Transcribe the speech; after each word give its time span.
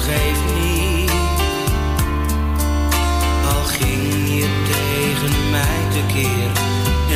Geeft 0.00 0.44
niet. 0.54 1.10
Al 3.54 3.64
ging 3.64 4.28
je 4.38 4.48
tegen 4.72 5.50
mij 5.50 5.80
tekeer. 5.92 6.50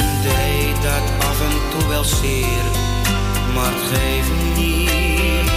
En 0.00 0.08
deed 0.22 0.82
dat 0.82 1.26
af 1.28 1.40
en 1.40 1.78
toe 1.78 1.88
wel 1.88 2.04
zeer. 2.04 2.64
Maar 3.54 3.72
het 3.72 3.82
geeft 3.92 4.56
niet. 4.56 5.50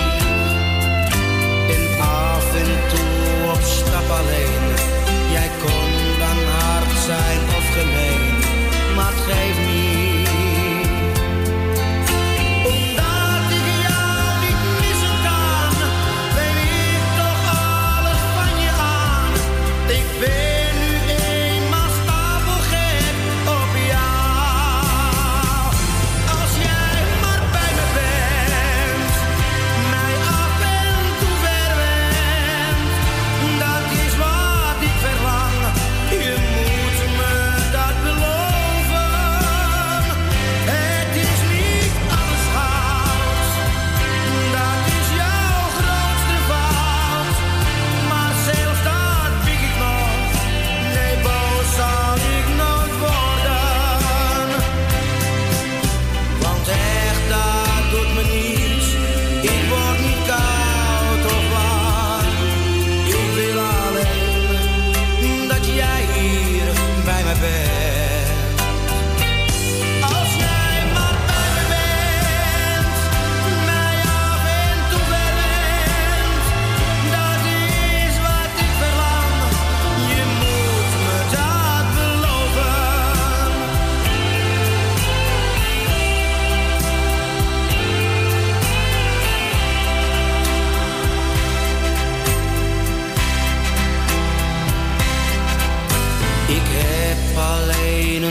En 1.76 2.02
af 2.02 2.56
en 2.56 2.90
toe 2.90 3.52
op 3.54 3.62
stap 3.62 4.10
alleen. 4.10 4.57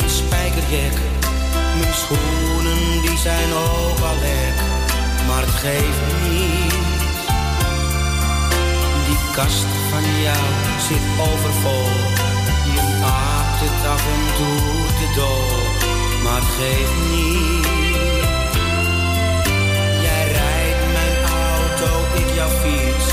Een 0.02 0.10
spijkerjack. 0.10 0.96
Mijn 1.78 1.94
schoenen 1.94 3.00
die 3.02 3.18
zijn 3.18 3.50
ook 3.52 4.00
al 4.10 4.18
lek. 4.20 4.56
Maar 5.26 5.42
het 5.46 5.56
geeft 5.64 6.02
niet. 6.28 6.74
Die 9.06 9.18
kast 9.32 9.70
van 9.90 10.04
jou 10.26 10.46
zit 10.88 11.06
overvol. 11.30 11.88
Je 12.74 12.82
maakt 13.00 13.60
het 13.64 13.86
af 13.94 14.04
en 14.14 14.24
toe 14.38 14.58
te 14.98 15.06
dol. 15.18 15.48
Maar 16.22 16.40
het 16.40 16.52
geeft 16.58 16.98
niet. 17.14 17.66
Jij 20.06 20.24
rijdt 20.38 20.84
mijn 20.96 21.16
auto, 21.48 21.90
ik 22.20 22.34
jouw 22.34 22.54
fiets. 22.62 23.06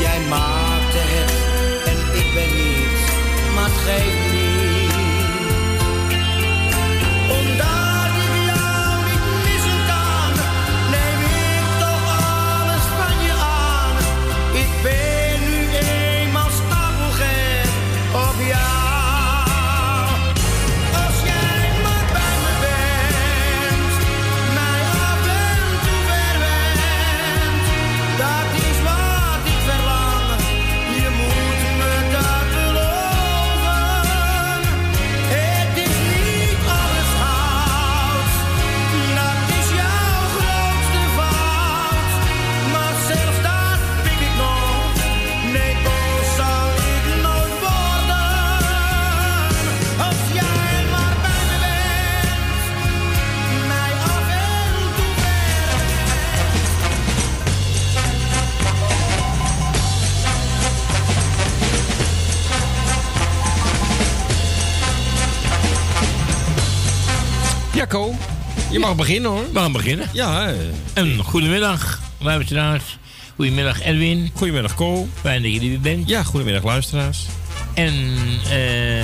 Jij 0.00 0.20
maakte 0.28 1.00
het 1.14 1.32
en 1.90 1.98
ik 2.20 2.34
ben 2.34 2.50
niets. 2.60 3.04
Maar 3.54 3.68
het 3.70 3.78
geeft 3.86 4.32
niet. 4.32 4.51
Je 68.70 68.78
mag 68.78 68.96
beginnen 68.96 69.30
hoor. 69.30 69.52
We 69.52 69.58
gaan 69.58 69.72
beginnen. 69.72 70.08
Ja, 70.12 70.48
eh, 70.48 70.54
En 70.92 71.18
goedemiddag, 71.24 72.00
luisteraars. 72.18 72.98
Goedemiddag, 73.36 73.82
Edwin. 73.82 74.30
goedemiddag 74.34 74.74
Co. 74.74 75.08
Fijn 75.20 75.42
dat 75.42 75.52
je 75.52 75.60
er 75.60 75.66
weer 75.68 75.80
bent. 75.80 76.08
Ja, 76.08 76.22
goedemiddag 76.22 76.62
luisteraars. 76.62 77.26
En 77.74 77.94
eh, 78.50 78.98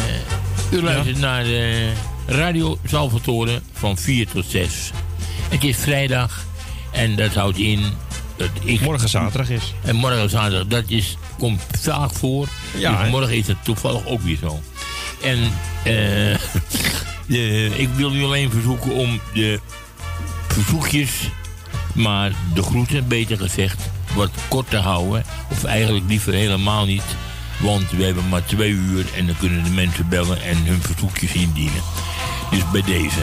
u 0.71 0.83
luistert 0.83 1.19
naar 1.19 1.45
de 1.45 1.91
Radio 2.27 2.79
Salvatore 2.85 3.61
van 3.73 3.99
4 3.99 4.29
tot 4.29 4.45
6. 4.49 4.91
Het 5.49 5.65
is 5.65 5.77
vrijdag 5.77 6.45
en 6.93 7.17
dat 7.17 7.35
houdt 7.35 7.59
in 7.59 7.85
dat 8.37 8.51
ik... 8.65 8.81
Morgen 8.81 9.09
zaterdag 9.09 9.51
is. 9.51 9.75
En 9.85 9.97
morgen 9.97 10.31
zaterdag, 10.31 10.67
dat 10.67 10.85
is, 10.87 11.17
komt 11.39 11.63
vaak 11.81 12.13
voor. 12.13 12.49
Ja, 12.79 13.03
Dus 13.03 13.11
morgen 13.11 13.37
is 13.37 13.47
het 13.47 13.65
toevallig 13.65 14.07
ook 14.07 14.21
weer 14.21 14.39
zo. 14.41 14.61
En 15.23 15.39
eh, 15.85 16.39
ik 17.77 17.89
wil 17.97 18.15
u 18.15 18.25
alleen 18.25 18.51
verzoeken 18.51 18.93
om 18.93 19.21
de 19.35 19.61
verzoekjes, 20.49 21.31
maar 21.95 22.33
de 22.55 22.63
groeten, 22.63 23.09
beter 23.09 23.39
gezegd, 23.39 23.91
wat 24.15 24.31
kort 24.49 24.71
te 24.71 24.77
houden. 24.77 25.25
Of 25.51 25.65
eigenlijk 25.65 26.09
liever 26.09 26.33
helemaal 26.33 26.85
niet. 26.85 27.17
Want 27.61 27.91
we 27.91 28.05
hebben 28.05 28.29
maar 28.29 28.45
twee 28.45 28.71
uur 28.71 29.07
en 29.17 29.27
dan 29.27 29.37
kunnen 29.37 29.65
de 29.65 29.71
mensen 29.71 30.09
bellen 30.09 30.43
en 30.43 30.57
hun 30.57 30.83
verzoekjes 30.83 31.33
indienen. 31.33 31.83
Dus 32.51 32.71
bij 32.71 32.83
deze. 32.83 33.21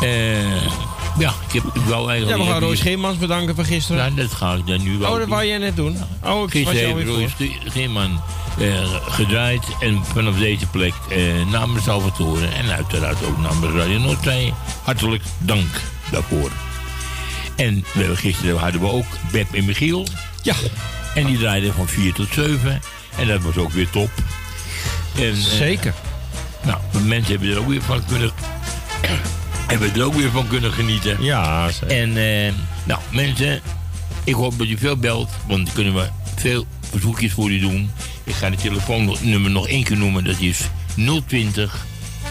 Eh, 0.00 0.72
ja, 1.18 1.32
ik, 1.48 1.52
heb, 1.52 1.64
ik 1.74 1.82
Ja, 1.88 2.06
eigenlijk... 2.08 2.42
we 2.42 2.50
gaan 2.50 2.60
Roy 2.60 2.76
Scheermans 2.76 3.16
bedanken 3.18 3.54
voor 3.54 3.64
gisteren. 3.64 4.04
Ja, 4.04 4.22
dat 4.22 4.32
ga 4.32 4.54
ik 4.54 4.66
dan 4.66 4.82
nu 4.82 4.98
wel 4.98 5.12
oh, 5.12 5.18
dat 5.18 5.28
wou 5.28 5.46
jij 5.46 5.58
net 5.58 5.76
doen. 5.76 5.96
Oh, 6.24 6.42
ik 6.52 6.64
was 6.64 6.72
Gisteren 6.74 6.96
heeft 6.96 7.08
Roy 7.08 7.28
voor. 7.28 7.46
Sch- 7.46 7.68
Scheerman 7.68 8.20
eh, 8.58 8.94
gedraaid. 9.08 9.62
En 9.80 10.00
vanaf 10.12 10.36
deze 10.38 10.66
plek 10.66 10.92
eh, 11.10 11.22
namens 11.50 11.84
Salvatore 11.84 12.46
en 12.46 12.70
uiteraard 12.70 13.24
ook 13.24 13.38
namens 13.38 13.74
Radio 13.74 13.98
Noordzee. 13.98 14.52
Hartelijk 14.82 15.22
dank 15.38 15.68
daarvoor. 16.10 16.50
En 17.56 17.84
we 17.92 17.98
hebben 17.98 18.16
gisteren 18.16 18.58
hadden 18.58 18.80
we 18.80 18.86
ook 18.90 19.06
Beb 19.32 19.54
en 19.54 19.64
Michiel. 19.64 20.06
Ja, 20.42 20.54
En 21.14 21.26
die 21.26 21.38
draaiden 21.38 21.74
van 21.74 21.88
4 21.88 22.12
tot 22.12 22.28
7. 22.32 22.80
En 23.16 23.26
dat 23.28 23.40
was 23.42 23.56
ook 23.56 23.70
weer 23.72 23.90
top. 23.90 24.10
En, 25.16 25.22
eh, 25.30 25.34
zeker. 25.34 25.94
nou, 26.62 26.78
mensen 27.04 27.30
hebben 27.30 27.50
er 27.50 27.58
ook 27.58 27.68
weer 27.68 27.82
van 27.82 28.02
kunnen... 28.08 28.30
hebben 29.66 29.94
er 29.94 30.04
ook 30.04 30.14
weer 30.14 30.30
van 30.30 30.46
kunnen 30.46 30.72
genieten. 30.72 31.22
Ja, 31.22 31.70
zeker. 31.70 31.96
En 31.96 32.16
eh, 32.16 32.52
nou, 32.84 33.00
mensen, 33.12 33.60
ik 34.24 34.34
hoop 34.34 34.58
dat 34.58 34.66
u 34.66 34.78
veel 34.78 34.96
belt, 34.96 35.30
want 35.46 35.64
dan 35.64 35.74
kunnen 35.74 35.94
we 35.94 36.08
veel 36.36 36.66
verzoekjes 36.90 37.32
voor 37.32 37.50
u 37.50 37.58
doen. 37.58 37.90
Ik 38.24 38.34
ga 38.34 38.50
het 38.50 38.60
telefoonnummer 38.60 39.50
nog 39.50 39.68
één 39.68 39.84
keer 39.84 39.96
noemen. 39.96 40.24
Dat 40.24 40.40
is 40.40 40.60
020 41.26 41.86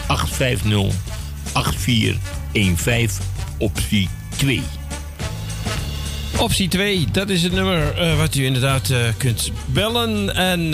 850 0.06 0.94
8415 1.52 3.24
optie 3.58 4.08
2. 4.36 4.62
Optie 6.38 6.68
2, 6.68 7.06
dat 7.12 7.28
is 7.28 7.42
het 7.42 7.52
nummer 7.52 7.94
eh, 7.98 8.18
wat 8.18 8.34
u 8.34 8.44
inderdaad 8.44 8.90
eh, 8.90 8.98
kunt 9.16 9.52
bellen. 9.66 10.34
En 10.34 10.68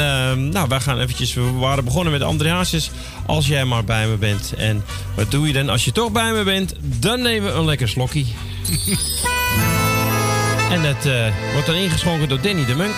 nou, 0.50 0.68
wij 0.68 0.80
gaan 0.80 0.98
eventjes, 0.98 1.34
we 1.34 1.50
waren 1.50 1.84
begonnen 1.84 2.12
met 2.12 2.22
Andreasjes. 2.22 2.90
Als 3.26 3.46
jij 3.46 3.64
maar 3.64 3.84
bij 3.84 4.06
me 4.06 4.16
bent. 4.16 4.52
En 4.56 4.84
wat 5.14 5.30
doe 5.30 5.46
je 5.46 5.52
dan 5.52 5.68
als 5.68 5.84
je 5.84 5.92
toch 5.92 6.12
bij 6.12 6.32
me 6.32 6.42
bent? 6.42 6.74
Dan 6.80 7.22
nemen 7.22 7.52
we 7.52 7.58
een 7.58 7.64
lekker 7.64 7.88
slokkie. 7.88 8.26
en 10.74 10.82
dat 10.82 11.06
eh, 11.06 11.26
wordt 11.52 11.66
dan 11.66 11.76
ingeschonken 11.76 12.28
door 12.28 12.40
Danny 12.40 12.64
de 12.64 12.74
Munk. 12.74 12.94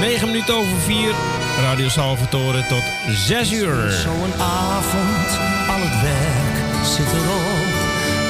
9 0.00 0.26
minuten 0.26 0.54
over 0.54 0.76
4, 0.84 1.14
Radio 1.60 1.88
Salvatore 1.88 2.66
tot 2.66 2.82
6 3.16 3.52
uur. 3.52 3.90
Zo'n 3.90 4.42
avond, 4.42 5.38
al 5.68 5.80
het 5.80 6.02
werk 6.02 6.86
zit 6.86 7.12
erop. 7.12 7.66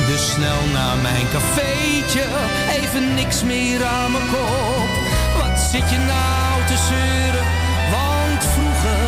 Dus 0.06 0.32
snel 0.32 0.66
naar 0.72 0.96
mijn 0.96 1.26
cafeetje, 1.32 2.22
even 2.82 3.14
niks 3.14 3.42
meer 3.42 3.84
aan 3.84 4.12
mijn 4.12 4.28
kop. 4.28 4.88
Wat 5.38 5.58
zit 5.58 5.90
je 5.90 5.98
nou 5.98 6.64
te 6.66 6.76
zeuren, 6.88 7.44
want 7.90 8.44
vroeger 8.44 9.05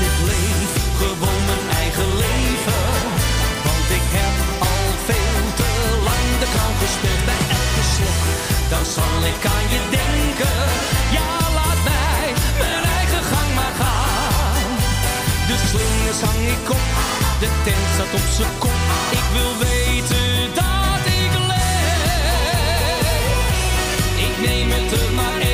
Ik 0.00 0.18
leef 0.30 0.72
gewoon 1.00 1.44
mijn 1.50 1.66
eigen 1.80 2.08
leven. 2.24 2.82
Want 3.66 3.88
ik 3.98 4.06
heb 4.18 4.34
al 4.70 4.84
veel 5.06 5.42
te 5.58 5.70
lang 6.06 6.26
de 6.40 6.48
clown 6.54 6.76
gespeeld. 6.82 7.24
Bij 7.30 7.42
elke 7.58 7.84
slok, 7.94 8.24
dan 8.72 8.84
zal 8.96 9.16
ik 9.32 9.42
aan 9.54 9.66
je 9.74 9.80
denken. 9.98 10.58
Ja, 11.16 11.30
laat 11.58 11.80
mij 11.90 12.26
mijn 12.58 12.84
eigen 12.98 13.24
gang 13.32 13.50
maar 13.58 13.74
gaan. 13.82 14.70
De 15.48 15.56
slingers 15.68 16.20
hang 16.26 16.42
ik 16.56 16.66
op, 16.78 16.88
de 17.42 17.50
tent 17.64 17.86
staat 17.94 18.12
op 18.20 18.26
zijn 18.36 18.54
kop. 18.62 18.80
Ik 19.20 19.26
wil 19.36 19.52
weten 19.66 20.26
dat 20.60 21.02
ik 21.20 21.32
leef. 21.50 22.10
Ik 24.26 24.34
neem 24.46 24.68
het 24.76 24.90
er 25.00 25.12
maar 25.18 25.36
even 25.40 25.51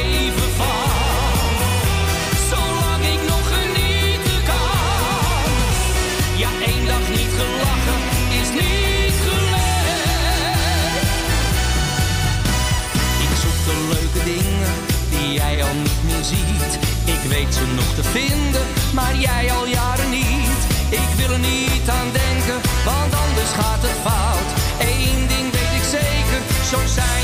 weet 17.38 17.54
ze 17.54 17.66
nog 17.66 17.94
te 17.94 18.02
vinden, 18.02 18.66
maar 18.94 19.14
jij 19.16 19.52
al 19.52 19.66
jaren 19.66 20.10
niet. 20.10 20.60
Ik 20.88 21.10
wil 21.16 21.30
er 21.30 21.38
niet 21.38 21.88
aan 21.98 22.10
denken, 22.22 22.58
want 22.84 23.12
anders 23.24 23.52
gaat 23.60 23.82
het 23.86 23.98
fout. 24.06 24.50
Eén 24.92 25.20
ding 25.32 25.46
weet 25.56 25.74
ik 25.80 25.86
zeker, 25.98 26.40
zo 26.70 26.78
zijn 26.86 27.17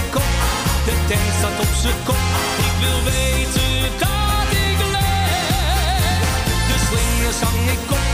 ik 0.00 0.14
op, 0.16 0.28
de 0.84 0.94
tent 1.08 1.30
staat 1.38 1.58
op 1.60 1.72
zijn 1.82 1.94
kop. 2.04 2.16
Ik 2.68 2.74
wil 2.84 3.00
weten 3.12 3.70
dat 3.98 4.48
ik 4.64 4.78
leef. 4.94 6.28
De 6.70 6.76
slingers 6.88 7.40
hang 7.46 7.64
ik 7.76 7.90
op, 7.90 8.08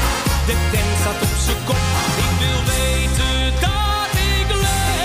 de 0.47 0.57
tent 0.73 0.93
staat 1.01 1.21
op 1.23 1.37
zijn 1.47 1.61
kop. 1.65 1.85
Ik 2.25 2.33
wil 2.43 2.61
weten 2.75 3.61
dat 3.61 4.11
ik 4.13 4.49
leef. 4.65 5.05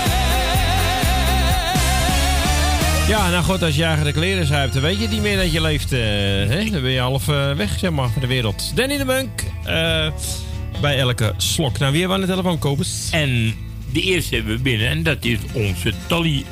Ja, 3.08 3.30
nou 3.30 3.44
goed, 3.44 3.64
als 3.64 3.76
je 3.76 3.84
eigen 3.84 4.06
de 4.06 4.12
kleren 4.12 4.46
zuipt, 4.46 4.74
dan 4.74 4.82
weet 4.82 5.00
je 5.00 5.08
niet 5.08 5.22
meer 5.22 5.38
dat 5.38 5.52
je 5.52 5.62
leeft. 5.62 5.92
eh, 5.92 6.00
hè? 6.00 6.70
Dan 6.72 6.82
ben 6.82 6.92
je 6.92 7.00
half 7.00 7.28
eh, 7.28 7.52
weg, 7.52 7.80
zeg 7.80 7.92
maar, 7.92 8.10
van 8.10 8.22
de 8.22 8.28
wereld. 8.28 8.72
Danny 8.76 8.98
de 8.98 9.06
Munk, 9.06 9.44
eh, 9.64 10.08
bij 10.82 10.98
elke 10.98 11.34
slok. 11.38 11.78
Nou, 11.80 11.92
wie 11.92 12.00
hebben 12.02 12.18
we 12.20 12.24
aan 12.24 12.30
de 12.30 12.36
telefoon, 12.36 12.60
Kobus? 12.60 13.08
En 13.12 13.56
de 13.92 14.02
eerste 14.02 14.36
hebben 14.36 14.56
we 14.56 14.62
binnen 14.62 14.88
en 14.88 15.04
dat 15.04 15.18
is 15.26 15.38
onze 15.54 15.94
Tally 16.08 16.46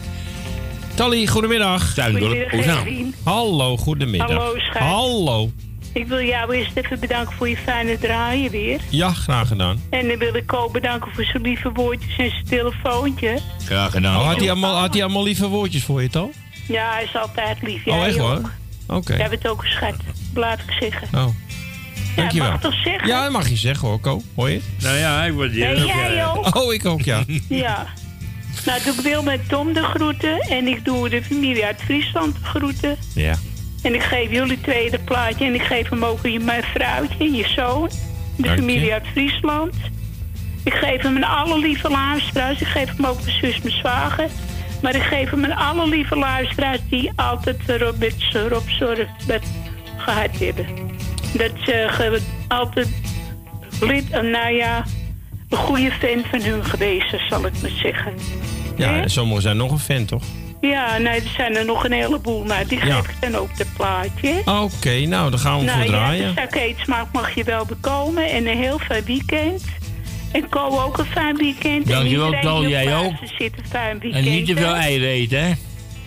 Tally, 1.00 1.28
goedemiddag. 1.28 1.94
Tuindorp 1.94 2.54
Ozaan. 2.54 3.14
Hallo, 3.24 3.78
goedemiddag. 3.78 4.28
Hallo, 4.28 4.60
schat. 4.60 4.82
Hallo. 4.82 5.52
Ik 5.94 6.08
wil 6.08 6.22
jou 6.22 6.56
eerst 6.56 6.76
even 6.76 7.00
bedanken 7.00 7.36
voor 7.36 7.50
je 7.50 7.58
fijne 7.58 7.98
draaien 7.98 8.52
weer. 8.52 8.80
Ja, 8.90 9.14
graag 9.14 9.48
gedaan. 9.48 9.82
En 9.90 10.08
dan 10.08 10.18
wil 10.18 10.36
ik 10.36 10.48
Ko 10.48 10.70
bedanken 10.70 11.12
voor 11.16 11.24
zijn 11.24 11.44
lieve 11.44 11.72
woordjes 11.72 12.18
en 12.18 12.30
zijn 12.30 12.46
telefoontje. 12.46 13.40
Graag 13.66 13.92
gedaan. 13.92 14.16
Oh, 14.16 14.26
had, 14.26 14.38
hij 14.38 14.50
allemaal, 14.50 14.76
had 14.76 14.94
hij 14.94 15.04
allemaal 15.04 15.24
lieve 15.24 15.48
woordjes 15.48 15.84
voor 15.84 16.02
je, 16.02 16.10
toch? 16.10 16.30
Ja, 16.68 16.92
hij 16.92 17.04
is 17.04 17.16
altijd 17.16 17.62
lief. 17.62 17.88
oh, 17.88 17.96
Jij 17.96 18.06
echt 18.08 18.20
ook. 18.20 18.28
hoor? 18.28 18.52
Oké. 18.98 19.16
Jij 19.16 19.30
bent 19.30 19.48
ook 19.48 19.64
een 19.64 19.70
schat, 19.70 19.96
laat 20.34 20.60
ik 20.60 20.76
zeggen. 20.80 21.08
Oh. 21.20 21.28
Dankjewel. 22.16 22.52
mag 22.52 22.62
toch 22.62 22.82
zeggen? 22.84 23.08
Ja, 23.08 23.24
dat 23.24 23.32
mag 23.32 23.50
je 23.50 23.56
zeggen 23.56 23.88
hoor, 23.88 24.00
Ko. 24.00 24.22
Hoor 24.36 24.50
je? 24.50 24.62
Nou 24.82 24.98
ja, 24.98 25.24
ik 25.26 25.34
word 25.34 25.52
Nee, 25.52 25.86
jij 25.86 26.28
ook? 26.28 26.56
Oh, 26.56 26.74
ik 26.74 26.86
ook, 26.86 27.02
ja. 27.02 27.24
Ja. 27.48 27.88
Nou, 28.66 28.82
doe 28.84 28.94
ik 28.94 29.00
wil 29.00 29.24
met 29.24 29.50
Tom 29.50 29.74
de 29.74 29.84
groeten. 29.84 30.40
En 30.40 30.68
ik 30.68 30.86
doe 30.86 31.10
de 31.10 31.24
familie 31.24 31.66
uit 31.66 31.82
Friesland 31.82 32.36
de 32.36 32.44
groeten. 32.44 32.98
Ja. 33.14 33.36
En 33.84 33.94
ik 33.94 34.04
geef 34.04 34.32
jullie 34.32 34.62
twee 34.62 34.92
de 34.92 35.00
plaatje. 35.00 35.46
En 35.46 35.54
ik 35.54 35.62
geef 35.62 35.90
hem 35.90 36.06
ook 36.06 36.26
aan 36.26 36.46
mijn 36.46 36.64
vrouwtje 36.64 37.18
en 37.20 37.36
je 37.36 37.48
zoon. 37.48 37.90
De 37.90 38.44
Dank 38.44 38.56
je. 38.56 38.62
familie 38.62 38.94
uit 38.94 39.08
Friesland. 39.12 39.74
Ik 40.64 40.74
geef 40.74 41.02
hem 41.02 41.24
aan 41.24 41.48
alle 41.48 41.60
lieve 41.60 41.90
luisteraars. 41.90 42.62
Ik 42.62 42.68
geef 42.68 42.96
hem 42.96 43.06
ook 43.06 43.22
mijn 43.24 43.38
zus, 43.38 43.62
mijn 43.62 43.76
zwager. 43.76 44.30
Maar 44.82 44.96
ik 44.96 45.02
geef 45.02 45.30
hem 45.30 45.46
aan 45.46 45.58
alle 45.58 45.88
lieve 45.88 46.16
luisteraars 46.16 46.80
die 46.90 47.12
altijd 47.16 47.58
erop 47.68 47.98
met 47.98 48.16
Rob 48.50 48.68
Zorg 48.68 49.08
met 49.28 49.44
gehad 49.98 50.38
hebben. 50.40 50.66
Dat 51.34 51.52
ze 51.64 52.20
altijd 52.48 52.90
lid, 53.82 54.10
en 54.10 54.30
nou 54.30 54.54
ja, 54.54 54.86
een 55.50 55.58
goede 55.58 55.92
fan 55.92 56.24
van 56.32 56.42
hun 56.42 56.66
geweest, 56.66 57.16
zal 57.30 57.46
ik 57.46 57.62
maar 57.62 57.72
zeggen. 57.82 58.14
Ja, 58.78 59.02
en 59.02 59.10
sommigen 59.10 59.42
zijn 59.42 59.58
nog 59.58 59.72
een 59.72 59.80
fan, 59.80 60.06
toch? 60.06 60.24
Ja, 60.62 60.98
nee, 60.98 61.14
er 61.22 61.32
zijn 61.36 61.56
er 61.56 61.66
nog 61.66 61.84
een 61.86 61.92
heleboel. 61.92 62.44
Nou, 62.44 62.66
die 62.68 62.86
Ja. 62.86 62.96
geef 63.02 63.10
ik 63.10 63.16
dan 63.32 63.36
ook 63.36 63.56
de 63.58 63.66
plaatje. 63.76 64.42
Oké, 64.46 65.00
nou, 65.06 65.30
dan 65.30 65.40
gaan 65.40 65.60
we 65.60 65.66
Nou 65.66 65.78
voor 65.78 65.86
ja, 65.92 65.92
draaien. 65.98 66.28
de 66.36 66.42
zakkeetsmaak 66.42 67.06
mag 67.12 67.36
je 67.36 67.44
wel 67.44 67.66
bekomen. 67.66 68.30
En 68.30 68.48
een 68.48 68.58
heel 68.58 68.80
fijn 68.80 69.04
weekend. 69.04 69.64
En 70.32 70.50
Ko 70.50 70.80
ook 70.82 70.98
een 70.98 71.06
fijn 71.06 71.38
weekend. 71.38 71.88
Dankjewel, 71.88 72.40
Ko, 72.40 72.68
jij 72.68 72.96
ook. 72.98 73.14
Fijn 73.70 74.00
weekend. 74.00 74.26
En 74.26 74.32
niet 74.32 74.46
te 74.46 74.56
veel 74.56 74.76
eieren 74.76 75.10
eten, 75.10 75.40
hè? 75.46 75.54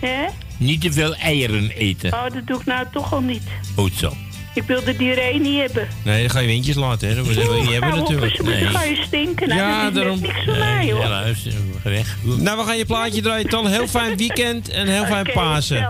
Hè? 0.07 0.25
Niet 0.57 0.81
te 0.81 0.91
veel 0.91 1.15
eieren 1.15 1.69
eten. 1.69 2.13
Oh, 2.13 2.23
dat 2.23 2.47
doe 2.47 2.59
ik 2.59 2.65
nou 2.65 2.85
toch 2.91 3.13
al 3.13 3.21
niet. 3.21 3.43
Goed 3.75 3.93
zo. 3.93 4.13
Ik 4.53 4.63
wil 4.63 4.83
de 4.83 4.95
diarree 4.95 5.39
niet 5.39 5.59
hebben. 5.59 5.87
Nee, 6.03 6.21
dan 6.21 6.29
ga 6.29 6.39
je 6.39 6.47
windjes 6.47 6.75
laten, 6.75 7.07
hè. 7.09 7.15
Dat 7.15 7.25
wil 7.25 7.55
je 7.55 7.61
niet 7.61 7.71
hebben 7.71 7.93
op, 7.93 7.97
natuurlijk. 7.99 8.37
dan 8.37 8.69
ga 8.69 8.83
je 8.83 9.03
stinken. 9.05 9.47
Nou, 9.47 9.59
Ja, 9.61 9.83
dat 9.83 9.93
daarom. 9.93 10.21
niks 10.21 10.45
mij, 10.45 10.91
hoor. 10.91 11.01
Ja, 11.01 11.09
luister, 11.09 11.51
ga 11.83 11.89
weg. 11.89 12.17
Nou, 12.21 12.57
we 12.57 12.63
gaan 12.63 12.77
je 12.77 12.85
plaatje 12.85 13.21
draaien, 13.21 13.49
Tal. 13.49 13.67
Heel 13.67 13.87
fijn 13.87 14.17
weekend 14.17 14.69
en 14.69 14.87
heel 14.87 15.05
fijn 15.05 15.27
Oké, 15.27 15.31
Pasen. 15.31 15.89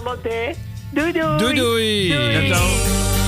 Doei, 0.94 1.12
doei. 1.12 1.38
Doei, 1.38 1.56
doei. 1.56 2.08
Doei. 2.10 3.23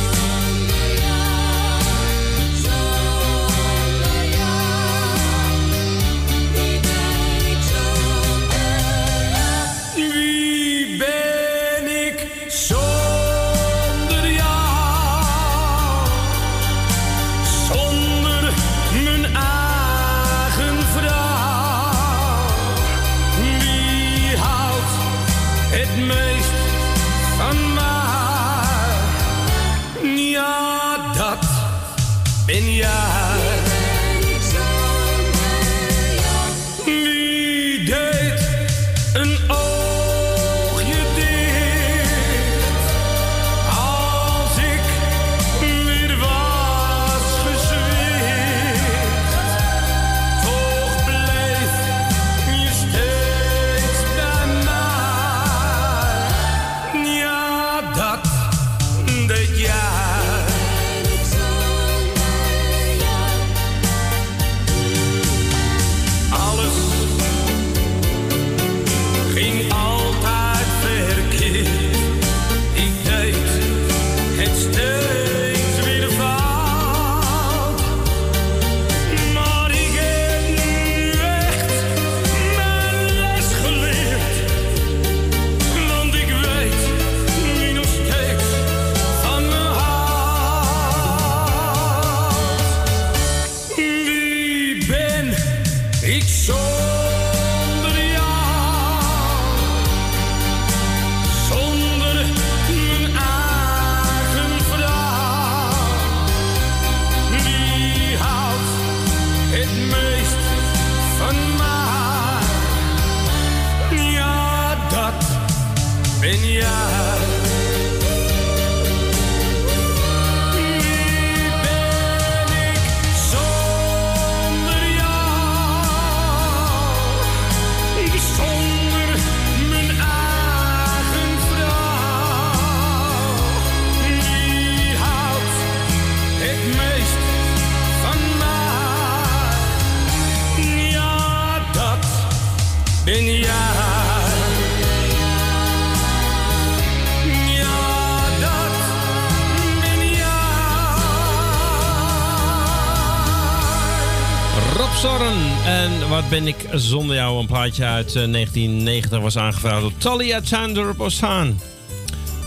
Zorren. 155.05 155.37
En 155.65 156.09
wat 156.09 156.29
ben 156.29 156.47
ik 156.47 156.55
zonder 156.71 157.15
jou? 157.15 157.39
Een 157.39 157.45
plaatje 157.47 157.83
uit 157.85 158.07
eh, 158.15 158.31
1990 158.31 159.19
was 159.19 159.37
aangevraagd 159.37 159.81
door 159.81 159.91
Talia 159.97 160.39
Chandler 160.43 160.93
Ozaan. 160.97 161.59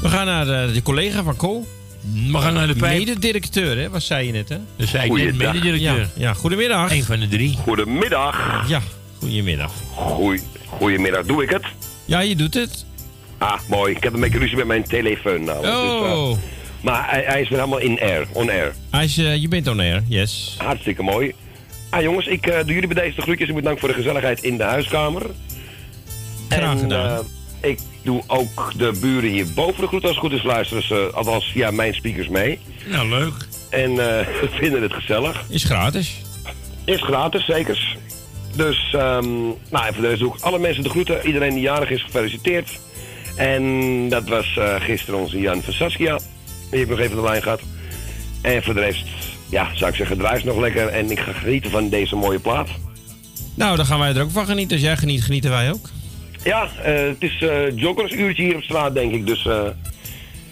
We 0.03 0.09
gaan 0.09 0.27
naar 0.27 0.45
de, 0.45 0.71
de 0.73 0.83
collega 0.83 1.23
van 1.23 1.37
Ko. 1.37 1.67
We 2.33 2.39
gaan 2.39 2.55
naar 2.55 2.67
de 2.67 2.75
pijp. 2.75 2.99
Mede-directeur, 2.99 3.77
hè? 3.79 3.91
Wat 3.91 4.03
zei 4.03 4.27
je 4.27 4.33
net, 4.33 4.49
hè? 4.49 4.57
Dat 4.77 4.89
zei 4.89 5.05
ik 5.05 5.13
mededirecteur. 5.37 5.99
Ja, 5.99 6.07
ja, 6.15 6.33
goedemiddag. 6.35 6.91
Eén 6.93 7.05
van 7.05 7.21
de 7.21 7.29
drie. 7.29 7.57
Goedemiddag. 7.57 8.65
Ja, 8.69 8.81
goedemiddag. 9.19 9.73
Goeie, 9.95 10.41
goedemiddag, 10.67 11.25
doe 11.27 11.43
ik 11.43 11.51
het? 11.51 11.65
Ja, 12.05 12.21
je 12.21 12.37
doet 12.37 12.55
het. 12.55 12.85
Ah, 13.39 13.61
mooi. 13.69 13.95
Ik 13.95 14.03
heb 14.03 14.13
een 14.15 14.21
beetje 14.21 14.39
ruzie 14.39 14.57
met 14.57 14.67
mijn 14.67 14.83
telefoon 14.85 15.45
namelijk. 15.45 15.63
dus, 15.75 16.11
eh, 16.11 16.19
Oh, 16.19 16.39
maar 16.81 17.11
hij, 17.11 17.23
hij 17.27 17.41
is 17.41 17.49
weer 17.49 17.59
helemaal 17.59 17.81
in 17.81 18.01
air, 18.01 18.27
on 18.33 18.51
air. 18.51 18.75
hij 18.91 19.05
is, 19.05 19.19
eh, 19.19 19.37
je 19.37 19.49
bent 19.49 19.67
on 19.69 19.81
air, 19.81 20.03
yes. 20.09 20.55
Hartstikke 20.59 21.03
mooi. 21.03 21.35
Ah 21.91 22.03
jongens, 22.03 22.27
ik 22.27 22.47
eh, 22.47 22.59
doe 22.65 22.75
jullie 22.75 22.95
bij 22.95 23.03
deze 23.03 23.17
de 23.17 23.23
groetjes 23.23 23.49
en 23.49 23.55
bedankt 23.55 23.81
voor 23.81 23.89
de 23.89 23.95
gezelligheid 23.95 24.43
in 24.43 24.57
de 24.57 24.63
huiskamer. 24.63 25.23
Graag 26.49 26.73
en, 26.73 26.79
gedaan. 26.79 27.25
eh, 27.61 27.71
ik 27.71 27.79
doe 28.03 28.23
ook 28.27 28.73
de 28.77 28.99
buren 29.01 29.31
hier 29.31 29.47
boven 29.55 29.81
de 29.81 29.87
groet 29.87 30.03
als 30.03 30.11
het 30.11 30.21
goed 30.21 30.33
is 30.33 30.43
luisteren 30.43 30.83
ze, 30.83 31.11
althans 31.15 31.51
via 31.53 31.71
mijn 31.71 31.95
speakers 31.95 32.29
mee. 32.29 32.59
Nou, 32.87 33.09
leuk. 33.09 33.35
En 33.71 33.91
eh, 33.91 33.97
we 34.41 34.49
vinden 34.51 34.83
het 34.83 34.93
gezellig. 34.93 35.45
Is 35.49 35.65
gratis. 35.65 36.15
Is 36.85 37.03
gratis, 37.03 37.45
zeker. 37.45 37.97
Dus, 38.57 38.93
ehm 38.93 39.29
nou, 39.71 39.87
en 39.87 39.95
voor 39.95 40.03
de 40.03 40.09
rest 40.09 40.21
doe 40.21 40.35
ik 40.35 40.41
alle 40.43 40.59
mensen 40.59 40.83
de 40.83 40.89
groeten. 40.91 41.27
Iedereen 41.27 41.53
die 41.53 41.61
jarig 41.63 41.91
is, 41.91 42.03
gefeliciteerd. 42.03 42.71
En 43.37 44.09
dat 44.09 44.29
was 44.29 44.59
gisteren 44.79 45.21
onze 45.21 45.41
Jan 45.41 45.63
van 45.63 45.73
Saskia. 45.73 46.19
Die 46.71 46.79
heb 46.79 46.83
ik 46.83 46.89
nog 46.89 46.99
even 46.99 47.17
de 47.17 47.23
lijn 47.23 47.43
gehad. 47.43 47.61
En 48.43 48.63
voor 48.63 48.75
de 48.75 48.81
rest, 48.81 49.07
ja, 49.49 49.69
zou 49.75 49.91
ik 49.91 49.97
zeggen, 49.97 50.19
draai 50.19 50.45
nog 50.45 50.59
lekker. 50.59 50.87
En 50.89 51.11
ik 51.11 51.19
ga 51.19 51.33
genieten 51.33 51.71
van 51.71 51.89
deze 51.89 52.17
mooie 52.17 52.39
plaat. 52.39 52.69
Nou, 53.55 53.77
dan 53.77 53.87
gaan 53.87 53.99
wij 53.99 54.15
er 54.15 54.23
ook 54.23 54.31
van 54.31 54.47
genieten. 54.47 54.77
Als 54.77 54.87
jij 54.87 54.97
geniet, 54.97 55.23
genieten 55.25 55.51
wij 55.51 55.71
ook. 55.73 55.89
Ja, 56.45 56.69
eh, 56.83 56.95
het 56.95 57.17
is 57.23 57.43
eh 57.43 57.77
joggersuurtje 57.77 58.43
hier 58.43 58.55
op 58.57 58.63
straat, 58.63 58.95
denk 58.95 59.13
ik. 59.13 59.27
Dus 59.27 59.47
eh, 59.47 59.61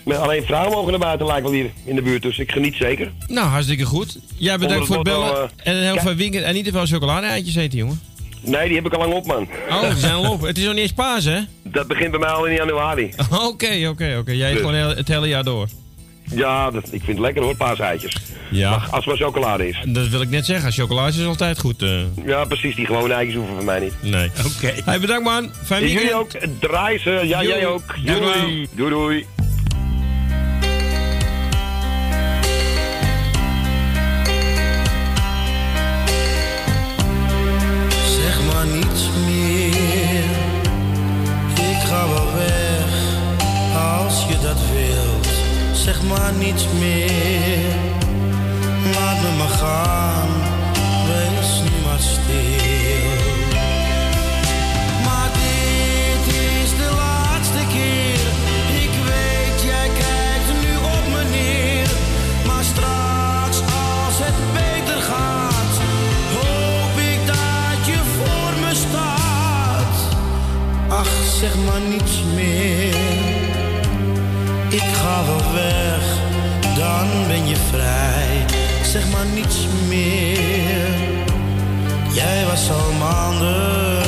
met 0.04 0.16
alleen 0.16 0.42
vrouwen 0.42 0.72
mogen 0.72 0.90
naar 0.90 1.00
buiten, 1.00 1.26
lijkt 1.26 1.42
wel 1.42 1.52
hier 1.52 1.70
in 1.84 1.94
de 1.94 2.02
buurt. 2.02 2.22
Dus 2.22 2.38
ik 2.38 2.52
geniet 2.52 2.74
zeker. 2.74 3.12
Nou, 3.26 3.46
hartstikke 3.48 3.84
goed. 3.84 4.18
Jij 4.36 4.58
bedankt 4.58 4.86
voor 4.86 4.94
het 4.96 5.04
bellen. 5.04 5.50
en 5.56 5.82
heel 5.82 5.98
veel 5.98 6.14
weekend. 6.14 6.44
En 6.44 6.54
niet 6.54 6.64
te 6.64 6.70
veel 6.70 6.86
chocolade-eitjes 6.86 7.54
eten, 7.54 7.78
jongen. 7.78 8.00
Nee, 8.40 8.66
die 8.66 8.76
heb 8.76 8.86
ik 8.86 8.92
al 8.92 8.98
lang 8.98 9.12
op, 9.12 9.26
man. 9.26 9.48
Oh, 9.70 9.90
die 9.90 9.98
zijn 9.98 10.12
al 10.14 10.30
op. 10.32 10.40
Het 10.42 10.58
is 10.58 10.64
nog 10.64 10.72
niet 10.72 10.82
eens 10.82 10.92
paas, 10.92 11.24
hè? 11.24 11.40
Dat 11.62 11.86
begint 11.86 12.10
bij 12.10 12.20
mij 12.20 12.28
al 12.28 12.44
in 12.46 12.54
januari. 12.54 13.10
Oké, 13.48 13.88
oké, 13.88 14.16
oké. 14.18 14.32
Jij 14.32 14.46
eet 14.46 14.52
Dus. 14.52 14.60
gewoon 14.60 14.74
heel- 14.74 14.96
het 14.96 15.08
hele 15.08 15.28
jaar 15.28 15.44
door. 15.44 15.68
Ja, 16.35 16.71
dat, 16.71 16.85
ik 16.85 16.90
vind 16.90 17.06
het 17.06 17.18
lekker 17.18 17.42
hoor, 17.42 17.56
paaseitjes. 17.56 18.16
Ja. 18.50 18.71
Maar 18.71 18.78
als 18.90 19.04
het 19.04 19.06
maar 19.06 19.16
chocolade 19.28 19.68
is. 19.68 19.78
Dat 19.87 20.09
wil 20.09 20.21
ik 20.21 20.28
net 20.30 20.47
zeggen. 20.47 20.73
Chocolade 20.73 21.21
is 21.21 21.26
altijd 21.26 21.59
goed. 21.59 21.83
eh. 21.83 21.90
Ja, 22.25 22.45
precies. 22.45 22.75
Die 22.75 22.87
gewone 22.87 23.14
eitjes 23.14 23.37
hoeven 23.37 23.54
van 23.56 23.64
mij 23.64 23.80
niet. 23.80 23.92
nee. 24.00 24.30
Oké. 24.56 24.73
Hey, 24.85 25.00
bedankt 25.00 25.25
man. 25.25 25.50
Fijn 25.64 25.83
En 25.83 25.87
weekend. 25.87 26.09
jullie 26.09 26.14
ook. 26.14 26.30
Draai 26.61 26.99
ze. 26.99 27.11
Ja, 27.25 27.38
Doei. 27.40 27.49
jij 27.52 27.66
ook. 27.66 27.83
Doei. 28.04 28.18
Doei. 28.75 28.90
Doei, 28.90 29.26
Zeg 45.86 46.02
maar 46.02 46.32
niets 46.32 46.66
meer. 46.78 47.74
Laat 48.94 49.22
me 49.22 49.30
maar 49.38 49.48
gaan. 49.48 50.28
Wees 51.06 51.60
nu 51.64 51.84
maar 51.84 51.98
stil. 51.98 53.10
Maar 55.04 55.30
dit 55.32 56.34
is 56.34 56.70
de 56.70 56.90
laatste 56.96 57.62
keer. 57.74 58.26
Ik 58.84 58.94
weet, 59.10 59.58
jij 59.70 59.88
kijkt 60.02 60.50
nu 60.62 60.76
op 60.76 61.04
me 61.12 61.22
neer. 61.30 61.88
Maar 62.46 62.64
straks, 62.64 63.58
als 63.60 64.16
het 64.26 64.38
beter 64.54 65.00
gaat, 65.02 65.74
hoop 66.36 66.98
ik 67.12 67.26
dat 67.26 67.86
je 67.86 68.00
voor 68.16 68.52
me 68.62 68.74
staat. 68.74 69.96
Ach, 70.88 71.14
zeg 71.40 71.54
maar 71.66 71.80
niets 71.80 72.22
meer. 72.34 72.85
Ik 74.76 74.83
ga 74.83 75.25
wel 75.25 75.52
weg, 75.52 76.04
dan 76.76 77.06
ben 77.26 77.47
je 77.47 77.56
vrij. 77.56 78.45
Zeg 78.83 79.11
maar 79.11 79.26
niets 79.26 79.66
meer. 79.88 80.95
Jij 82.12 82.45
was 82.47 82.71
al 82.71 82.92
maanden 82.99 84.05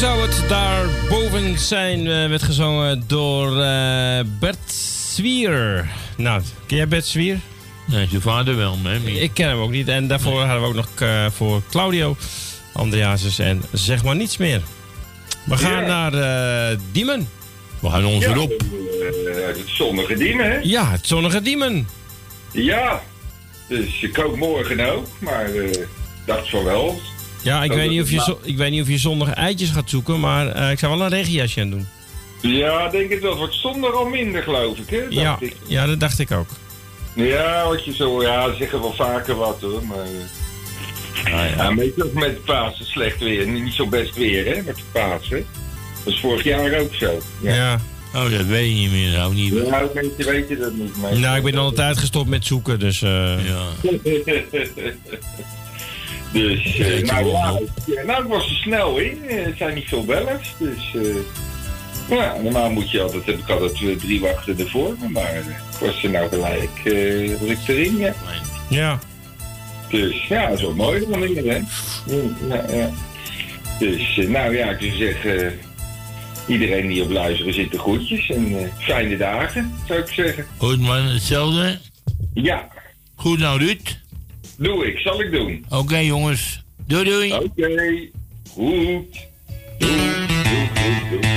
zou 0.00 0.20
het 0.22 0.48
daarboven 0.48 1.58
zijn? 1.58 1.98
eh, 2.06 2.28
werd 2.28 2.42
gezongen 2.42 3.04
door 3.06 3.60
eh, 3.62 4.20
Bert 4.40 4.72
Zwier. 5.14 5.88
Nou, 6.16 6.42
ken 6.66 6.76
jij 6.76 6.88
Bert 6.88 7.06
Zwier? 7.06 7.38
Nee, 7.86 8.06
zijn 8.08 8.20
vader 8.20 8.56
wel, 8.56 8.76
maar- 8.76 8.94
Ik 9.06 9.30
ken 9.34 9.48
hem 9.48 9.58
ook 9.58 9.70
niet. 9.70 9.88
En 9.88 10.08
daarvoor 10.08 10.40
hadden 10.40 10.60
we 10.60 10.66
ook 10.68 10.74
nog 10.74 10.88
eh, 10.98 11.26
voor 11.30 11.62
Claudio 11.70 12.16
Andreasus 12.72 13.38
en 13.38 13.62
zeg 13.72 14.04
maar 14.04 14.16
niets 14.16 14.36
meer. 14.36 14.60
We 15.44 15.56
gaan 15.56 15.84
Ja. 15.84 16.10
naar 16.10 16.14
eh, 16.70 16.78
Diemen. 16.92 17.28
We 17.80 17.90
gaan 17.90 18.04
onze 18.04 18.28
Ja, 18.28 18.34
eh, 18.34 19.46
het 19.46 19.60
zonnige 19.66 20.14
Diemen, 20.14 20.50
hè? 20.50 20.58
Ja, 20.62 20.90
het 20.90 21.06
zonnige 21.06 21.42
Diemen. 21.42 21.88
Ja. 22.52 23.02
Dus 23.68 24.02
ik 24.02 24.12
kook 24.12 24.36
morgen 24.36 24.92
ook, 24.92 25.06
maar 25.18 25.44
eh 25.54 25.76
dacht 26.26 26.50
van 26.50 26.64
wel. 26.64 27.00
Ja, 27.42 27.62
ik 27.62 27.68
Dat 27.68 27.78
weet, 27.78 27.90
niet 27.90 28.02
of 28.02 28.10
je 28.10 28.20
zo- 28.20 28.38
ik 28.42 28.56
weet 28.56 28.70
niet 28.70 28.82
of 28.82 28.88
je 28.88 28.98
zondag 28.98 29.32
eitjes 29.34 29.70
gaat 29.70 29.90
zoeken, 29.90 30.20
maar 30.20 30.48
eh, 30.48 30.70
ik 30.70 30.78
zou 30.78 30.96
wel 30.96 31.02
een 31.06 31.12
regenjasje 31.12 31.60
aan 31.60 31.70
doen. 31.70 31.86
Ja, 32.42 32.88
denk 32.88 33.10
ik 33.10 33.20
wel. 33.20 33.30
Het 33.30 33.38
wordt 33.38 33.54
zondag 33.54 33.92
al 33.94 34.04
minder, 34.04 34.42
geloof 34.42 34.78
ik, 34.78 34.90
hè? 34.90 34.98
Dacht 35.00 35.12
Ja, 35.14 35.36
ik. 35.40 35.56
ja, 35.66 35.86
dat 35.86 36.00
dacht 36.00 36.18
ik 36.18 36.30
ook. 36.30 36.48
Ja, 37.14 37.68
wat 37.68 37.84
je 37.84 37.94
zo, 37.94 38.22
ja, 38.22 38.50
ze 38.50 38.56
zeggen 38.58 38.80
wel 38.80 38.92
vaker 38.94 39.34
wat 39.34 39.60
hoor, 39.60 39.82
maar. 39.86 40.06
eh, 41.24 41.56
ja, 41.56 41.70
meestal 41.70 42.10
met 42.14 42.44
Pasen 42.44 42.84
slecht 42.86 43.18
weer, 43.18 43.46
niet 43.46 43.72
zo 43.72 43.86
best 43.86 44.14
weer, 44.14 44.46
hè, 44.54 44.62
met 44.62 44.76
de 44.76 44.82
Pasen. 44.92 45.46
Dat 46.04 46.12
is 46.12 46.20
vorig 46.20 46.44
jaar 46.44 46.78
ook 46.80 46.94
zo. 46.94 47.20
Ja, 47.40 47.54
Ja. 47.54 47.80
Oh, 48.14 48.30
dat 48.30 48.46
weet 48.46 48.70
ik 48.70 48.76
niet 48.76 48.90
meer. 48.90 49.10
Nou, 49.12 49.34
niet 49.34 49.52
meer. 49.52 49.64
ja 49.66 49.88
mensen 49.94 50.24
weten 50.32 50.58
dat 50.58 50.72
niet, 50.72 50.96
maar. 50.96 51.18
Nou, 51.18 51.36
ik 51.36 51.42
ben 51.42 51.54
al 51.56 51.68
een 51.68 51.74
tijd 51.74 51.98
gestopt 51.98 52.28
met 52.28 52.46
zoeken, 52.46 52.78
dus... 52.78 53.02
eh, 53.02 53.46
Ja. 53.48 53.62
dus, 56.32 56.78
eh, 56.78 57.02
nou, 57.02 57.26
ja, 57.86 58.02
nou, 58.06 58.28
was 58.28 58.44
er 58.50 58.56
snel 58.56 58.98
in. 58.98 59.18
Eh, 59.28 59.44
Het 59.44 59.56
zijn 59.56 59.74
niet 59.74 59.88
veel 59.88 60.04
bellers, 60.04 60.54
dus. 60.58 60.94
eh, 60.94 62.16
ja, 62.16 62.36
normaal 62.42 62.70
moet 62.70 62.90
je 62.90 63.00
altijd, 63.00 63.26
heb 63.26 63.38
ik 63.38 63.48
altijd 63.50 63.74
twee, 63.74 63.96
drie 63.96 64.20
wachten 64.20 64.58
ervoor, 64.58 64.96
maar 65.12 65.32
eh, 65.32 65.38
ik 65.38 65.54
was 65.80 66.02
er 66.02 66.10
nou 66.10 66.28
gelijk, 66.28 66.70
eh 66.84 67.38
was 67.40 67.48
ik 67.48 67.58
erin, 67.68 67.96
ja. 67.96 68.14
ja. 68.68 68.98
Dus 69.88 70.26
ja, 70.28 70.46
dat 70.48 70.56
is 70.58 70.62
wel 70.64 70.74
mooi 70.74 71.06
dan 71.10 71.20
weer, 71.20 71.36
hè? 71.44 71.60
Ja, 72.48 72.64
ja. 72.76 72.90
Dus, 73.78 74.18
eh, 74.18 74.28
nou 74.28 74.56
ja, 74.56 74.70
ik 74.70 74.78
zou 74.80 74.92
zeggen, 74.96 75.46
eh, 75.46 75.52
iedereen 76.46 76.86
die 76.88 77.02
op 77.02 77.10
luisteren 77.10 77.54
zit 77.54 77.70
de 77.70 77.78
groetjes 77.78 78.30
en 78.30 78.58
eh, 78.58 78.66
fijne 78.78 79.16
dagen, 79.16 79.74
zou 79.86 80.00
ik 80.00 80.08
zeggen. 80.08 80.46
Goed, 80.56 80.80
man. 80.80 81.04
Hetzelfde. 81.06 81.78
Ja, 82.34 82.68
Goed 83.14 83.38
nou, 83.38 83.58
Ruud. 83.58 83.99
Doe 84.60 84.86
ik, 84.86 84.98
zal 84.98 85.20
ik 85.20 85.32
doen. 85.32 85.64
Oké, 85.68 85.96
jongens. 85.96 86.62
Doei, 86.86 87.04
doei. 87.04 87.32
Oké, 87.32 88.08
goed. 88.50 89.28
Doei, 89.78 90.26
doei, 90.26 90.68
doei, 90.74 91.20
doei. 91.20 91.29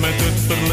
Met 0.00 0.14
het 0.16 0.63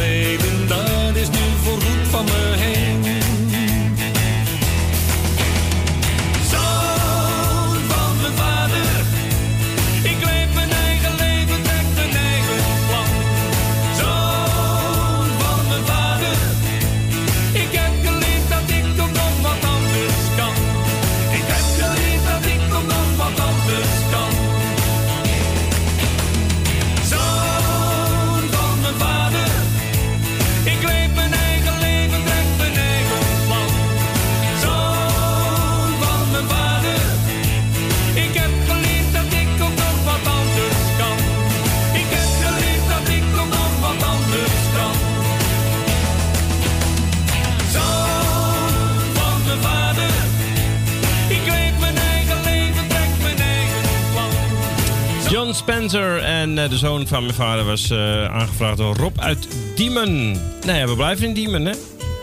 de 56.70 56.78
zoon 56.78 57.08
van 57.08 57.24
mijn 57.24 57.36
vader 57.36 57.66
was 57.66 57.90
eh, 57.90 58.26
aangevraagd 58.26 58.78
door 58.78 58.96
Rob 58.96 59.20
uit 59.20 59.48
Diemen. 59.76 60.32
Nou 60.66 60.78
ja, 60.78 60.88
we 60.88 60.96
blijven 60.96 61.28
in 61.28 61.34
Diemen, 61.34 61.66
hè? 61.66 61.74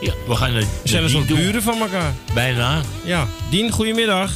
Ja, 0.01 0.13
we 0.27 0.35
gaan 0.35 0.53
naar 0.53 0.61
We 0.83 0.89
zijn 0.89 1.03
een 1.03 1.11
soort 1.11 1.27
buren 1.27 1.63
van 1.63 1.81
elkaar. 1.81 2.13
Bijna. 2.35 2.81
Ja. 3.05 3.27
Dien, 3.51 3.71
goedemiddag. 3.71 4.33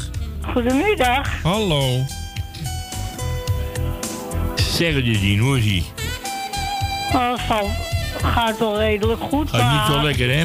Goedemiddag. 0.53 1.43
Hallo. 1.43 2.05
Zeg 4.55 4.95
het 4.95 5.05
eens, 5.05 5.21
Dien, 5.21 5.39
hoe 5.39 5.59
is 5.59 5.65
ie? 5.65 5.85
Oh, 7.15 7.35
gaat 8.23 8.59
wel 8.59 8.79
redelijk 8.79 9.21
goed. 9.23 9.51
Gaat 9.51 9.73
niet 9.73 9.95
zo 9.97 10.03
lekker, 10.03 10.39
hè? 10.39 10.45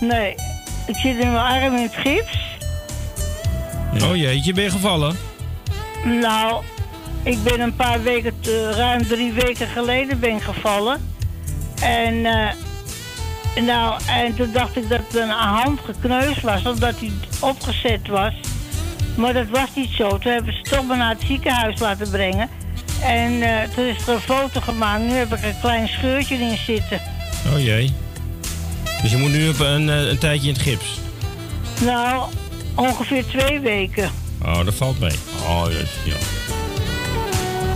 Nee, 0.00 0.34
ik 0.86 0.96
zit 0.96 1.18
in 1.18 1.32
mijn 1.32 1.62
arm 1.62 1.76
in 1.76 1.82
het 1.82 1.94
gips. 1.94 2.38
Oh 4.02 4.16
jeetje, 4.16 4.52
ben 4.52 4.64
je 4.64 4.70
gevallen? 4.70 5.16
Nou, 6.04 6.62
ik 7.22 7.42
ben 7.42 7.60
een 7.60 7.74
paar 7.76 8.02
weken, 8.02 8.40
te- 8.40 8.72
ruim 8.72 9.06
drie 9.06 9.32
weken 9.32 9.68
geleden 9.68 10.20
ben 10.20 10.40
gevallen. 10.40 11.00
En, 11.82 12.26
eh, 12.26 12.48
nou, 13.62 14.00
en 14.06 14.34
toen 14.34 14.52
dacht 14.52 14.76
ik 14.76 14.88
dat 14.88 15.00
mijn 15.12 15.28
hand 15.30 15.80
gekneusd 15.84 16.40
was, 16.40 16.62
omdat 16.62 16.94
hij 17.00 17.10
opgezet 17.40 18.08
was. 18.08 18.32
Maar 19.16 19.32
dat 19.32 19.48
was 19.48 19.68
niet 19.74 19.90
zo. 19.90 20.18
Toen 20.18 20.32
hebben 20.32 20.54
ze 20.54 20.62
toch 20.70 20.86
maar 20.86 20.96
naar 20.96 21.14
het 21.14 21.22
ziekenhuis 21.26 21.78
laten 21.80 22.10
brengen. 22.10 22.48
En 23.02 23.42
eh, 23.42 23.68
toen 23.74 23.84
is 23.84 24.06
er 24.06 24.14
een 24.14 24.20
foto 24.20 24.60
gemaakt. 24.60 25.02
Nu 25.02 25.10
heb 25.12 25.34
ik 25.34 25.44
een 25.44 25.60
klein 25.60 25.88
scheurtje 25.88 26.38
in 26.38 26.56
zitten. 26.66 27.00
Oh 27.52 27.62
jee. 27.64 27.92
Dus 29.02 29.10
je 29.10 29.16
moet 29.16 29.32
nu 29.32 29.48
op 29.48 29.58
een, 29.60 29.90
eh, 29.90 30.08
een 30.08 30.18
tijdje 30.18 30.48
in 30.48 30.54
het 30.54 30.62
gips. 30.62 31.00
Nou, 31.84 32.22
ongeveer 32.74 33.26
twee 33.26 33.60
weken. 33.60 34.10
Oh, 34.44 34.64
dat 34.64 34.74
valt 34.74 34.98
mee. 35.00 35.14
Oh, 35.46 35.64
dat, 35.64 35.72
ja. 36.04 36.14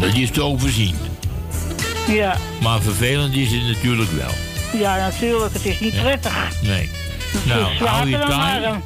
Dat 0.02 0.14
is 0.14 0.30
te 0.30 0.42
overzien. 0.42 0.94
Ja, 2.08 2.36
Maar 2.62 2.80
vervelend 2.80 3.34
is 3.34 3.50
het 3.52 3.62
natuurlijk 3.62 4.10
wel. 4.10 4.30
ja 4.80 4.96
natuurlijk. 4.96 5.52
Het 5.52 5.64
is 5.64 5.80
niet 5.80 6.00
prettig. 6.00 6.34
Nee. 6.62 6.90
Het 7.32 7.46
Nou, 7.46 7.62
hou 7.88 8.08
je 8.08 8.18
dan 8.18 8.28
taai. 8.28 8.80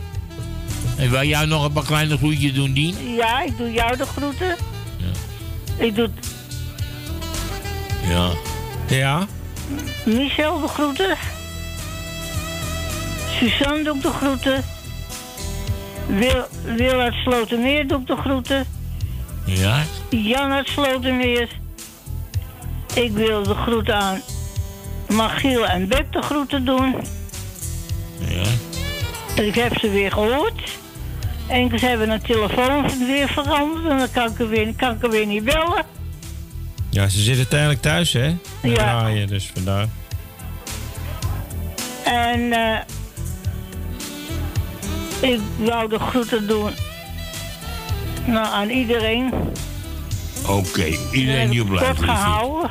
En 0.96 1.10
wil 1.10 1.22
jij 1.22 1.44
nog 1.44 1.64
een 1.64 1.72
paar 1.72 1.84
kleine 1.84 2.16
groetjes 2.16 2.52
doen, 2.54 2.72
Dien? 2.72 3.14
Ja, 3.14 3.42
ik 3.42 3.56
doe 3.56 3.72
jou 3.72 3.96
de 3.96 4.06
groeten. 4.06 4.56
Ik 5.78 5.94
doe 5.94 6.10
Ja. 8.08 8.28
Ja? 8.88 9.26
Michel 10.04 10.60
de 10.60 10.68
groeten. 10.68 11.16
Suzanne 13.38 13.82
doe 13.82 13.96
ik 13.96 14.02
de 14.02 14.10
groeten. 14.10 14.64
Wil, 16.06 16.46
Wil 16.76 17.00
uit 17.00 17.14
Slotermeer 17.14 17.86
doe 17.88 18.00
ik 18.00 18.06
de 18.06 18.16
groeten. 18.16 18.66
Ja? 19.46 19.82
Jan 20.10 20.52
uit 20.52 20.68
Slotermeer. 20.68 21.48
Ik 22.94 23.12
wil 23.12 23.42
de 23.42 23.54
groeten 23.54 23.94
aan 23.94 24.20
Magiel 25.08 25.66
en 25.66 25.88
Beb 25.88 26.12
de 26.12 26.22
groeten 26.22 26.64
doen. 26.64 26.94
Ja. 28.18 28.44
Ik 29.42 29.54
heb 29.54 29.78
ze 29.78 29.90
weer 29.90 30.12
gehoord. 30.12 30.78
En 31.46 31.78
ze 31.78 31.86
hebben 31.86 32.10
een 32.10 32.22
telefoon 32.22 33.06
weer 33.06 33.28
veranderd. 33.28 33.86
En 33.86 33.98
dan 33.98 34.10
kan 34.10 34.30
ik 34.30 34.38
er 34.38 34.48
weer, 34.48 34.74
kan 34.74 34.94
ik 34.94 35.02
er 35.02 35.10
weer 35.10 35.26
niet 35.26 35.44
bellen. 35.44 35.84
Ja, 36.90 37.08
ze 37.08 37.20
zitten 37.20 37.48
tijdelijk 37.48 37.80
thuis, 37.80 38.12
hè? 38.12 38.34
Ja. 38.62 38.74
Draaien, 38.74 39.26
dus 39.26 39.50
vandaar. 39.54 39.86
En 42.04 42.52
eh, 42.52 42.80
ik 45.30 45.40
wou 45.56 45.88
de 45.88 45.98
groeten 45.98 46.46
doen 46.46 46.70
nou, 48.26 48.46
aan 48.46 48.68
iedereen. 48.68 49.32
Oké, 50.48 50.84
iedereen 51.12 51.50
die 51.50 51.64
zit. 51.78 51.98
gehouden. 51.98 52.70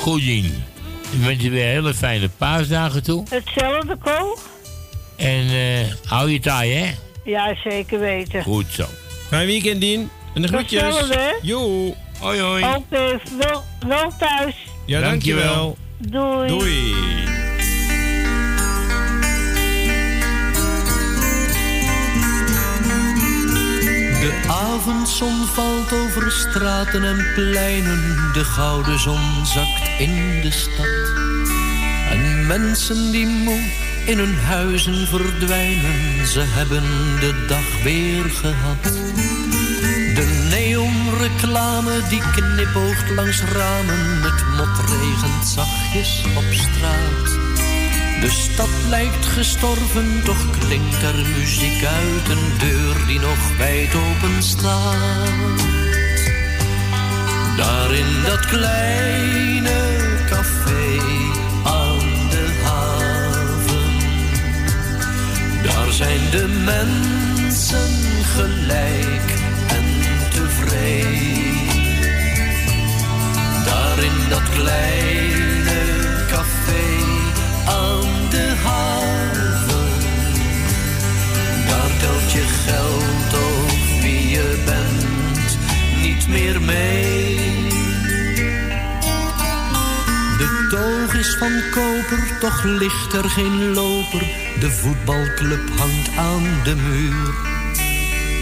Goed, 0.00 0.20
Dien. 0.20 0.44
Ik 1.10 1.20
wens 1.24 1.42
je 1.42 1.50
weer 1.50 1.66
hele 1.66 1.94
fijne 1.94 2.28
paasdagen 2.28 3.02
toe. 3.02 3.24
Hetzelfde, 3.30 3.96
Ko? 3.96 4.38
En 5.16 5.48
eh, 5.48 6.10
hou 6.10 6.30
je 6.30 6.40
taai, 6.40 6.74
hè? 6.74 6.94
Ja, 7.24 7.54
zeker 7.64 8.00
weten. 8.00 8.42
Goed 8.42 8.66
zo. 8.70 8.84
Fijn 9.28 9.46
weekend, 9.46 9.80
Dien. 9.80 10.10
En 10.34 10.42
de 10.42 10.48
groetjes. 10.48 10.82
Hetzelfde, 10.82 11.14
hè? 11.18 11.30
Jo. 11.42 11.94
Hoi, 12.20 12.40
hoi. 12.40 12.64
Oké, 12.64 13.20
wel, 13.38 13.62
wel 13.86 14.12
thuis. 14.18 14.54
Ja, 14.86 15.00
dankjewel. 15.00 15.76
Doei. 15.98 16.48
Doei. 16.48 16.94
De 24.28 24.48
avondzon 24.48 25.46
valt 25.46 25.92
over 25.92 26.32
straten 26.32 27.04
en 27.04 27.26
pleinen, 27.34 28.30
de 28.32 28.44
gouden 28.44 28.98
zon 28.98 29.46
zakt 29.46 29.90
in 29.98 30.40
de 30.42 30.50
stad. 30.50 30.86
En 32.10 32.46
mensen 32.46 33.10
die 33.10 33.26
moe 33.26 33.60
in 34.06 34.18
hun 34.18 34.34
huizen 34.38 35.06
verdwijnen, 35.06 36.26
ze 36.26 36.40
hebben 36.40 36.82
de 37.20 37.44
dag 37.46 37.82
weer 37.82 38.24
gehad. 38.24 38.82
De 40.14 40.46
neonreclame 40.50 42.00
die 42.08 42.22
knipoogt 42.32 43.10
langs 43.10 43.42
ramen, 43.42 44.22
het 44.22 44.44
mot 44.56 44.90
regent 44.90 45.46
zachtjes 45.46 46.24
op 46.36 46.52
straat. 46.52 47.47
De 48.20 48.30
stad 48.30 48.68
lijkt 48.88 49.26
gestorven, 49.26 50.22
toch 50.24 50.58
klinkt 50.58 51.02
er 51.02 51.14
muziek 51.38 51.84
uit 51.84 52.28
een 52.28 52.58
deur 52.58 53.06
die 53.06 53.20
nog 53.20 53.56
wijd 53.58 53.94
open 53.94 54.42
staat. 54.42 55.60
Daar 57.56 57.94
in 57.94 58.22
dat 58.26 58.46
kleine 58.46 59.96
café 60.30 60.98
aan 61.64 62.28
de 62.30 62.46
haven, 62.64 63.98
daar 65.62 65.92
zijn 65.92 66.30
de 66.30 66.62
mensen 66.64 67.90
gelijk 68.36 69.30
en 69.66 69.84
tevreden. 70.30 71.66
Daar 73.64 73.98
in 73.98 74.28
dat 74.28 74.48
kleine 74.48 75.80
café 76.28 76.86
aan 77.66 78.07
Daar 81.66 81.90
telt 81.98 82.32
je 82.32 82.44
geld 82.66 83.32
of 83.34 84.00
wie 84.02 84.28
je 84.28 84.62
bent 84.64 85.58
niet 86.02 86.28
meer 86.28 86.60
mee. 86.60 87.36
De 90.38 90.66
toog 90.70 91.14
is 91.14 91.36
van 91.38 91.62
koper, 91.70 92.38
toch 92.40 92.64
ligt 92.64 93.12
er 93.12 93.30
geen 93.30 93.74
loper. 93.74 94.20
De 94.60 94.70
voetbalclub 94.70 95.68
hangt 95.78 96.16
aan 96.16 96.60
de 96.64 96.74
muur. 96.74 97.34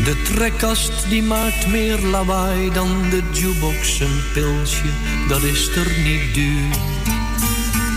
De 0.04 0.22
trekkast 0.22 1.08
die 1.08 1.22
maakt 1.22 1.66
meer 1.66 1.98
lawaai 1.98 2.70
dan 2.72 3.10
de 3.10 3.22
jukebox. 3.32 4.00
Een 4.00 4.22
pilsje, 4.32 4.88
dat 5.28 5.42
is 5.42 5.76
er 5.76 5.98
niet 6.04 6.34
duur. 6.34 6.74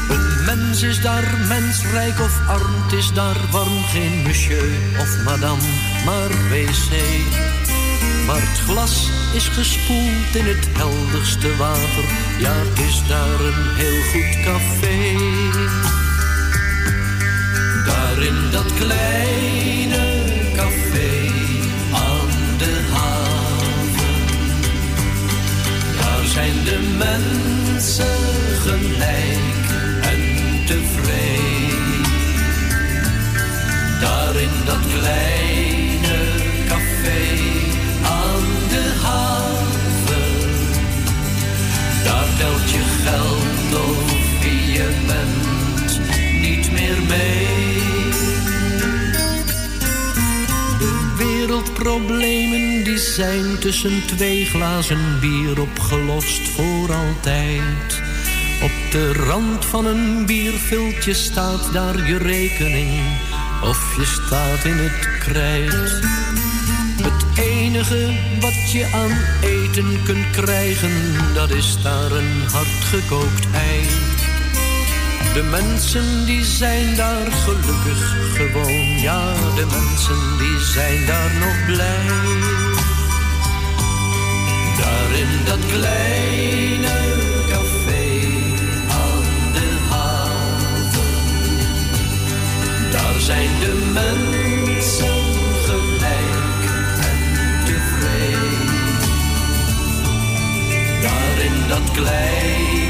Een 0.09 0.45
mens 0.45 0.81
is 0.81 1.01
daar 1.01 1.37
mens, 1.47 1.85
rijk 1.91 2.19
of 2.19 2.47
arm, 2.47 2.97
is 2.97 3.13
daar 3.13 3.37
warm. 3.51 3.83
Geen 3.83 4.21
monsieur 4.21 4.69
of 4.99 5.23
madame, 5.23 5.61
maar 6.05 6.29
wc. 6.49 6.91
Maar 8.25 8.41
het 8.41 8.59
glas 8.59 9.09
is 9.33 9.47
gespoeld 9.47 10.35
in 10.35 10.45
het 10.45 10.67
helderste 10.73 11.55
water. 11.55 12.05
Ja, 12.39 12.53
is 12.87 13.01
daar 13.07 13.39
een 13.39 13.75
heel 13.75 14.01
goed 14.11 14.43
café. 14.43 14.97
Daar 17.85 18.23
in 18.23 18.51
dat 18.51 18.73
kleine 18.73 20.23
café 20.55 21.31
aan 21.93 22.57
de 22.57 22.87
haven. 22.91 24.15
Daar 26.01 26.25
zijn 26.25 26.63
de 26.63 26.95
mensen 26.97 28.17
gelijk 28.61 29.48
Daar 33.99 34.35
in 34.35 34.49
dat 34.65 34.79
kleine 34.99 36.17
café 36.67 37.21
aan 38.03 38.43
de 38.69 38.93
haven. 39.01 40.39
Daar 42.03 42.27
telt 42.37 42.71
je 42.71 42.83
geld 43.03 43.87
of 43.87 44.43
wie 44.43 44.71
je 44.71 44.89
bent 45.07 46.01
niet 46.41 46.71
meer 46.71 47.01
mee. 47.07 47.47
De 50.79 51.13
wereldproblemen 51.17 52.83
die 52.83 52.97
zijn 52.97 53.59
tussen 53.59 54.05
twee 54.05 54.45
glazen 54.45 55.19
bier 55.19 55.61
opgelost 55.61 56.49
voor 56.49 56.93
altijd. 56.93 58.08
Op 58.61 58.91
de 58.91 59.13
rand 59.13 59.65
van 59.65 59.85
een 59.85 60.25
bierviltje 60.25 61.13
staat 61.13 61.73
daar 61.73 62.07
je 62.07 62.17
rekening 62.17 62.89
of 63.63 63.95
je 63.95 64.05
staat 64.05 64.63
in 64.63 64.77
het 64.77 65.17
krijt. 65.19 66.01
Het 67.01 67.39
enige 67.39 68.13
wat 68.39 68.71
je 68.71 68.87
aan 68.93 69.17
eten 69.41 70.03
kunt 70.03 70.29
krijgen, 70.31 70.91
dat 71.33 71.49
is 71.49 71.81
daar 71.83 72.11
een 72.11 72.43
hardgekookt 72.51 73.47
ei. 73.53 73.87
De 75.33 75.43
mensen 75.43 76.25
die 76.25 76.45
zijn 76.45 76.95
daar 76.95 77.31
gelukkig 77.31 78.15
gewoon, 78.33 78.99
ja, 79.01 79.33
de 79.55 79.65
mensen 79.65 80.37
die 80.37 80.59
zijn 80.59 81.05
daar 81.05 81.31
nog 81.39 81.65
blij. 81.65 82.05
Daar 84.77 85.19
in 85.19 85.45
dat 85.45 85.65
kleine 85.71 87.08
zijn 93.29 93.59
de 93.59 93.91
mensen 93.93 95.23
gelijk 95.65 96.63
en 97.09 97.65
tevreden. 97.65 98.99
Daar 101.01 101.45
in 101.45 101.67
dat 101.67 101.91
klein. 101.91 102.88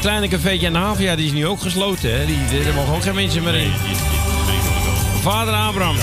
Kleine 0.00 0.28
cafeetje 0.28 0.66
aan 0.66 0.72
de 0.72 0.78
haven, 0.78 1.04
ja, 1.04 1.16
die 1.16 1.26
is 1.26 1.32
nu 1.32 1.46
ook 1.46 1.60
gesloten. 1.60 2.18
Hè? 2.18 2.26
Die, 2.26 2.64
er 2.64 2.74
mogen 2.74 2.94
ook 2.94 3.02
geen 3.02 3.14
mensen 3.14 3.42
meer 3.42 3.54
in. 3.54 3.72
Vader 5.20 5.54
Abraham. 5.54 5.96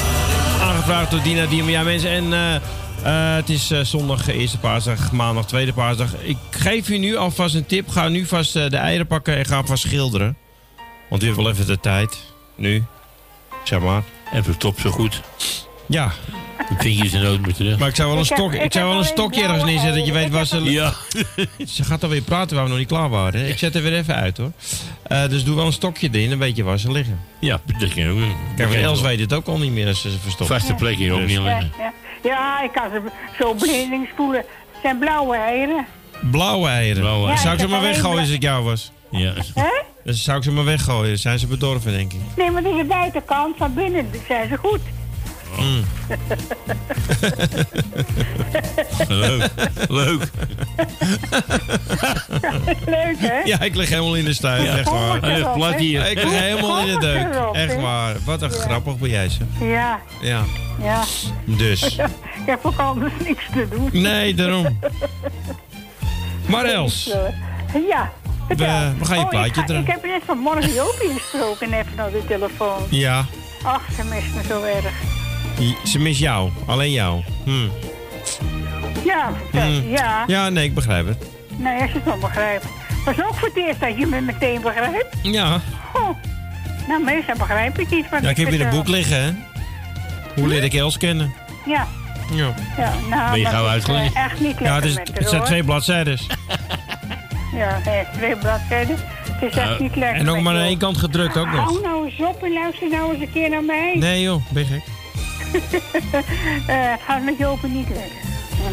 Aangevraagd 0.61 1.11
door 1.11 1.21
Dina 1.21 1.45
Diem. 1.45 1.69
Ja, 1.69 1.83
mensen. 1.83 2.09
En 2.09 2.33
eh, 2.33 2.55
eh, 2.55 3.35
het 3.35 3.49
is 3.49 3.71
eh, 3.71 3.79
zondag 3.79 4.27
eerste 4.27 4.57
paasdag, 4.57 5.11
maandag 5.11 5.45
tweede 5.45 5.73
paasdag. 5.73 6.13
Ik 6.21 6.37
geef 6.49 6.89
u 6.89 6.97
nu 6.97 7.15
alvast 7.15 7.55
een 7.55 7.65
tip. 7.65 7.89
Ga 7.89 8.07
nu 8.07 8.25
vast 8.25 8.53
de 8.53 8.77
eieren 8.77 9.07
pakken 9.07 9.37
en 9.37 9.45
ga 9.45 9.63
vast 9.63 9.83
schilderen. 9.83 10.37
Want 11.09 11.23
u 11.23 11.25
heeft 11.25 11.37
wel 11.37 11.49
even 11.49 11.65
de 11.65 11.79
tijd. 11.79 12.17
Nu. 12.55 12.83
Zeg 13.63 13.79
maar. 13.79 14.03
En 14.31 14.43
verstop 14.43 14.79
zo 14.79 14.89
goed. 14.89 15.21
Ja. 15.85 16.11
De 16.69 16.75
vinkjes 16.77 17.13
en 17.13 17.21
nood 17.21 17.37
moeten 17.37 17.55
terug. 17.55 17.79
Maar 17.79 17.87
ik 17.87 17.95
zou 17.95 18.09
wel 18.09 18.19
een, 18.19 18.25
stok, 18.25 18.53
ik 18.53 18.61
ik 18.63 18.73
zou 18.73 18.89
wel 18.89 18.97
een 18.97 19.05
stokje 19.05 19.43
ergens 19.43 19.63
neerzetten 19.63 19.95
dat 19.97 20.05
je 20.05 20.13
weet 20.13 20.29
waar 20.29 20.45
ze... 20.45 20.63
Ja. 20.63 20.93
Ze 21.67 21.83
gaat 21.83 22.03
alweer 22.03 22.21
praten 22.21 22.55
waar 22.55 22.63
we 22.63 22.69
nog 22.69 22.79
niet 22.79 22.87
klaar 22.87 23.09
waren. 23.09 23.49
Ik 23.49 23.57
zet 23.57 23.75
er 23.75 23.81
weer 23.81 23.93
even 23.93 24.15
uit 24.15 24.37
hoor. 24.37 24.51
Eh, 25.03 25.27
dus 25.29 25.43
doe 25.43 25.55
wel 25.55 25.65
een 25.65 25.73
stokje 25.73 26.09
erin, 26.11 26.29
dan 26.29 26.39
weet 26.39 26.55
je 26.55 26.63
waar 26.63 26.79
ze 26.79 26.91
liggen. 26.91 27.19
Ja, 27.39 27.59
dat 27.79 27.93
kan 27.93 28.09
ook. 28.09 28.17
Kijk, 28.55 28.73
Els 28.73 29.01
weet 29.01 29.19
het 29.19 29.33
ook 29.33 29.47
al 29.47 29.57
niet 29.57 29.71
meer 29.71 29.87
als 29.87 30.01
ze 30.01 30.11
ze 30.11 30.19
verstopt. 30.19 30.49
Vaste 30.49 30.73
plekje 30.73 31.11
ook 31.11 31.19
niet 31.19 31.39
liggen. 31.39 31.71
ja. 31.77 31.93
ja, 32.23 32.63
ik 32.63 32.71
kan 32.71 32.89
ze 32.91 33.01
zo 33.39 33.53
blindelings 33.53 34.09
voelen. 34.15 34.39
Het 34.71 34.81
zijn 34.81 34.97
blauwe 34.99 35.35
eieren. 35.35 35.85
Blauwe 36.31 36.67
eieren. 36.69 37.01
Blauwe 37.01 37.29
Ja, 37.29 37.37
zou 37.37 37.53
ik 37.53 37.59
ze 37.59 37.67
maar 37.67 37.81
weggooien 37.81 38.19
als 38.19 38.29
ik 38.29 38.41
jou 38.41 38.63
was? 38.63 38.91
Ja. 39.11 39.33
Hè? 39.53 39.81
Dus 40.03 40.23
zou 40.23 40.37
ik 40.37 40.43
ze 40.43 40.51
maar 40.51 40.65
weggooien. 40.65 41.07
Dan 41.07 41.17
zijn 41.17 41.39
ze 41.39 41.47
bedorven, 41.47 41.91
denk 41.91 42.13
ik. 42.13 42.19
Nee, 42.37 42.51
maar 42.51 42.63
de 42.63 42.85
buitenkant. 42.87 43.57
Van 43.57 43.73
binnen 43.73 44.09
zijn 44.27 44.49
ze 44.49 44.57
goed. 44.57 44.79
Leuk. 49.07 49.49
Leuk. 49.89 50.21
Leuk, 52.85 53.15
hè? 53.19 53.39
Ja, 53.43 53.59
ik 53.61 53.75
lig 53.75 53.89
helemaal 53.89 54.15
in 54.15 54.25
de 54.25 54.33
stuin. 54.33 54.63
Ja. 54.63 54.77
Echt 54.77 54.89
waar. 54.89 55.21
Het 55.21 55.53
plat 55.53 55.75
hier. 55.75 56.09
Ik 56.11 56.23
lig 56.23 56.39
helemaal 56.39 56.79
in 56.79 56.85
de 56.93 56.99
deuk. 56.99 57.33
erop, 57.33 57.55
Echt 57.55 57.75
waar. 57.81 58.15
Wat 58.25 58.41
een 58.41 58.49
grappig 58.51 58.97
ben 58.97 59.09
jij 59.09 59.29
ze. 59.29 59.39
Ja, 59.65 59.99
Ja. 60.21 60.43
ja. 60.81 61.03
Dus. 61.45 61.95
Ik 62.39 62.45
heb 62.55 62.65
ook 62.65 62.79
anders 62.79 63.13
niks 63.23 63.43
te 63.53 63.67
doen. 63.69 63.89
Nee, 64.01 64.33
daarom. 64.33 64.79
Maar 66.47 66.65
Els. 66.65 67.09
Eh, 67.09 67.19
Ja. 67.89 68.11
We- 68.47 68.55
we 68.99 69.05
gaan 69.05 69.17
je 69.17 69.23
Oh, 69.23 69.29
plaatje 69.29 69.63
draaien. 69.63 69.81
ik 69.85 69.91
heb 69.91 70.03
net 70.05 70.21
vanmorgen 70.25 70.73
Jopie 70.73 71.13
gesproken, 71.13 71.73
even 71.73 72.05
op 72.05 72.11
de 72.11 72.21
telefoon. 72.27 72.81
Ja. 72.89 73.25
Ach, 73.63 73.81
ze 73.95 74.03
mist 74.03 74.35
me 74.35 74.41
zo 74.47 74.63
erg. 74.63 74.93
Ze 75.85 75.99
mist 75.99 76.19
jou. 76.19 76.49
Alleen 76.65 76.91
jou. 76.91 77.21
Hm. 77.43 77.67
Ja. 79.05 79.31
Hmm. 79.51 79.89
ja. 79.89 80.23
Ja, 80.27 80.49
nee, 80.49 80.63
ik 80.65 80.73
begrijp 80.73 81.07
het. 81.07 81.17
Nou, 81.57 81.81
als 81.81 81.89
je 81.91 81.95
het 81.95 82.05
wel 82.05 82.17
begrijpt. 82.17 82.63
Het 83.05 83.17
was 83.17 83.25
ook 83.25 83.35
voor 83.35 83.47
het 83.47 83.57
eerst 83.57 83.79
dat 83.79 83.97
je 83.97 84.05
me 84.05 84.21
meteen 84.21 84.61
begrijpt. 84.61 85.15
Ja. 85.21 85.59
Oh. 85.93 86.09
Nou, 86.87 87.03
meestal 87.03 87.35
begrijp 87.37 87.79
ik 87.79 87.89
iets 87.91 88.09
wat 88.09 88.21
Ja, 88.21 88.29
ik 88.29 88.37
heb 88.37 88.49
hier 88.49 88.61
een 88.61 88.69
boek 88.69 88.87
liggen, 88.87 89.23
hè. 89.23 89.31
Hoe 90.35 90.47
leer 90.47 90.63
ik 90.63 90.73
Els 90.73 90.97
kennen? 90.97 91.33
Ja, 91.65 91.87
Ja. 92.33 92.53
ja. 92.77 92.93
Nou, 93.09 93.29
Ben 93.29 93.37
je 93.37 93.43
dat 93.43 93.53
gauw 93.53 93.67
uitgelegd? 93.67 94.13
eh, 94.13 94.23
echt 94.23 94.39
niet 94.39 94.45
lekker 94.59 94.65
Ja, 94.65 94.75
het, 94.75 94.83
is, 94.85 94.95
met 94.95 95.11
het 95.13 95.29
zijn 95.29 95.43
twee 95.43 95.63
bladzijden. 95.63 96.17
Ja, 97.55 97.81
twee 98.13 98.35
bladzijden. 98.35 98.95
Het 99.31 99.51
is 99.51 99.57
echt 99.57 99.69
Ja, 99.69 99.75
niet 99.79 99.95
lekker 99.95 100.19
En 100.21 100.29
ook 100.29 100.39
maar 100.41 100.55
aan 100.55 100.61
één 100.61 100.77
kant 100.77 100.97
gedrukt 100.97 101.37
ook 101.37 101.51
nog. 101.51 101.63
Hou 101.63 101.81
nou 101.81 102.05
eens 102.05 102.19
op 102.19 102.43
en 102.43 102.53
luister 102.53 102.89
nou 102.89 103.13
eens 103.13 103.21
een 103.21 103.31
keer 103.31 103.49
naar 103.49 103.63
mij. 103.63 103.95
Nee 103.97 104.21
joh, 104.21 104.41
ben 104.49 104.63
je 104.67 104.69
gek? 104.73 104.81
Eh, 106.67 106.91
het 106.91 106.99
gaat 107.07 107.23
met 107.23 107.37
Jopen 107.37 107.71
niet 107.73 107.87
lekker. 107.87 108.17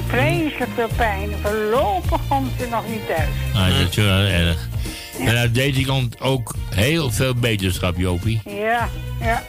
Vreselijk 0.06 0.70
veel 0.74 0.88
pijn. 0.96 1.30
Voorlopig 1.42 2.20
komt 2.28 2.50
ze 2.58 2.66
nog 2.70 2.82
niet 2.88 3.06
thuis. 3.06 3.28
Nou, 3.52 3.72
dat 3.82 3.90
is 3.90 3.96
wel 3.96 4.18
erg. 4.20 4.68
En 5.20 5.36
uit 5.36 5.54
deze 5.54 5.80
kant 5.82 6.20
ook 6.20 6.54
heel 6.74 7.10
veel 7.10 7.34
beterschap, 7.34 7.96
Jopie. 7.96 8.40
Ja, 8.44 8.88
ja. 9.20 9.42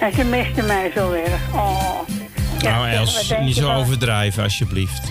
En 0.00 0.12
ze 0.14 0.24
miste 0.24 0.62
mij 0.62 0.90
zo 0.94 1.12
erg. 1.12 1.40
Oh. 1.54 1.90
Ja, 2.58 2.70
Nou 2.74 2.88
Els, 2.88 3.32
niet 3.40 3.56
zo 3.56 3.62
van- 3.66 3.74
overdrijven 3.76 4.42
alsjeblieft. 4.42 5.02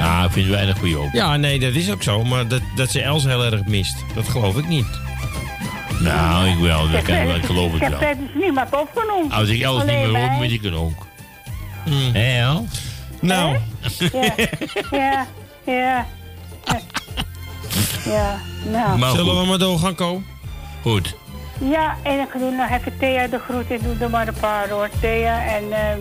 Ah, 0.00 0.22
ik 0.26 0.30
vind 0.32 0.46
het 0.46 0.54
weinig 0.54 0.78
voor 0.78 0.88
Jopie. 0.88 1.16
Ja, 1.20 1.36
nee, 1.36 1.58
dat 1.58 1.72
is 1.74 1.90
ook 1.90 2.02
zo. 2.02 2.24
Maar 2.24 2.48
dat, 2.48 2.60
dat 2.76 2.90
ze 2.90 3.02
Els 3.02 3.24
heel 3.24 3.44
erg 3.44 3.64
mist, 3.64 3.96
dat 4.14 4.28
geloof 4.28 4.56
ik 4.56 4.68
niet. 4.68 4.86
Nou, 6.04 6.48
ik 6.48 6.58
wel. 6.58 6.90
Dat 6.90 6.98
Ik 7.00 7.04
kan, 7.04 7.14
heb 7.14 7.36
ik 7.36 7.44
geloof 7.44 7.66
ik 7.74 7.80
het 7.80 7.82
heb 7.82 7.90
wel. 7.90 7.98
verder 8.08 8.24
niemand 8.34 8.68
opgenoemd. 8.80 9.32
Als 9.32 9.48
ik 9.48 9.60
Els 9.62 9.76
niet 9.84 9.86
meer 9.86 10.18
hoor, 10.20 10.30
moet 10.30 10.50
ik 10.50 10.62
het 10.62 10.74
ook. 10.74 11.06
Hmm. 11.84 12.12
Hé, 12.14 12.40
Els? 12.40 12.66
Nou, 13.20 13.56
Ja, 14.12 14.34
ja, 14.90 15.26
ja. 15.66 16.06
Ja, 18.04 18.36
nou. 18.70 18.98
Maar 18.98 19.10
zullen 19.10 19.40
we 19.40 19.46
maar 19.46 19.58
doorgaan, 19.58 19.94
Ko? 19.94 20.22
Goed. 20.82 21.16
Ja, 21.70 21.96
en 22.02 22.20
ik 22.20 22.28
doe 22.38 22.50
nog 22.50 22.70
even 22.70 22.98
Thea 22.98 23.26
de 23.26 23.38
groeten. 23.48 23.78
Doe 23.82 23.94
er 24.00 24.10
maar 24.10 24.28
een 24.28 24.34
paar 24.40 24.68
hoor. 24.68 24.88
Thea 25.00 25.44
en... 25.44 25.64
ehm 25.72 25.98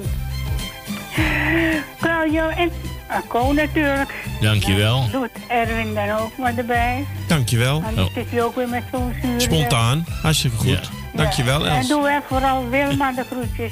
Claudio 2.02 2.48
en 2.50 2.72
Ko 3.28 3.52
natuurlijk. 3.54 4.14
Dankjewel. 4.42 5.08
Doet 5.12 5.30
Erwin 5.48 5.94
dan 5.94 6.10
ook 6.10 6.38
maar 6.38 6.54
erbij. 6.58 7.06
Dankjewel. 7.28 7.84
Anders 7.86 8.08
Oh. 8.08 8.14
zit 8.14 8.30
hij 8.30 8.44
ook 8.44 8.56
weer 8.56 8.70
met 8.70 8.84
zo'n 8.92 9.14
zuur. 9.22 9.42
Spontaan, 9.42 10.06
hartstikke 10.22 10.58
goed. 10.58 10.68
Ja. 10.70 10.80
Dankjewel 11.14 11.68
En 11.68 11.76
Els. 11.78 11.88
doe 11.88 12.10
even 12.10 12.24
vooral 12.28 12.70
Wilma 12.70 13.12
de 13.12 13.24
groetjes. 13.32 13.72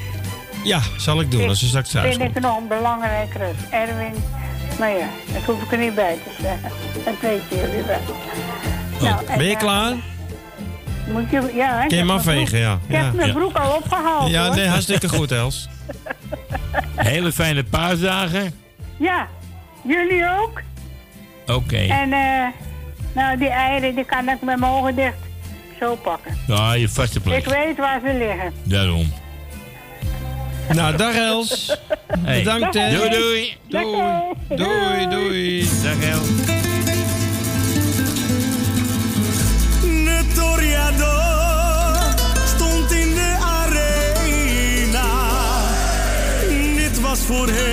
Ja, 0.64 0.80
zal 0.98 1.20
ik 1.22 1.32
doen 1.32 1.50
als 1.50 1.60
ze 1.60 1.68
straks 1.68 1.90
thuis 1.90 2.08
vind 2.08 2.24
komt. 2.24 2.36
ik 2.36 2.42
nog 2.42 2.58
een 2.58 2.68
belangrijker 2.68 3.42
als 3.42 3.56
Erwin. 3.72 4.14
Maar 4.80 4.90
ja, 4.92 5.08
dat 5.34 5.42
hoef 5.44 5.62
ik 5.62 5.72
er 5.72 5.78
niet 5.78 5.96
bij 5.96 6.18
te 6.24 6.30
zeggen. 6.42 6.70
Dat 7.06 7.14
weten 7.22 7.58
jullie 7.70 7.84
wel. 7.84 8.00
Nou, 9.02 9.26
en, 9.28 9.38
Ben 9.38 9.46
je 9.48 9.54
eh, 9.54 9.60
klaar? 9.60 9.94
Moet 11.12 11.30
je, 11.30 11.52
ja, 11.56 11.82
ik 11.82 11.88
Kun 11.88 11.98
je 11.98 12.04
heb 12.04 12.06
hem 12.06 12.06
mijn 12.06 12.10
afvegen, 12.20 12.46
broek- 12.46 12.60
ja. 12.62 12.74
Ik 12.88 12.96
heb 12.96 13.02
Ja, 13.04 13.12
mijn 13.12 13.28
Ja. 13.28 13.34
broek 13.34 13.58
al 13.58 13.76
opgehaald 13.76 14.30
ja 14.30 14.46
hoor. 14.46 14.56
nee, 14.56 14.68
hartstikke 14.68 15.10
goed, 15.10 15.32
Els. 15.32 15.68
Hele 16.96 17.32
fijne 17.32 17.64
paasdagen. 17.64 18.54
Ja, 19.02 19.28
jullie 19.84 20.24
ook. 20.40 20.62
Oké. 21.56 21.78
En 21.78 22.14
eh, 22.14 22.48
nou, 23.14 23.38
die 23.38 23.50
eieren 23.50 23.96
die 23.96 24.06
kan 24.06 24.30
ik 24.30 24.42
met 24.42 24.60
mijn 24.60 24.72
ogen 24.72 24.96
dicht 24.96 25.16
zo 25.80 25.96
pakken. 25.96 26.38
Nou, 26.48 26.78
je 26.78 26.90
vaste 26.90 27.18
Ik 27.18 27.24
plek. 27.24 27.46
weet 27.46 27.78
waar 27.78 28.00
ze 28.06 28.14
liggen. 28.14 28.54
Daarom. 28.64 29.14
Nou, 30.74 30.96
dag 30.98 31.16
Els. 31.16 31.50
Hey. 32.24 32.38
Bedankt 32.44 32.74
hè. 32.74 32.90
Doei, 32.98 33.10
doei. 33.10 33.58
Doei. 33.68 34.02
Doei, 34.48 35.08
doei. 35.10 35.70
Dag 35.84 36.10
Els. 36.10 36.28
De 39.82 40.32
Toriador 40.36 42.14
stond 42.46 42.92
in 42.92 43.14
de 43.14 43.38
arena. 43.40 45.10
Dit 46.76 47.00
was 47.02 47.20
voor 47.20 47.48
hem 47.48 47.71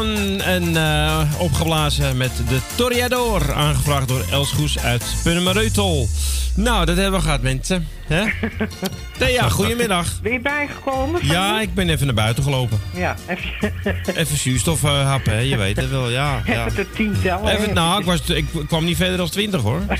En 0.00 0.76
eh, 0.76 1.20
opgeblazen 1.60 2.16
met 2.16 2.30
de 2.48 2.58
Toreador. 2.74 3.52
Aangevraagd 3.52 4.08
door 4.08 4.24
Els 4.30 4.52
Goes 4.52 4.78
uit 4.78 5.04
Punnemereutel. 5.22 6.08
Nou, 6.54 6.84
dat 6.86 6.96
hebben 6.96 7.20
we 7.20 7.24
gehad, 7.24 7.42
mensen. 7.42 7.88
Hè? 8.06 8.24
Thea, 9.18 9.48
goedemiddag. 9.48 10.20
Ben 10.22 10.32
je 10.32 10.40
bijgekomen? 10.40 11.20
Ja, 11.26 11.60
ik 11.60 11.74
ben 11.74 11.88
even 11.88 12.06
naar 12.06 12.14
buiten 12.14 12.42
gelopen. 12.42 12.80
Ja, 12.94 13.16
even, 13.26 13.72
Even 14.20 14.36
zuurstof 14.36 14.84
eh, 14.84 15.06
happen, 15.06 15.32
hè? 15.32 15.38
je 15.38 15.56
weet 15.56 15.76
het 15.76 15.90
wel. 15.90 16.10
Ja, 16.10 16.42
ja. 16.44 16.66
even 16.66 16.74
tot 16.74 16.94
tien 16.94 17.16
tellen. 17.22 17.56
Even, 17.56 17.74
nou, 17.74 18.00
ik, 18.00 18.06
was, 18.06 18.20
ik 18.20 18.46
kwam 18.66 18.84
niet 18.84 18.96
verder 18.96 19.16
dan 19.16 19.28
20 19.30 19.62
hoor. 19.62 19.80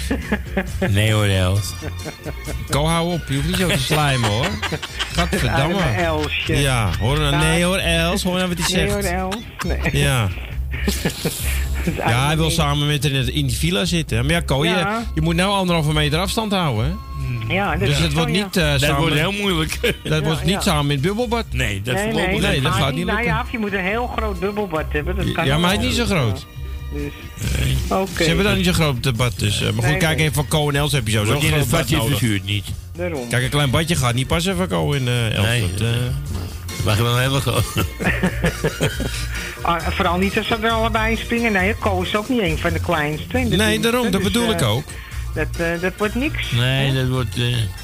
Nee 0.89 1.13
hoor, 1.13 1.25
Els. 1.27 1.73
Ko, 2.71 2.87
hou 2.87 3.13
op. 3.13 3.23
Je 3.29 3.35
hoeft 3.35 3.47
niet 3.47 3.57
zo 3.57 3.69
te 3.69 3.79
slijmen 3.79 4.31
hoor. 4.31 4.51
Gadverdamme. 5.13 5.83
Elsje. 5.83 6.57
Ja, 6.57 6.91
hoor 7.01 7.19
nou, 7.19 7.37
nee 7.37 7.65
hoor, 7.65 7.79
Els. 7.79 8.23
Hoor 8.23 8.37
nou 8.37 8.49
wat 8.49 8.59
hij 8.59 8.77
Nee 8.77 8.89
zegt. 8.91 9.11
hoor, 9.11 9.19
Els. 9.19 9.37
Nee. 9.67 9.99
Ja. 10.01 10.29
Ja, 11.97 12.27
hij 12.27 12.37
wil 12.37 12.51
samen 12.51 12.87
met 12.87 13.03
haar 13.03 13.13
in 13.13 13.47
die 13.47 13.57
villa 13.57 13.85
zitten. 13.85 14.23
Maar 14.25 14.35
ja, 14.35 14.41
Ko, 14.41 14.65
je, 14.65 14.71
Ja. 14.71 15.05
je 15.15 15.21
moet 15.21 15.35
nou 15.35 15.51
anderhalve 15.53 15.93
meter 15.93 16.19
afstand 16.19 16.53
houden. 16.53 16.85
Hè? 16.85 16.91
niet- 17.39 17.51
Ja, 17.53 17.71
dat 17.71 17.81
Dus 17.81 17.89
is 17.89 17.99
het 17.99 18.11
zo, 18.11 18.17
wordt 18.17 18.33
niet 18.33 18.57
eh, 18.57 18.71
Dat 18.71 18.81
samen... 18.81 19.01
wordt 19.01 19.15
heel 19.17 19.33
moeilijk. 19.33 19.79
dat 20.05 20.23
wordt 20.23 20.45
niet 20.45 20.53
ja. 20.55 20.61
samen 20.61 20.85
in 20.85 20.91
het 20.97 21.01
bubbelbad. 21.07 21.45
Nee, 21.51 21.83
dat 21.83 21.95
Nee, 21.95 22.13
nee, 22.13 22.29
niet. 22.29 22.41
Nee, 22.41 22.61
dat 22.61 22.73
gaat 22.73 22.95
niet 22.95 23.05
Nou 23.07 23.17
lukken. 23.19 23.35
ja, 23.37 23.45
je 23.53 23.59
moet 23.59 23.73
een 23.73 23.85
heel 23.85 24.07
groot 24.17 24.41
bubbelbad 24.41 24.85
hebben. 24.89 25.17
Dat 25.17 25.33
kan 25.33 25.47
Ja, 25.47 25.59
maar 25.59 25.71
hij 25.71 25.79
is 25.79 25.85
niet 25.85 25.95
zo 25.95 26.05
groot. 26.05 26.47
Dus, 26.95 27.13
Oké, 27.89 28.11
Ze 28.17 28.23
hebben 28.25 28.45
daar 28.45 28.57
niet 28.57 28.65
zo'n 28.65 28.75
groot 28.75 29.17
bad. 29.17 29.39
Dus, 29.39 29.57
eh, 29.57 29.63
maar 29.63 29.73
goed, 29.73 29.83
Nee, 29.85 29.97
kijk 29.97 30.17
nee. 30.17 30.23
even 30.23 30.35
van 30.35 30.49
Ko 30.49 30.69
en 30.69 30.75
Els 30.77 30.93
heb 30.93 31.07
je 31.07 31.13
zo 31.13 31.25
zo'n 31.25 31.35
in 31.35 31.41
groot 31.41 31.59
bad 31.59 31.69
badje 31.71 32.03
verzuurd 32.09 32.45
niet. 32.45 32.65
daarom. 32.97 33.29
Kijk, 33.29 33.43
een 33.43 33.49
klein 33.51 33.71
badje 33.71 33.97
gaat 33.97 34.15
niet 34.15 34.27
passen 34.27 34.57
van 34.57 34.69
Ko 34.69 34.93
en 34.93 35.09
eh 35.09 35.35
Els. 35.37 35.47
Nee. 35.47 35.61
Dat, 35.73 35.81
eh, 35.81 35.87
Mag 36.85 36.97
je 36.97 37.03
wel 37.03 37.19
heel 37.19 37.41
groot. 37.41 37.65
Ah, 39.63 39.87
vooral 39.87 40.19
niet 40.19 40.39
als 40.39 40.47
ze 40.47 40.57
er 40.63 40.71
allebei 40.71 41.11
in 41.11 41.17
springen. 41.19 41.53
Nee, 41.53 41.75
Ko 41.75 42.03
is 42.03 42.17
ook 42.17 42.29
niet 42.29 42.41
een 42.41 42.59
van 42.59 42.73
de 42.73 42.81
kleinste. 42.81 43.49
de 43.49 43.57
nee, 43.57 43.79
daarom. 43.81 44.03
Dat 44.03 44.13
dus, 44.13 44.23
bedoel 44.23 44.51
ik 44.51 44.61
eh, 44.61 44.71
ook. 44.71 44.85
Dat, 45.35 45.47
eh, 45.59 45.81
dat 45.81 45.93
wordt 45.97 46.15
niks. 46.15 46.51
Nee, 46.51 46.93
dat 46.95 47.09
wordt... 47.09 47.35
eh, 47.35 47.43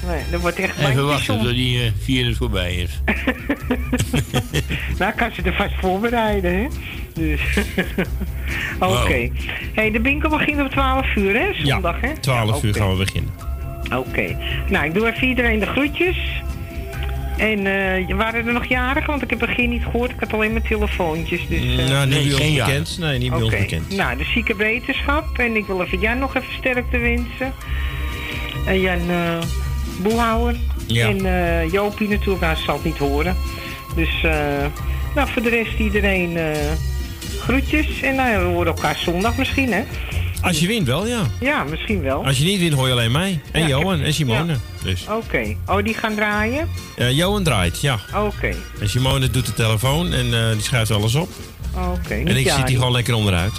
Nee, 0.08 0.22
dat 0.30 0.40
wordt 0.40 0.58
echt 0.58 0.78
even 0.78 1.06
wachten 1.06 1.38
tot 1.38 1.48
die 1.48 1.82
eh 1.82 1.90
virus 2.02 2.36
voorbij 2.36 2.74
is. 2.74 2.90
Nou, 4.98 5.12
kan 5.12 5.30
ze 5.34 5.42
er 5.42 5.54
vast 5.54 5.74
voorbereiden, 5.80 6.54
hè? 6.54 6.66
Dus. 7.14 7.40
Oké. 8.78 9.30
hey, 9.74 9.90
de 9.90 10.00
winkel 10.00 10.30
begint 10.30 10.60
om 10.60 10.70
12 10.70 11.14
uur, 11.16 11.34
hè? 11.34 11.46
Zondag, 11.64 12.00
hè? 12.00 12.12
12 12.20 12.62
uur 12.62 12.70
oké. 12.70 12.78
gaan 12.78 12.90
we 12.90 13.04
beginnen. 13.04 13.32
Oké. 13.94 14.36
Nou, 14.68 14.84
ik 14.84 14.94
doe 14.94 15.12
even 15.12 15.28
iedereen 15.28 15.58
de 15.58 15.66
groetjes. 15.66 16.16
En 17.36 17.66
eh, 17.66 18.16
waren 18.16 18.46
er 18.46 18.52
nog 18.52 18.66
jarigen? 18.66 19.10
Want 19.10 19.22
ik 19.22 19.30
heb 19.30 19.38
begin 19.38 19.70
niet 19.70 19.82
gehoord. 19.82 20.10
Ik 20.10 20.20
had 20.20 20.32
alleen 20.32 20.52
maar 20.52 20.62
telefoontjes. 20.62 21.48
Dus, 21.48 21.60
eh, 21.60 21.88
nou, 21.88 22.06
niet 22.06 22.14
nee, 22.14 22.30
geen 22.30 22.52
jaar. 22.52 22.66
bekend. 22.66 22.98
Nee, 22.98 23.18
niet 23.18 23.30
bij 23.30 23.42
ons 23.42 23.50
bekend. 23.50 23.96
Nou, 23.96 24.16
de 24.16 24.24
zieke 24.24 24.56
wetenschap. 24.56 25.38
En 25.38 25.56
ik 25.56 25.66
wil 25.66 25.82
even 25.82 26.00
Jan 26.00 26.18
nog 26.18 26.36
even 26.36 26.54
sterkte 26.58 26.98
wensen. 26.98 27.52
En 28.66 28.80
Jan 28.80 29.10
eh 29.10 29.38
Boehouwer. 30.02 30.56
Ja. 30.86 31.08
En 31.08 31.26
eh 31.26 31.72
Jopie 31.72 32.08
natuurlijk, 32.08 32.44
hij 32.44 32.56
zal 32.56 32.74
het 32.74 32.84
niet 32.84 32.98
horen. 32.98 33.36
Dus, 33.96 34.22
eh, 34.22 34.66
nou, 35.14 35.28
voor 35.28 35.42
de 35.42 35.48
rest 35.48 35.78
iedereen 35.78 36.36
eh, 36.36 36.44
groetjes. 37.40 38.00
En 38.02 38.14
nou, 38.14 38.38
we 38.38 38.44
horen 38.44 38.66
elkaar 38.66 38.96
zondag 38.96 39.36
misschien, 39.36 39.72
hè? 39.72 39.82
Als 40.40 40.58
je 40.60 40.66
wint 40.66 40.86
wel, 40.86 41.06
ja. 41.06 41.20
Ja, 41.40 41.64
misschien 41.64 42.02
wel. 42.02 42.24
Als 42.24 42.38
je 42.38 42.44
niet 42.44 42.58
wint, 42.60 42.72
hoor 42.72 42.86
je 42.86 42.92
alleen 42.92 43.12
mij. 43.12 43.40
En 43.52 43.60
Ja, 43.60 43.66
Johan 43.68 44.00
en 44.00 44.14
Simone. 44.14 44.52
ja. 44.52 44.58
Dus. 44.82 45.06
Oké. 45.10 45.56
Oh, 45.66 45.84
die 45.84 45.94
gaan 45.94 46.14
draaien? 46.14 46.68
Eh, 46.96 47.10
Johan 47.10 47.42
draait, 47.42 47.80
ja. 47.80 47.98
Oké. 48.14 48.54
En 48.80 48.88
Simone 48.88 49.30
doet 49.30 49.46
de 49.46 49.52
telefoon 49.52 50.12
en 50.12 50.34
eh, 50.34 50.50
die 50.52 50.62
schrijft 50.62 50.90
alles 50.90 51.14
op. 51.14 51.28
Oké. 51.74 52.14
En 52.14 52.36
ik 52.36 52.50
zit 52.50 52.68
hier 52.68 52.76
gewoon 52.76 52.92
lekker 52.92 53.14
onderuit. 53.14 53.52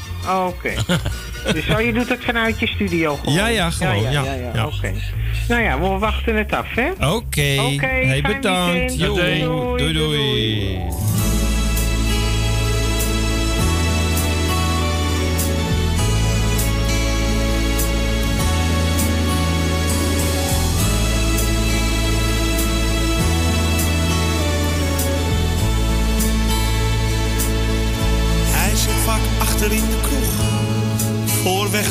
Oké. 0.46 0.74
dus 1.54 1.68
oh, 1.70 1.82
je 1.82 1.94
doet 1.94 2.10
het 2.10 2.24
vanuit 2.24 2.60
je 2.60 2.68
studio 2.68 3.16
gewoon? 3.16 3.34
Ja, 3.34 3.48
ja, 3.48 3.70
gewoon, 3.70 4.02
Ja, 4.02 4.10
ja, 4.12 4.34
ja. 4.54 4.66
Oké. 4.66 4.94
Nou 5.48 5.62
ja, 5.62 5.80
we 5.80 5.88
wachten 5.88 6.36
het 6.36 6.54
af, 6.54 6.68
hè? 6.76 6.90
Oké. 6.92 7.56
Oké, 7.62 7.86
hey, 7.86 8.22
bedankt. 8.22 9.00
Doei, 9.00 9.40
doei. 9.40 9.78
doei, 9.78 9.94
doei. 9.94 10.80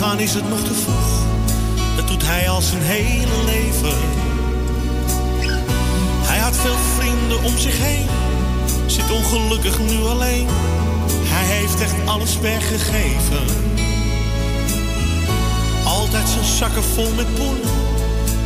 Weggaan 0.06 0.24
is 0.24 0.34
het 0.34 0.48
nog 0.48 0.60
te 0.60 0.74
vroeg. 0.74 1.24
Dat 1.96 2.08
doet 2.08 2.26
hij 2.26 2.48
al 2.48 2.60
zijn 2.60 2.82
hele 2.82 3.44
leven. 3.44 3.98
Hij 6.26 6.38
had 6.38 6.56
veel 6.56 6.76
vrienden 6.98 7.42
om 7.42 7.58
zich 7.58 7.78
heen. 7.78 8.06
Zit 8.86 9.10
ongelukkig 9.10 9.78
nu 9.78 10.04
alleen. 10.04 10.46
Hij 11.22 11.44
heeft 11.56 11.80
echt 11.80 11.94
alles 12.04 12.38
weggegeven. 12.38 13.44
Altijd 15.84 16.28
zijn 16.28 16.44
zakken 16.44 16.84
vol 16.84 17.12
met 17.16 17.34
poen. 17.34 17.58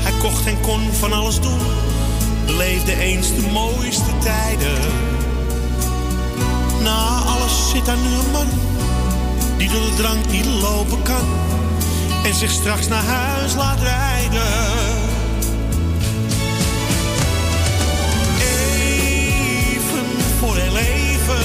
Hij 0.04 0.12
kocht 0.20 0.46
en 0.46 0.61
kon 0.61 0.92
van 0.92 1.12
alles 1.12 1.40
doen. 1.40 1.61
Beleefde 2.46 2.96
eens 2.96 3.34
de 3.34 3.48
mooiste 3.52 4.18
tijden. 4.18 4.78
Na 6.82 7.18
alles 7.18 7.70
zit 7.70 7.86
daar 7.86 7.96
nu 7.96 8.14
een 8.14 8.30
man 8.32 8.48
die 9.56 9.68
door 9.68 9.80
de 9.80 9.94
drank 9.96 10.30
niet 10.30 10.46
lopen 10.46 11.02
kan 11.02 11.49
en 12.24 12.34
zich 12.34 12.50
straks 12.50 12.88
naar 12.88 13.04
huis 13.04 13.54
laat 13.54 13.80
rijden. 13.80 14.52
Even 18.40 20.06
voor 20.38 20.56
heel 20.56 20.76
even 20.76 21.44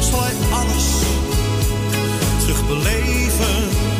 zal 0.00 0.22
hij 0.22 0.34
alles 0.52 0.84
terugbeleven. 2.38 3.91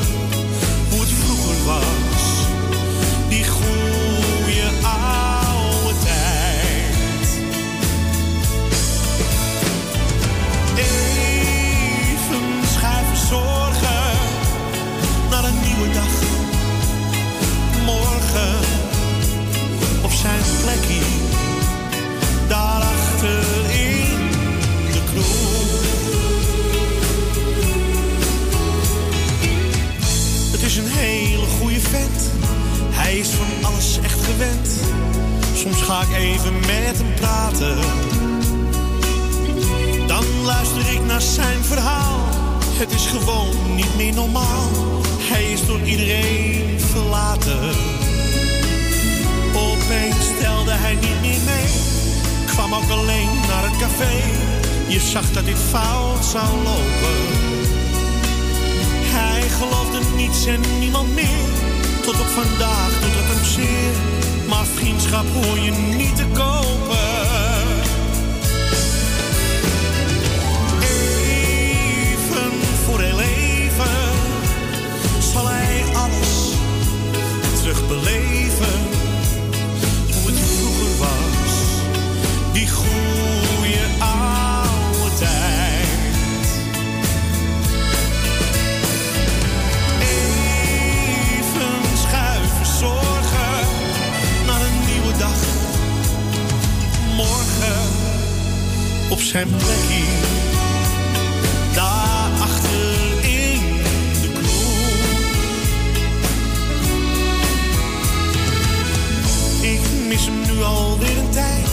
Zijn 41.23 41.65
verhaal. 41.65 42.21
Het 42.79 42.93
is 42.93 43.07
gewoon 43.07 43.75
niet 43.75 43.97
meer 43.97 44.15
normaal. 44.15 44.71
Hij 45.19 45.53
is 45.53 45.67
door 45.67 45.81
iedereen 45.81 46.81
verlaten. 46.81 47.71
Opeens 49.55 50.25
stelde 50.37 50.71
hij 50.71 50.95
niet 50.95 51.21
meer 51.21 51.41
mee. 51.45 51.71
Kwam 52.47 52.75
ook 52.75 52.91
alleen 52.91 53.31
naar 53.49 53.65
het 53.69 53.77
café. 53.79 54.15
Je 54.89 55.01
zag 55.01 55.31
dat 55.33 55.45
dit 55.45 55.59
fout 55.71 56.25
zou 56.25 56.49
lopen. 56.57 57.21
Hij 59.17 59.43
geloofde 59.49 59.99
niets 60.17 60.47
en 60.47 60.61
niemand 60.79 61.15
meer. 61.15 61.47
Tot 62.03 62.21
op 62.21 62.27
vandaag 62.27 62.93
doet 63.01 63.17
het 63.19 63.29
hem 63.33 63.45
zeer. 63.45 63.95
Maar 64.49 64.67
vriendschap 64.67 65.27
hoor 65.35 65.59
je 65.59 65.71
niet 65.71 66.17
te 66.17 66.27
kopen. 66.33 67.02
zijn 99.33 99.49
plekje. 99.49 100.05
Daar 101.75 102.31
achter 102.41 103.25
in 103.25 103.61
de 104.23 104.29
bloem. 104.29 104.89
Ik 109.73 109.81
mis 110.09 110.27
hem 110.27 110.57
nu 110.57 110.63
alweer 110.63 111.19
een 111.19 111.31
tijd. 111.31 111.69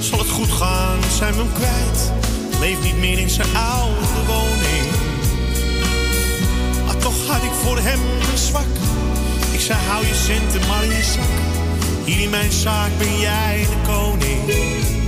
Zal 0.00 0.18
het 0.18 0.28
goed 0.28 0.50
gaan, 0.50 0.98
zijn 1.16 1.32
we 1.32 1.38
hem 1.38 1.52
kwijt. 1.52 2.12
Leef 2.60 2.82
niet 2.82 2.98
meer 2.98 3.18
in 3.18 3.30
zijn 3.30 3.56
oude 3.56 4.06
woning. 4.26 4.90
Maar 6.86 6.96
toch 6.96 7.26
had 7.26 7.42
ik 7.42 7.52
voor 7.62 7.78
hem 7.78 8.00
een 8.30 8.38
zwak. 8.38 8.74
Ik 9.50 9.60
zei 9.60 9.78
hou 9.88 10.06
je 10.06 10.14
centen 10.14 10.68
maar 10.68 10.84
in 10.84 10.90
je 10.90 11.02
zak. 11.02 11.34
Hier 12.04 12.20
in 12.20 12.30
mijn 12.30 12.52
zaak 12.52 12.90
ben 12.98 13.18
jij 13.20 13.66
de 13.70 13.92
koning. 13.92 14.99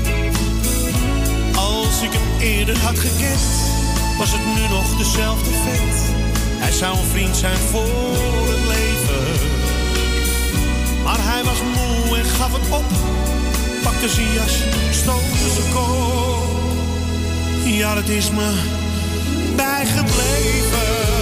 Als 1.93 2.03
ik 2.03 2.12
hem 2.12 2.40
eerder 2.40 2.78
had 2.78 2.99
gekend, 2.99 3.40
was 4.18 4.32
het 4.32 4.45
nu 4.55 4.68
nog 4.68 4.97
dezelfde 4.97 5.51
vent. 5.51 5.97
Hij 6.59 6.72
zou 6.72 6.99
een 6.99 7.05
vriend 7.05 7.36
zijn 7.36 7.59
voor 7.59 8.12
het 8.49 8.66
leven. 8.66 9.24
Maar 11.05 11.18
hij 11.18 11.45
was 11.45 11.61
moe 11.62 12.18
en 12.18 12.24
gaf 12.24 12.53
het 12.53 12.70
op. 12.70 12.84
Pakte 13.82 14.09
zijn 14.09 14.32
jas, 14.32 14.62
stootte 14.90 15.51
zijn 15.55 15.72
kool. 15.72 16.43
Ja, 17.64 17.97
het 17.97 18.09
is 18.09 18.30
me 18.30 18.53
bijgebleven. 19.57 21.22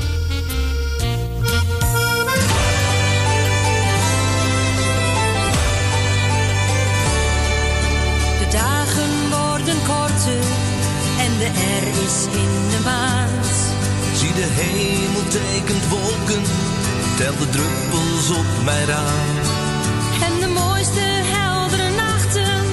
De 14.55 14.61
hemel 14.61 15.23
tekent 15.27 15.87
wolken, 15.89 16.43
tel 17.17 17.35
de 17.37 17.49
druppels 17.49 18.29
op 18.39 18.63
mijn 18.63 18.85
raam. 18.85 19.35
En 20.27 20.33
de 20.39 20.47
mooiste 20.47 21.05
heldere 21.35 21.89
nachten, 22.03 22.63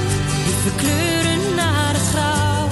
die 0.46 0.58
verkleuren 0.66 1.54
naar 1.54 1.92
het 1.98 2.08
grauw. 2.12 2.68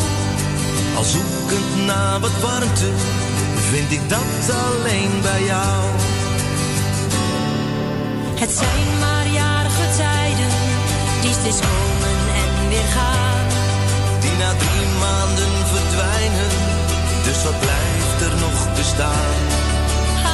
Al 0.97 1.05
zoekend 1.05 1.87
naar 1.87 2.21
wat 2.21 2.37
warmte, 2.41 2.91
vind 3.71 3.91
ik 3.91 4.09
dat 4.09 4.41
alleen 4.65 5.13
bij 5.23 5.43
jou. 5.45 5.83
Het 8.43 8.53
zijn 8.63 8.89
maar 9.05 9.27
jarige 9.43 9.87
tijden, 9.97 10.53
die 11.23 11.35
steeds 11.41 11.61
komen 11.69 12.17
en 12.43 12.69
weer 12.69 12.89
gaan. 12.97 13.47
Die 14.21 14.37
na 14.43 14.51
drie 14.63 14.87
maanden 15.05 15.53
verdwijnen, 15.75 16.51
dus 17.25 17.43
wat 17.45 17.61
blijft 17.61 17.86
er 18.27 18.37
nog 18.41 18.75
bestaan? 18.75 19.37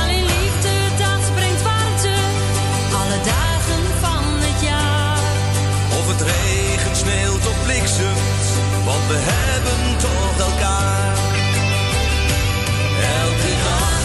Alleen 0.01 0.27
liefde, 0.35 0.75
dat 1.05 1.35
brengt 1.35 1.63
warmte, 1.63 2.15
alle 3.01 3.19
dagen 3.35 3.85
van 4.05 4.25
het 4.47 4.61
jaar. 4.71 5.19
Of 5.99 6.05
het 6.13 6.23
regent, 6.33 6.97
sneeuwt 6.97 7.47
of 7.53 7.57
bliksemt, 7.65 8.47
want 8.85 9.05
we 9.11 9.19
hebben 9.33 9.99
toch 10.07 10.35
elkaar. 10.49 11.13
Elke 13.21 13.53
dag 13.65 14.02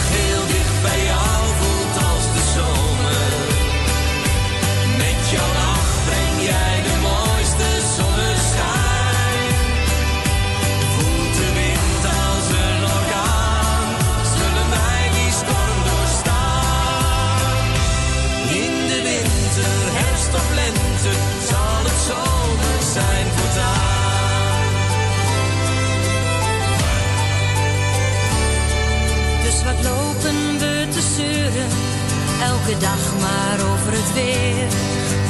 elke 32.42 32.78
dag 32.78 33.02
maar 33.20 33.58
over 33.72 33.92
het 33.92 34.12
weer. 34.12 34.68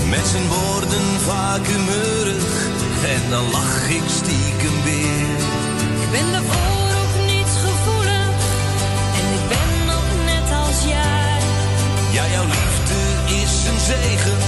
Met 0.09 0.27
zijn 0.27 0.49
woorden 0.49 1.07
vaak 1.31 1.67
humeurig 1.67 2.67
en 3.15 3.31
dan 3.31 3.51
lach 3.51 3.89
ik 3.89 4.07
stiekem 4.07 4.77
weer. 4.85 5.39
Ik 6.05 6.11
ben 6.11 6.33
daarvoor 6.33 6.89
ook 7.03 7.15
niet 7.33 7.53
gevoelig 7.67 8.37
en 9.21 9.27
ik 9.39 9.45
ben 9.55 9.95
ook 9.97 10.13
net 10.33 10.49
als 10.65 10.79
jij. 10.85 11.39
Ja, 12.17 12.25
jouw 12.35 12.47
liefde 12.57 13.01
is 13.43 13.53
een 13.71 13.81
zegen, 13.91 14.39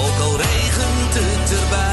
ook 0.00 0.18
al 0.26 0.36
regent 0.36 1.14
het 1.14 1.60
erbij. 1.60 1.87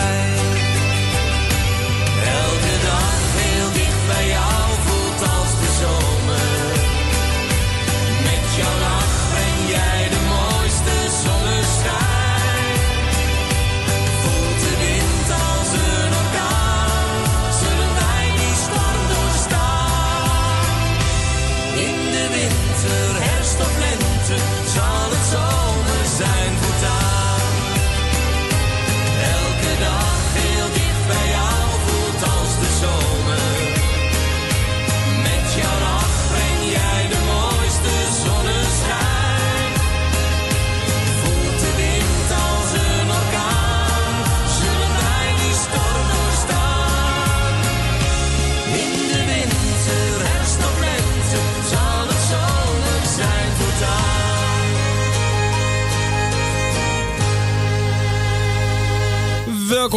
sun. 24.76 25.05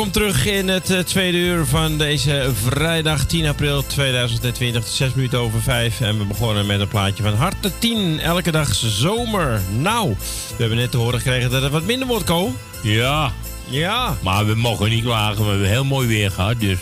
Welkom 0.08 0.22
terug 0.28 0.46
in 0.46 0.68
het 0.68 0.90
eh, 0.90 0.98
tweede 0.98 1.38
uur 1.38 1.66
van 1.66 1.98
deze 1.98 2.50
vrijdag 2.54 3.26
10 3.26 3.46
april 3.46 3.86
2020. 3.86 4.86
6 4.86 5.14
minuten 5.14 5.38
over 5.38 5.62
5. 5.62 6.00
En 6.00 6.18
we 6.18 6.24
begonnen 6.24 6.66
met 6.66 6.80
een 6.80 6.88
plaatje 6.88 7.22
van 7.22 7.34
Harte 7.34 7.70
10. 7.78 8.20
Elke 8.20 8.50
dag 8.50 8.74
zomer. 8.74 9.60
Nou, 9.78 10.08
we 10.08 10.54
hebben 10.56 10.78
net 10.78 10.90
te 10.90 10.96
horen 10.96 11.20
gekregen 11.20 11.50
dat 11.50 11.62
het 11.62 11.72
wat 11.72 11.84
minder 11.84 12.08
wordt, 12.08 12.24
Ko. 12.24 12.52
Ja. 12.82 13.32
Ja. 13.68 14.16
Maar 14.22 14.46
we 14.46 14.54
mogen 14.54 14.90
niet 14.90 15.04
klagen. 15.04 15.44
We 15.44 15.50
hebben 15.50 15.68
heel 15.68 15.84
mooi 15.84 16.08
weer 16.08 16.30
gehad. 16.30 16.60
Dus 16.60 16.78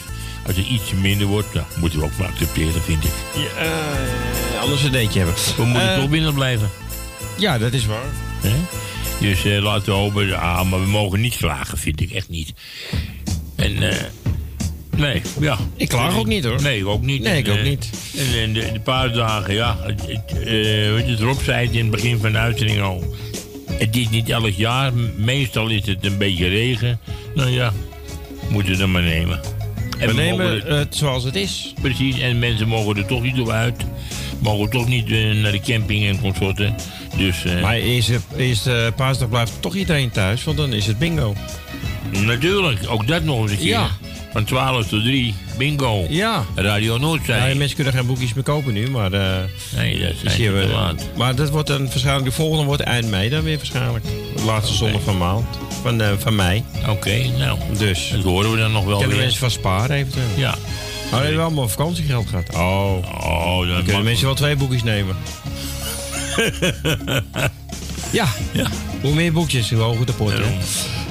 als 0.46 0.56
het 0.56 0.66
iets 0.66 0.92
minder 0.92 1.26
wordt, 1.26 1.52
dan 1.52 1.64
moeten 1.76 1.98
we 1.98 2.04
ook 2.04 2.16
maar 2.18 2.28
accepteren, 2.28 2.82
vind 2.82 3.04
ik. 3.04 3.12
Ja, 3.34 3.62
eh, 3.62 4.60
anders 4.62 4.82
een 4.82 4.92
deetje 4.92 5.18
hebben. 5.18 5.36
We 5.56 5.64
moeten 5.64 5.92
Eh, 5.92 6.00
toch 6.00 6.08
binnen 6.08 6.34
blijven. 6.34 6.70
Ja, 7.38 7.58
dat 7.58 7.72
is 7.72 7.86
waar. 7.86 8.10
Dus 9.20 9.44
eh, 9.44 9.62
laten 9.62 9.84
we 9.84 9.92
hopen. 9.98 10.38
Ah, 10.38 10.70
maar 10.70 10.80
we 10.80 10.86
mogen 10.86 11.20
niet 11.20 11.36
klagen, 11.36 11.78
vind 11.78 12.00
ik 12.00 12.10
echt 12.10 12.28
niet. 12.28 12.52
En, 13.56 13.90
eh. 13.90 13.96
nee, 14.96 15.22
ja. 15.40 15.58
Ik 15.76 15.88
klaag 15.88 16.16
ook 16.16 16.26
niet, 16.26 16.44
hoor. 16.44 16.62
Nee, 16.62 16.78
ik 16.78 16.86
ook 16.86 17.02
niet. 17.02 17.22
Nee, 17.22 17.38
ik 17.38 17.46
En, 17.46 17.52
ook 17.52 17.58
eh, 17.58 17.64
niet. 17.64 17.90
En, 18.16 18.42
en 18.42 18.52
de, 18.52 18.72
de 18.72 18.80
paasdagen, 18.80 19.54
ja. 19.54 19.76
Het, 19.82 20.00
het, 20.00 20.30
eh, 20.38 20.92
wat 20.92 21.06
je 21.08 21.16
erop 21.20 21.42
zei 21.42 21.68
in 21.70 21.78
het 21.78 21.90
begin 21.90 22.18
van 22.18 22.32
de 22.32 22.38
uitzending 22.38 22.80
al. 22.80 23.14
Het 23.72 23.96
is 23.96 24.08
niet 24.08 24.28
elk 24.28 24.50
jaar. 24.50 24.92
Meestal 25.16 25.68
is 25.68 25.86
het 25.86 26.04
een 26.04 26.18
beetje 26.18 26.48
regen. 26.48 26.98
Nou 27.34 27.50
ja, 27.50 27.72
moeten 28.50 28.72
we 28.76 28.78
het 28.82 28.90
maar 28.90 29.02
nemen. 29.02 29.40
We 29.98 30.06
mogen 30.06 30.16
nemen 30.16 30.52
het- 30.54 30.62
het 30.68 30.96
zoals 30.96 31.24
het 31.24 31.34
is. 31.36 31.72
Precies, 31.82 32.18
en 32.18 32.38
mensen 32.38 32.68
mogen 32.68 32.96
er 32.96 33.06
toch 33.06 33.22
niet 33.22 33.40
op 33.40 33.48
uit. 33.50 33.84
Mogen 34.38 34.70
toch 34.70 34.88
niet 34.88 35.08
naar 35.42 35.52
de 35.52 35.60
camping 35.60 36.06
en 36.06 36.20
consorten. 36.20 36.74
Dus, 37.16 37.44
Maar 37.62 37.74
eerste, 37.74 38.18
eerste 38.36 38.92
paasdag 38.96 39.28
blijft 39.28 39.52
toch 39.60 39.74
iedereen 39.74 40.10
thuis, 40.10 40.44
want 40.44 40.56
dan 40.56 40.72
is 40.72 40.86
het 40.86 40.98
bingo. 40.98 41.34
Natuurlijk, 42.10 42.80
ook 42.88 43.06
dat 43.06 43.22
nog 43.24 43.40
eens 43.42 43.50
een 43.50 43.56
keer. 43.58 43.66
Ja. 43.66 43.88
Van 44.32 44.44
12 44.44 44.86
tot 44.88 45.02
3. 45.02 45.34
Bingo. 45.58 46.06
Ja. 46.08 46.44
Radio 46.54 46.96
Noordzee. 46.98 47.48
Ja, 47.48 47.54
mensen 47.54 47.74
kunnen 47.76 47.92
geen 47.92 48.06
boekjes 48.06 48.34
meer 48.34 48.44
kopen 48.44 48.72
nu, 48.72 48.90
maar... 48.90 49.12
eh, 49.12 49.36
nee, 49.76 50.00
dat 50.00 50.12
zijn 50.24 50.36
hier, 50.36 50.50
te 50.52 50.68
laat. 50.72 51.02
Maar 51.16 51.34
dat 51.34 51.50
wordt 51.50 51.68
dan 51.68 51.84
waarschijnlijk... 51.86 52.24
De 52.24 52.32
volgende 52.32 52.64
wordt 52.64 52.82
eind 52.82 53.10
mei 53.10 53.28
dan 53.28 53.42
weer 53.42 53.56
waarschijnlijk. 53.56 54.04
De 54.36 54.42
laatste 54.44 54.74
zondag 54.74 55.02
van 55.02 55.18
maand. 55.18 55.44
Van, 55.82 56.00
eh, 56.00 56.08
van 56.18 56.34
mei. 56.34 56.64
Oké, 56.88 57.22
nou. 57.38 57.58
Dus. 57.78 58.10
Dat 58.12 58.22
horen 58.22 58.50
we 58.50 58.56
dan 58.58 58.72
nog 58.72 58.84
wel 58.84 58.96
Kunnen 58.98 59.14
weer. 59.16 59.22
mensen 59.24 59.40
van 59.40 59.50
sparen 59.50 59.96
eventueel. 59.96 60.26
Ja. 60.36 60.54
Oh, 61.04 61.10
die 61.16 61.20
hebben 61.20 61.44
allemaal 61.44 61.68
vakantiegeld 61.68 62.28
gehad. 62.28 62.54
Oh. 62.54 62.96
Oh, 63.24 63.68
dan 63.68 63.84
kunnen 63.84 64.04
mensen 64.04 64.26
wel 64.26 64.34
twee 64.34 64.56
boekjes 64.56 64.82
nemen. 64.82 65.16
ja. 68.10 68.26
ja. 68.52 68.66
Hoe 69.00 69.14
meer 69.14 69.32
boekjes, 69.32 69.70
hoe 69.70 69.80
hoger 69.80 70.06
de 70.06 70.12
pot. 70.12 70.32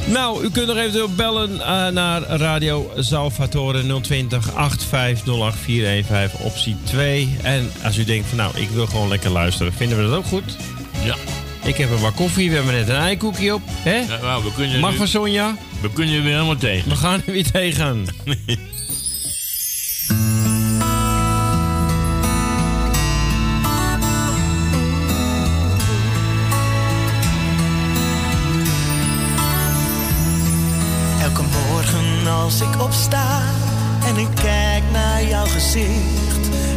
Nou, 0.08 0.44
u 0.44 0.50
kunt 0.50 0.68
nog 0.68 0.78
eventueel 0.78 1.10
bellen 1.16 1.62
eh, 1.62 1.88
naar 1.88 2.22
Radio 2.22 2.92
Salvatore 2.98 4.00
020 4.02 4.54
8508 4.54 5.58
415 5.64 6.40
optie 6.46 6.76
2. 6.84 7.36
En 7.42 7.72
als 7.84 7.98
u 7.98 8.04
denkt 8.04 8.28
van 8.28 8.38
nou, 8.38 8.58
ik 8.58 8.70
wil 8.70 8.86
gewoon 8.88 9.08
lekker 9.08 9.30
luisteren, 9.30 9.74
vinden 9.74 9.98
we 9.98 10.04
dat 10.04 10.18
ook 10.18 10.26
goed? 10.26 10.56
Ja. 11.04 11.16
Ik 11.64 11.78
heb 11.78 11.92
een 11.92 12.02
bak 12.02 12.16
koffie, 12.16 12.50
we 12.50 12.56
hebben 12.56 12.74
net 12.74 12.90
een 12.90 12.96
eikoekje 12.96 13.54
op. 13.54 13.62
Hè? 13.68 13.96
Ja, 13.96 14.20
nou, 14.22 14.44
we 14.44 14.54
kunnen 14.54 14.80
Mag 14.80 14.92
nu- 14.92 14.98
van 14.98 15.08
Sonja? 15.08 15.56
We 15.82 15.92
kunnen 15.94 16.16
er 16.16 16.24
weer 16.24 16.34
helemaal 16.34 16.56
tegen. 16.56 16.90
We 16.90 16.96
gaan 16.96 17.22
er 17.26 17.34
weer 17.34 17.52
tegen. 17.52 18.06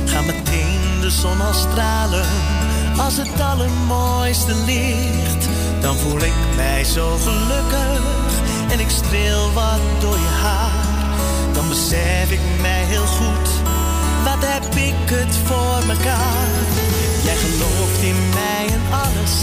gaat 0.05 0.27
meteen 0.27 1.01
de 1.01 1.11
zon 1.11 1.41
al 1.41 1.55
stralen 1.55 2.27
als 2.97 3.17
het 3.17 3.41
allermooiste 3.41 4.55
licht. 4.55 5.49
Dan 5.81 5.97
voel 5.97 6.23
ik 6.23 6.33
mij 6.57 6.85
zo 6.85 7.17
gelukkig 7.17 8.03
en 8.71 8.81
ik 8.81 8.91
streel 8.91 9.53
wat 9.53 9.81
door 10.01 10.17
je 10.17 10.39
haar. 10.43 11.07
Dan 11.53 11.69
besef 11.69 12.31
ik 12.31 12.41
mij 12.61 12.85
heel 12.85 13.07
goed, 13.07 13.49
wat 14.25 14.49
heb 14.49 14.75
ik 14.75 15.11
het 15.11 15.37
voor 15.45 15.87
mekaar. 15.87 16.49
Jij 17.25 17.37
gelooft 17.37 18.03
in 18.03 18.19
mij 18.35 18.67
en 18.75 18.83
alles, 18.91 19.35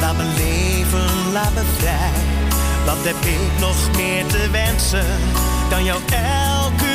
laat 0.00 0.16
me 0.16 0.24
leven, 0.36 1.32
laat 1.32 1.54
me 1.54 1.62
vrij. 1.78 2.20
Wat 2.84 3.04
heb 3.04 3.24
ik 3.24 3.60
nog 3.60 3.96
meer 3.96 4.26
te 4.26 4.48
wensen 4.50 5.06
dan 5.68 5.84
jou 5.84 6.00
elke 6.10 6.87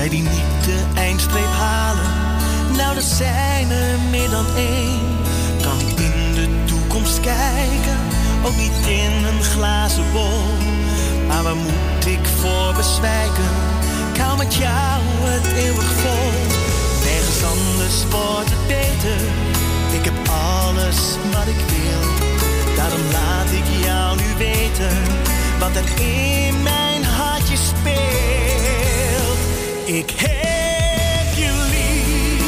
Zij 0.00 0.08
die 0.08 0.22
niet 0.22 0.64
de 0.64 0.82
eindstreep 0.94 1.52
halen, 1.52 2.04
nou 2.76 2.96
er 2.96 3.02
zijn 3.02 3.70
er 3.70 3.98
meer 4.10 4.30
dan 4.30 4.46
één. 4.56 5.00
Kan 5.62 5.76
niet 5.76 6.00
in 6.00 6.34
de 6.34 6.48
toekomst 6.64 7.20
kijken, 7.20 7.98
ook 8.44 8.56
niet 8.56 8.86
in 8.86 9.12
een 9.24 9.42
glazen 9.42 10.04
bol. 10.12 10.42
Maar 11.26 11.42
waar 11.42 11.56
moet 11.56 12.06
ik 12.06 12.26
voor 12.40 12.74
bezwijken? 12.76 13.50
Ik 14.12 14.20
hou 14.20 14.36
met 14.38 14.54
jou 14.54 15.00
het 15.20 15.46
eeuwig 15.64 15.90
vol. 16.02 16.30
Nergens 17.04 17.42
anders 17.54 17.96
wordt 18.10 18.50
het 18.50 18.66
beter. 18.66 19.20
Ik 19.98 20.04
heb 20.04 20.28
alles 20.28 21.00
wat 21.32 21.46
ik 21.54 21.62
wil. 21.74 22.02
Daarom 22.76 23.02
laat 23.12 23.50
ik 23.50 23.84
jou 23.84 24.16
nu 24.16 24.28
weten 24.38 24.96
wat 25.58 25.76
er 25.76 26.02
in 26.04 26.62
mijn 26.62 27.04
hartje 27.04 27.56
speelt. 27.56 27.89
Ik 29.92 30.10
heb 30.16 31.34
je 31.34 31.50
lief, 31.70 32.42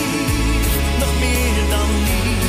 nog 0.99 1.19
meer 1.21 1.69
dan 1.71 1.89
lief. 2.09 2.45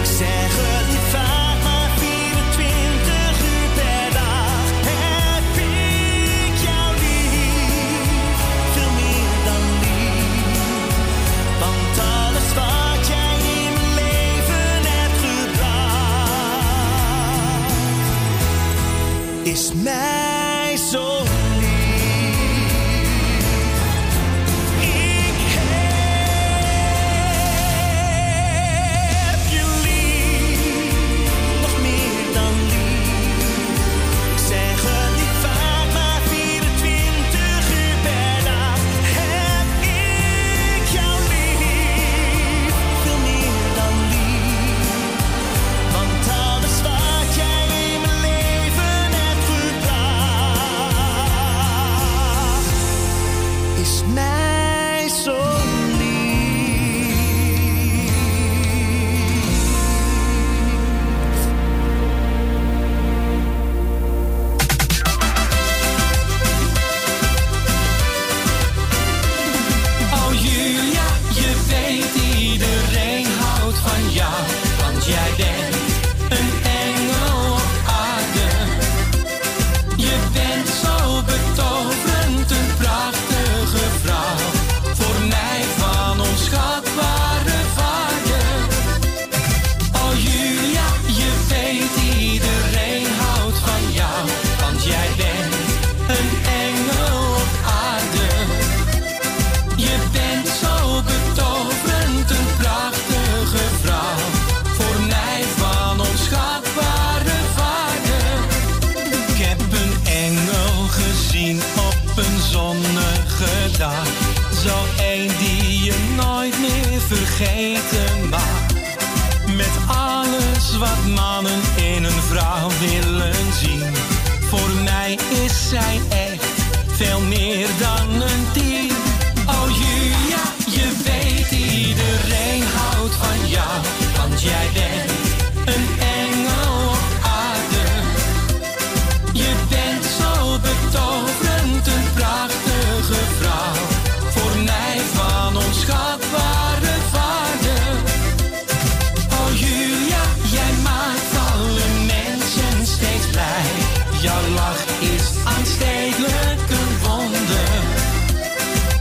Ik 0.00 0.06
zeg 0.16 0.50
het 0.56 0.88
niet 0.88 1.06
vaak, 1.10 1.62
maar 1.62 1.90
24 1.98 3.40
uur 3.52 3.68
per 3.74 4.06
dag 4.12 4.66
heb 4.92 5.56
ik 5.56 6.54
jou 6.66 6.88
lief. 7.02 8.38
Veel 8.72 8.92
meer 9.00 9.36
dan 9.48 9.64
lief, 9.84 10.94
want 11.60 11.96
alles 12.16 12.48
wat 12.54 13.06
jij 13.06 13.36
in 13.56 13.72
mijn 13.72 13.92
leven 13.94 14.80
hebt 14.92 15.18
gebracht, 15.26 15.82
is 19.42 19.72
mij 19.82 20.25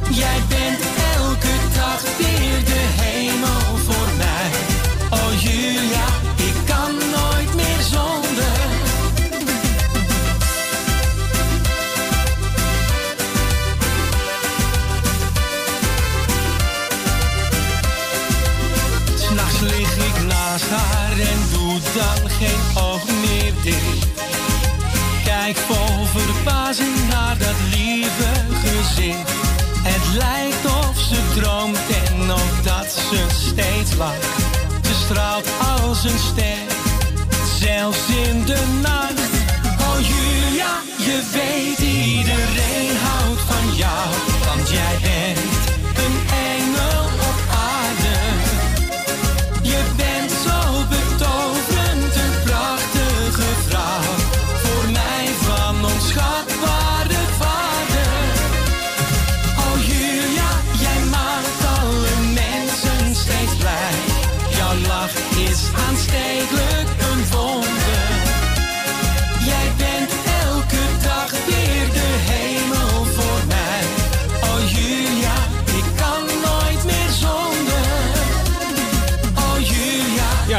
Jij 0.09 0.41
bent 0.49 0.79
elke 1.15 1.55
dag 1.75 2.24
Ze 33.95 34.93
straalt 35.05 35.47
als 35.79 36.03
een 36.03 36.19
ster, 36.19 36.57
zelfs 37.59 38.07
in 38.07 38.45
de 38.45 38.79
nacht. 38.81 39.13
Oh 39.79 39.99
Julia, 39.99 40.81
je 40.97 41.29
weet 41.33 41.79
iedereen 41.79 42.97
houdt 42.97 43.41
van 43.41 43.75
jou, 43.75 44.09
want 44.45 44.69
jij 44.69 44.97
bent 45.01 45.14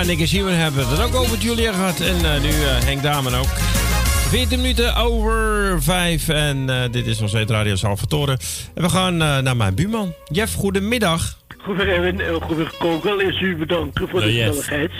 En 0.09 0.29
Simon 0.29 0.51
hebben 0.53 0.89
het 0.89 1.03
ook 1.03 1.15
over 1.15 1.39
Julia 1.39 1.73
gehad. 1.73 2.01
En 2.01 2.17
eh, 2.35 2.41
nu 2.43 2.49
eh, 2.49 2.85
Henk 2.85 3.03
Damen 3.03 3.35
ook. 3.35 3.47
14 4.29 4.61
minuten 4.61 4.97
over 4.97 5.83
5. 5.83 6.29
En 6.29 6.71
eh, 6.71 6.91
dit 6.91 7.07
is 7.07 7.19
nog 7.21 7.29
steeds 7.29 7.51
Radio 7.51 7.75
Salvatore. 7.75 8.39
En 8.75 8.83
we 8.83 8.89
gaan 8.89 9.23
eh, 9.23 9.39
naar 9.39 9.57
mijn 9.57 9.75
buurman. 9.75 10.15
Jeff, 10.33 10.55
goedemiddag. 10.55 11.37
Goed 11.59 11.79
Erwin, 11.79 12.21
en 12.21 12.41
goed 12.43 12.77
Kokel, 12.79 13.21
is 13.21 13.41
u 13.41 13.57
bedanken 13.57 14.09
voor 14.09 14.21
de 14.21 14.35
yes. 14.35 14.47
gezelligheid. 14.47 14.91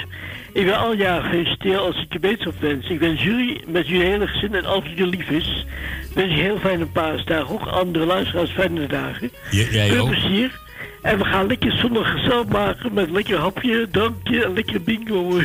Ik 0.53 0.65
wil 0.65 0.75
al 0.75 0.95
jaar 0.95 1.23
gefeliciteerd 1.23 1.79
als 1.79 1.97
ik 1.97 2.13
je 2.13 2.19
beter 2.21 2.53
wens. 2.61 2.89
Ik 2.89 2.99
wens 2.99 3.23
jullie 3.23 3.63
met 3.67 3.87
jullie 3.87 4.07
hele 4.07 4.27
gezin 4.27 4.55
en 4.55 4.63
wat 4.65 4.83
jullie 4.95 5.17
lief 5.17 5.29
is. 5.29 5.67
Wens 6.15 6.35
je 6.35 6.41
heel 6.41 6.59
fijne 6.59 6.87
paasdagen, 6.87 7.49
ook 7.51 7.67
andere 7.67 8.05
luisteraars 8.07 8.51
fijne 8.51 8.87
dagen. 8.87 9.31
J- 9.51 9.69
jij 9.71 9.89
Veel 9.89 10.03
ook? 10.03 10.09
plezier. 10.11 10.65
En 11.07 11.19
we 11.19 11.25
gaan 11.25 11.47
lekker 11.47 11.73
zondag 11.73 12.11
gezellig 12.11 12.47
maken 12.47 12.93
met 12.93 13.11
lekker 13.11 13.39
hapje, 13.39 13.89
drankje 13.91 14.45
en 14.45 14.53
lekker 14.53 14.83
bingo. 14.83 15.41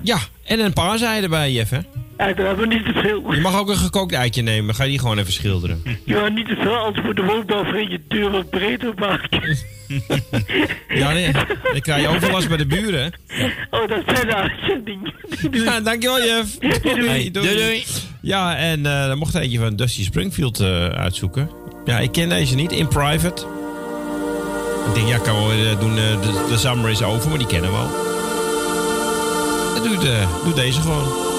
Ja, 0.00 0.18
en 0.44 0.60
een 0.60 0.72
paarsei 0.72 1.22
erbij, 1.22 1.52
Jeff, 1.52 1.70
hè? 1.70 1.76
Ja, 2.18 2.32
daar 2.32 2.46
hebben 2.46 2.68
we 2.68 2.74
niet 2.74 2.84
te 2.84 2.92
veel. 2.92 3.34
Je 3.34 3.40
mag 3.40 3.58
ook 3.58 3.68
een 3.68 3.76
gekookt 3.76 4.12
eitje 4.12 4.42
nemen. 4.42 4.74
Ga 4.74 4.82
je 4.82 4.90
die 4.90 4.98
gewoon 4.98 5.18
even 5.18 5.32
schilderen. 5.32 5.82
Ja, 6.04 6.28
niet 6.28 6.46
te 6.46 6.56
veel, 6.56 6.76
anders 6.76 7.06
moet 7.06 7.16
de 7.16 7.22
woonbouw 7.22 7.64
voor 7.64 7.90
je 7.90 8.00
deur 8.08 8.30
wat 8.30 8.50
breder 8.50 8.92
maken. 8.96 9.56
Ja, 10.88 11.12
nee. 11.12 11.32
Dan 11.72 11.80
krijg 11.80 12.02
je 12.02 12.08
overlast 12.08 12.48
bij 12.48 12.56
de 12.56 12.66
buren? 12.66 13.12
Oh, 13.70 13.88
dat 13.88 14.02
zijn 14.06 14.26
de 14.26 14.34
uitzending. 14.34 15.12
Ja, 15.64 15.80
dankjewel, 15.80 16.24
Jeff. 16.24 16.58
Doei, 16.82 17.30
Doei, 17.30 17.56
doei. 17.56 17.84
Ja, 18.20 18.56
en 18.56 18.86
eh 18.86 19.06
dan 19.06 19.18
mocht 19.18 19.34
eentje 19.34 19.58
van 19.58 19.76
Dusty 19.76 20.02
Springfield 20.02 20.60
eh, 20.60 20.86
uitzoeken. 20.86 21.50
Ja, 21.84 21.98
ik 21.98 22.12
ken 22.12 22.28
deze 22.28 22.54
niet. 22.54 22.72
In 22.72 22.88
private. 22.88 23.46
Ik 24.88 24.94
denk, 24.94 25.08
ja, 25.08 25.18
kan 25.18 25.34
wel 25.36 25.50
eh, 25.52 25.80
doen. 25.80 25.98
eh, 25.98 26.20
de, 26.20 26.44
de 26.48 26.58
summer 26.58 26.90
is 26.90 27.02
over, 27.02 27.28
maar 27.28 27.38
die 27.38 27.46
kennen 27.46 27.70
we 27.70 27.76
al. 27.76 27.88
Doe, 29.82 29.98
de, 29.98 30.24
doe 30.44 30.52
deze 30.54 30.80
gewoon. 30.80 31.33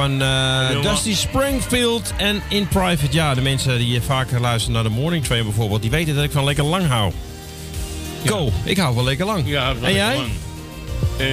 Van 0.00 0.22
eh, 0.22 0.82
Dusty 0.82 1.14
Springfield 1.14 2.12
en 2.16 2.42
In 2.48 2.68
Private. 2.68 3.06
Ja, 3.10 3.34
de 3.34 3.40
mensen 3.40 3.78
die 3.78 4.00
vaker 4.02 4.40
luisteren 4.40 4.74
naar 4.74 4.82
de 4.82 4.88
Morning 5.00 5.24
Train 5.24 5.44
bijvoorbeeld, 5.44 5.82
die 5.82 5.90
weten 5.90 6.14
dat 6.14 6.24
ik 6.24 6.30
van 6.30 6.44
lekker 6.44 6.64
lang 6.64 6.86
hou. 6.86 7.12
Go, 8.26 8.52
ik 8.64 8.76
hou 8.76 8.94
wel 8.94 9.04
lekker 9.04 9.26
lang. 9.26 9.42
Ja, 9.48 9.72
en 9.82 9.92
jij? 9.94 10.16
lang. 10.16 10.28
Eh, 11.16 11.26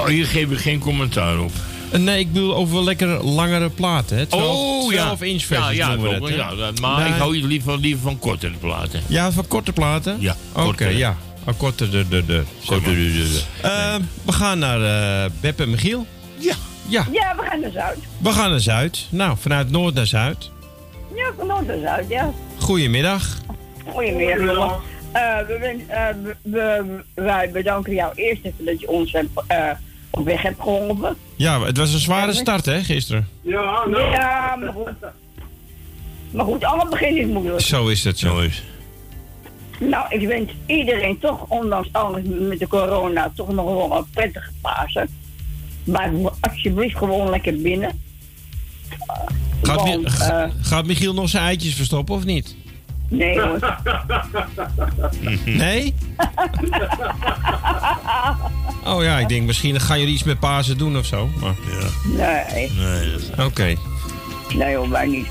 oh, 0.00 0.06
hier 0.06 0.26
geef 0.26 0.50
ik 0.50 0.58
geen 0.58 0.78
commentaar 0.78 1.38
op. 1.38 1.50
Eh, 1.90 2.00
Nee, 2.00 2.18
ik 2.18 2.32
bedoel 2.32 2.54
over 2.54 2.82
lekker 2.84 3.24
langere 3.24 3.68
platen. 3.68 4.16
Hè? 4.16 4.26
12, 4.26 4.56
oh, 4.58 4.92
ja. 4.92 5.04
12 5.04 5.22
inch 5.22 5.40
Ja, 5.40 5.46
versies 5.46 5.76
ja, 5.76 5.88
noemen 5.94 6.22
we 6.22 6.28
hè? 6.30 6.34
ja, 6.36 6.54
dat- 6.54 6.80
maar 6.80 7.00
Nee. 7.04 7.08
ik 7.12 7.18
hou 7.18 7.46
liever, 7.46 7.78
liever 7.78 8.02
van 8.02 8.18
kortere 8.18 8.54
platen. 8.60 9.02
Ja, 9.06 9.32
van 9.32 9.46
korte 9.48 9.72
platen? 9.72 10.16
Ja, 10.20 10.36
Oké, 10.52 10.86
ja. 10.88 11.16
Oh, 11.46 11.54
korte, 11.56 11.88
de, 11.90 12.08
de, 12.08 12.24
de. 12.26 12.42
Korte, 12.66 12.90
de, 12.90 12.96
de, 13.12 13.12
de. 13.12 13.40
Eh, 13.68 13.94
we 14.24 14.32
gaan 14.32 14.58
naar 14.58 14.82
eh 15.24 15.30
Beb 15.40 15.60
en 15.60 15.70
Michiel. 15.70 16.06
Ja. 16.38 16.54
Ja, 16.90 17.06
Ja, 17.12 17.34
gaan 17.62 17.72
naar 17.72 17.82
Zuid. 17.84 17.98
we 18.18 18.32
gaan 18.32 18.50
naar 18.50 18.60
Zuid. 18.60 19.06
Nou, 19.10 19.36
vanuit 19.38 19.70
Noord 19.70 19.94
naar 19.94 20.06
Zuid. 20.06 20.50
Ja, 21.14 21.30
van 21.36 21.46
Noord 21.46 21.66
naar 21.66 21.78
Zuid, 21.78 22.08
ja. 22.08 22.30
Goedemiddag. 22.58 23.38
Goedemiddag, 23.86 24.38
jongen. 24.54 24.76
Eh, 25.12 25.38
we, 25.38 25.58
ben- 25.60 25.88
eh, 25.88 26.14
we, 26.22 26.36
we- 26.42 27.22
wij 27.22 27.50
bedanken 27.50 27.94
jou 27.94 28.12
eerst 28.14 28.44
even 28.44 28.64
dat 28.64 28.80
je 28.80 28.88
ons 28.88 29.12
hebt, 29.12 29.28
eh, 29.46 29.70
op 30.10 30.24
weg 30.24 30.42
hebt 30.42 30.60
geholpen. 30.60 31.16
Ja, 31.36 31.60
het 31.62 31.76
was 31.76 31.92
een 31.92 31.98
zware 31.98 32.32
start, 32.32 32.64
hè, 32.66 32.82
gisteren. 32.84 33.28
Ja, 33.42 33.84
ja 34.12 34.56
maar 34.56 34.72
goed. 34.72 34.92
Maar 36.30 36.44
goed, 36.44 36.64
alle 36.64 36.88
begin 36.88 37.16
is 37.16 37.26
moeilijk. 37.26 37.60
Zo 37.60 37.88
is 37.88 38.04
het, 38.04 38.18
zo 38.18 38.38
is 38.38 38.62
Nou, 39.80 40.04
ik 40.08 40.26
wens 40.28 40.50
iedereen 40.66 41.18
toch, 41.18 41.44
ondanks 41.48 41.88
alles 41.92 42.22
met 42.24 42.58
de 42.58 42.68
corona, 42.68 43.32
toch 43.34 43.48
nog 43.52 43.64
wel 43.64 43.96
een 43.96 44.06
prettige 44.14 44.50
Pasen. 44.60 45.08
Maar 45.90 46.10
alsjeblieft 46.40 46.96
gewoon 46.96 47.30
lekker 47.30 47.60
binnen. 47.60 48.00
Gaat, 49.62 49.98
ga- 50.04 50.44
eh, 50.44 50.50
gaat 50.60 50.86
Michiel 50.86 51.14
nog 51.14 51.28
zijn 51.28 51.44
eitjes 51.44 51.74
verstoppen 51.74 52.14
of 52.14 52.24
niet? 52.24 52.56
nee 53.08 53.40
hoor. 53.40 53.58
Nee? 55.44 55.94
Oh 58.84 59.02
ja, 59.02 59.18
ik 59.18 59.28
denk 59.28 59.46
misschien 59.46 59.80
gaan 59.80 59.98
jullie 59.98 60.14
iets 60.14 60.22
met 60.24 60.38
Pasen 60.40 60.78
doen 60.78 60.96
of 60.96 61.06
zo. 61.06 61.28
Maar... 61.40 61.54
Nee. 62.04 62.70
Nee, 62.78 63.10
dat, 63.36 63.58
Nee. 63.58 63.78
Nee 64.56 64.76
hoor, 64.76 64.88
wij 64.90 65.06
niet. 65.06 65.26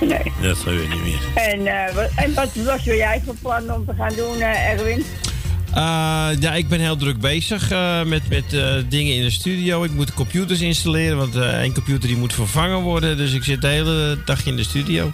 Nee. 0.00 0.22
dat 0.42 0.58
gaan 0.58 0.76
we 0.76 0.86
niet 0.90 1.02
meer. 1.02 1.20
En, 1.34 1.66
eh, 1.66 1.94
wat, 1.94 2.10
en 2.16 2.34
wat 2.34 2.54
was 2.54 2.84
jij 2.84 3.22
voor 3.24 3.34
plan 3.42 3.72
om 3.72 3.84
te 3.86 3.94
gaan 3.94 4.12
doen, 4.16 4.40
eh, 4.40 4.70
Erwin? 4.70 5.04
Eh, 5.74 6.28
ja, 6.40 6.54
ik 6.54 6.68
ben 6.68 6.80
heel 6.80 6.96
druk 6.96 7.20
bezig 7.20 7.70
eh, 7.70 8.02
met, 8.02 8.28
met 8.28 8.52
eh, 8.54 8.74
dingen 8.88 9.14
in 9.14 9.22
de 9.22 9.30
studio. 9.30 9.84
Ik 9.84 9.90
moet 9.92 10.14
computers 10.14 10.60
installeren, 10.60 11.16
want 11.16 11.36
eh 11.36 11.60
één 11.60 11.72
computer 11.74 12.08
die 12.08 12.16
moet 12.16 12.32
vervangen 12.32 12.80
worden. 12.80 13.16
Dus 13.16 13.32
ik 13.32 13.44
zit 13.44 13.60
de 13.60 13.66
hele 13.66 14.18
dag 14.24 14.46
in 14.46 14.56
de 14.56 14.62
studio. 14.64 15.12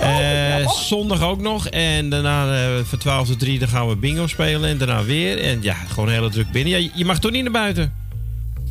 Eh, 0.00 0.68
zondag 0.70 1.22
ook 1.22 1.40
nog. 1.40 1.68
En 1.68 2.08
daarna 2.10 2.54
eh, 2.64 2.70
van 2.84 2.98
12 2.98 3.26
tot 3.28 3.38
3 3.38 3.58
dan 3.58 3.68
gaan 3.68 3.88
we 3.88 3.96
bingo 3.96 4.26
spelen. 4.26 4.70
En 4.70 4.78
daarna 4.78 5.04
weer. 5.04 5.38
En 5.42 5.58
ja, 5.62 5.74
gewoon 5.74 6.08
heel 6.08 6.30
druk 6.30 6.50
binnen. 6.50 6.82
Ja, 6.82 6.90
je- 6.94 7.04
mag 7.04 7.18
toch 7.18 7.30
niet 7.30 7.42
naar 7.42 7.52
buiten? 7.52 7.92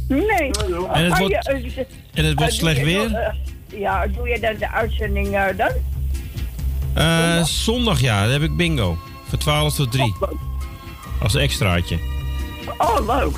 Nee. 0.07 0.51
En 0.93 1.03
het 1.03 1.13
Ga 1.13 1.19
wordt- 1.19 1.33
je, 1.45 1.51
eh, 1.75 1.85
en 2.13 2.25
het 2.25 2.37
wordt 2.37 2.53
slecht 2.53 2.81
weer? 2.83 3.33
ja, 3.77 4.07
doe 4.07 4.27
je 4.29 4.39
dan 4.39 4.55
de 4.59 4.71
uitzending 4.71 5.37
dan? 5.57 5.69
Eh, 6.93 7.43
zondag 7.43 7.99
ja, 7.99 8.23
dan 8.23 8.31
heb 8.31 8.41
ik 8.41 8.55
bingo. 8.57 8.97
Van 9.29 9.39
12 9.39 9.75
tot 9.75 9.91
3. 9.91 10.13
Als 11.21 11.35
extraatje. 11.35 11.99
Oh, 12.77 13.05
leuk. 13.07 13.35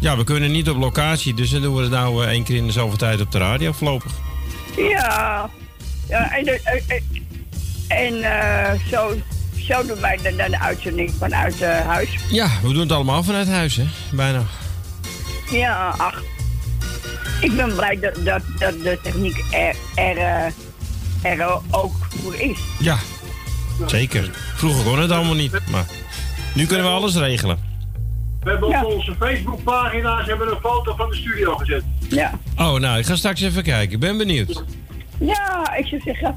Ja, 0.00 0.16
we 0.16 0.24
kunnen 0.24 0.52
niet 0.52 0.70
op 0.70 0.76
locatie. 0.76 1.34
Dus 1.34 1.50
dan 1.50 1.62
doen 1.62 1.74
we 1.74 1.82
het 1.82 1.90
nou 1.90 2.24
eh, 2.24 2.30
één 2.30 2.44
keer 2.44 2.56
in 2.56 2.66
de 2.66 2.72
zoveel 2.72 2.98
tijd 2.98 3.20
op 3.20 3.32
de 3.32 3.38
radio 3.38 3.72
voorlopig. 3.72 4.12
Ja. 4.76 5.50
ja 6.08 6.36
en 6.36 6.46
eh, 6.46 6.82
eh, 6.88 7.00
en 7.88 8.22
eh, 8.22 8.80
zo, 8.90 9.16
zo 9.56 9.86
doen 9.86 10.00
wij 10.00 10.18
dan, 10.22 10.50
de 10.50 10.60
uitzending 10.60 11.12
vanuit 11.18 11.60
eh, 11.60 11.86
huis. 11.86 12.08
Ja, 12.30 12.48
we 12.62 12.68
doen 12.72 12.80
het 12.80 12.92
allemaal 12.92 13.22
vanuit 13.22 13.48
huis, 13.48 13.76
hè? 13.76 13.84
Bijna. 14.12 14.42
Ja, 15.50 15.94
ach. 15.98 16.22
Ik 17.40 17.56
ben 17.56 17.74
blij 17.74 17.98
dat, 18.00 18.14
dat, 18.24 18.42
dat 18.58 18.82
de 18.82 18.98
techniek 19.02 19.44
er, 19.50 19.76
er, 19.94 20.52
er 21.22 21.58
ook 21.70 21.94
voor 22.22 22.34
is. 22.34 22.58
Ja, 22.78 22.98
zeker. 23.86 24.30
Vroeger 24.56 24.84
kon 24.84 24.98
het 24.98 25.10
allemaal 25.10 25.34
niet, 25.34 25.52
maar 25.70 25.86
nu 26.54 26.66
kunnen 26.66 26.86
we 26.86 26.92
alles 26.92 27.16
regelen. 27.16 27.58
We 28.42 28.50
hebben 28.50 28.68
op 28.68 28.84
onze 28.84 29.14
Facebookpagina's 29.20 30.26
hebben 30.26 30.48
een 30.50 30.60
foto 30.62 30.94
van 30.96 31.10
de 31.10 31.16
studio 31.16 31.54
gezet. 31.56 31.82
Ja. 32.08 32.38
Oh, 32.56 32.74
nou, 32.74 32.98
ik 32.98 33.06
ga 33.06 33.16
straks 33.16 33.40
even 33.40 33.62
kijken. 33.62 33.92
Ik 33.94 34.00
ben 34.00 34.16
benieuwd. 34.18 34.64
Ja, 35.20 35.74
ik 35.76 35.86
zou 35.86 36.00
zeggen, 36.04 36.36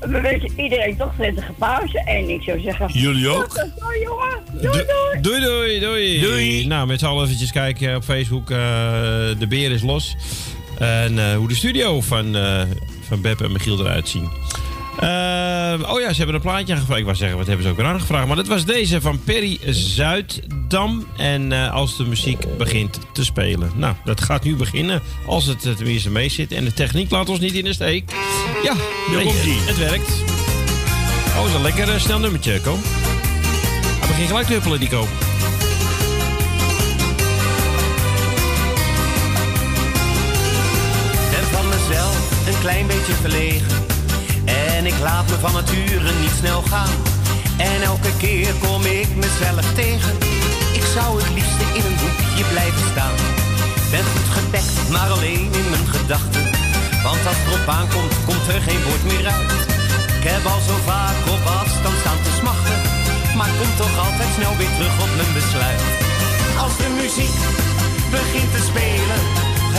we 0.00 0.20
wensen 0.20 0.50
iedereen 0.56 0.96
toch 0.96 1.16
prettige 1.16 1.52
pauze. 1.58 1.98
En 2.00 2.28
ik 2.30 2.42
zou 2.42 2.60
zeggen... 2.60 2.88
Jullie 2.92 3.28
ook? 3.28 3.52
Ziens, 3.52 4.02
jongen. 4.04 4.38
Doei, 4.52 4.62
Do- 4.78 5.20
doei. 5.20 5.40
Doei, 5.40 5.80
doei, 5.80 6.20
doei. 6.20 6.66
Nou, 6.66 6.86
met 6.86 6.98
z'n 7.00 7.06
allen 7.06 7.24
eventjes 7.24 7.52
kijken 7.52 7.96
op 7.96 8.04
Facebook. 8.04 8.50
eh, 8.50 8.56
de 9.38 9.46
beer 9.48 9.70
is 9.70 9.82
los. 9.82 10.16
En 10.78 11.18
eh, 11.18 11.36
hoe 11.36 11.48
de 11.48 11.54
studio 11.54 12.00
van, 12.00 12.36
eh 12.36 12.62
van 13.08 13.20
Beb 13.20 13.40
en 13.40 13.52
Michiel 13.52 13.80
eruit 13.80 14.08
zien. 14.08 14.30
Eh, 15.00 15.92
oh 15.92 16.00
ja, 16.00 16.10
ze 16.10 16.16
hebben 16.16 16.34
een 16.34 16.40
plaatje 16.40 16.74
aangevraagd. 16.74 16.98
Ik 16.98 17.04
wou 17.04 17.16
zeggen, 17.16 17.38
wat 17.38 17.46
hebben 17.46 17.64
ze 17.64 17.70
ook 17.70 17.76
weer 17.76 17.86
aangevraagd? 17.86 18.26
Maar 18.26 18.36
dat 18.36 18.46
was 18.46 18.64
deze 18.64 19.00
van 19.00 19.20
Perry 19.24 19.58
Zuiddam. 19.70 21.06
En 21.16 21.52
eh, 21.52 21.72
als 21.72 21.96
de 21.96 22.04
muziek 22.04 22.56
begint 22.58 22.98
te 23.12 23.24
spelen. 23.24 23.70
Nou, 23.74 23.94
dat 24.04 24.20
gaat 24.20 24.44
nu 24.44 24.56
beginnen. 24.56 25.02
Als 25.26 25.46
het 25.46 25.66
eh, 25.66 25.72
tenminste 25.72 26.10
mee 26.10 26.28
zit. 26.28 26.52
En 26.52 26.64
de 26.64 26.72
techniek 26.72 27.10
laat 27.10 27.28
ons 27.28 27.38
niet 27.38 27.54
in 27.54 27.64
de 27.64 27.72
steek. 27.72 28.10
Ja, 28.62 28.74
nee, 29.10 29.32
het 29.66 29.78
werkt. 29.78 30.10
Oh, 31.28 31.36
dat 31.36 31.46
is 31.46 31.54
een 31.54 31.62
lekker 31.62 32.00
snel 32.00 32.18
nummertje, 32.18 32.60
Ko. 32.60 32.78
Hij 33.98 34.08
begint 34.08 34.28
gelijk 34.28 34.46
te 34.46 34.52
huppelen, 34.52 34.80
die 34.80 34.88
Ko. 34.88 35.06
ben 41.30 41.44
van 41.52 41.68
mezelf 41.68 42.46
een 42.46 42.60
klein 42.60 42.86
beetje 42.86 43.12
verlegen. 43.12 43.75
Ik 44.86 44.98
laat 45.02 45.26
me 45.30 45.36
van 45.44 45.52
nature 45.52 46.12
niet 46.20 46.36
snel 46.38 46.62
gaan. 46.62 46.94
En 47.56 47.82
elke 47.82 48.12
keer 48.18 48.52
kom 48.64 48.82
ik 49.00 49.08
mezelf 49.24 49.66
tegen. 49.74 50.14
Ik 50.78 50.86
zou 50.94 51.08
het 51.22 51.30
liefste 51.38 51.66
in 51.78 51.84
een 51.88 51.98
hoekje 52.02 52.44
blijven 52.52 52.84
staan. 52.92 53.18
Ben 53.90 54.06
goed 54.12 54.30
gedekt, 54.38 54.76
maar 54.94 55.10
alleen 55.16 55.48
in 55.60 55.68
mijn 55.72 55.88
gedachten. 55.96 56.44
Want 57.06 57.22
als 57.28 57.38
het 57.38 57.46
erop 57.46 57.68
aankomt, 57.78 58.14
komt 58.28 58.46
er 58.54 58.60
geen 58.68 58.82
woord 58.86 59.04
meer 59.10 59.26
uit. 59.36 59.52
Ik 60.18 60.24
heb 60.32 60.44
al 60.52 60.62
zo 60.68 60.76
vaak 60.90 61.18
op 61.34 61.42
afstand 61.60 61.96
staan 62.02 62.20
te 62.26 62.32
smachten. 62.40 62.78
Maar 63.38 63.52
kom 63.58 63.70
toch 63.82 63.96
altijd 64.06 64.30
snel 64.36 64.54
weer 64.60 64.72
terug 64.76 64.96
op 65.04 65.12
mijn 65.18 65.32
besluit. 65.38 65.82
Als 66.62 66.74
de 66.80 66.88
muziek 67.00 67.38
begint 68.16 68.50
te 68.54 68.62
spelen, 68.70 69.20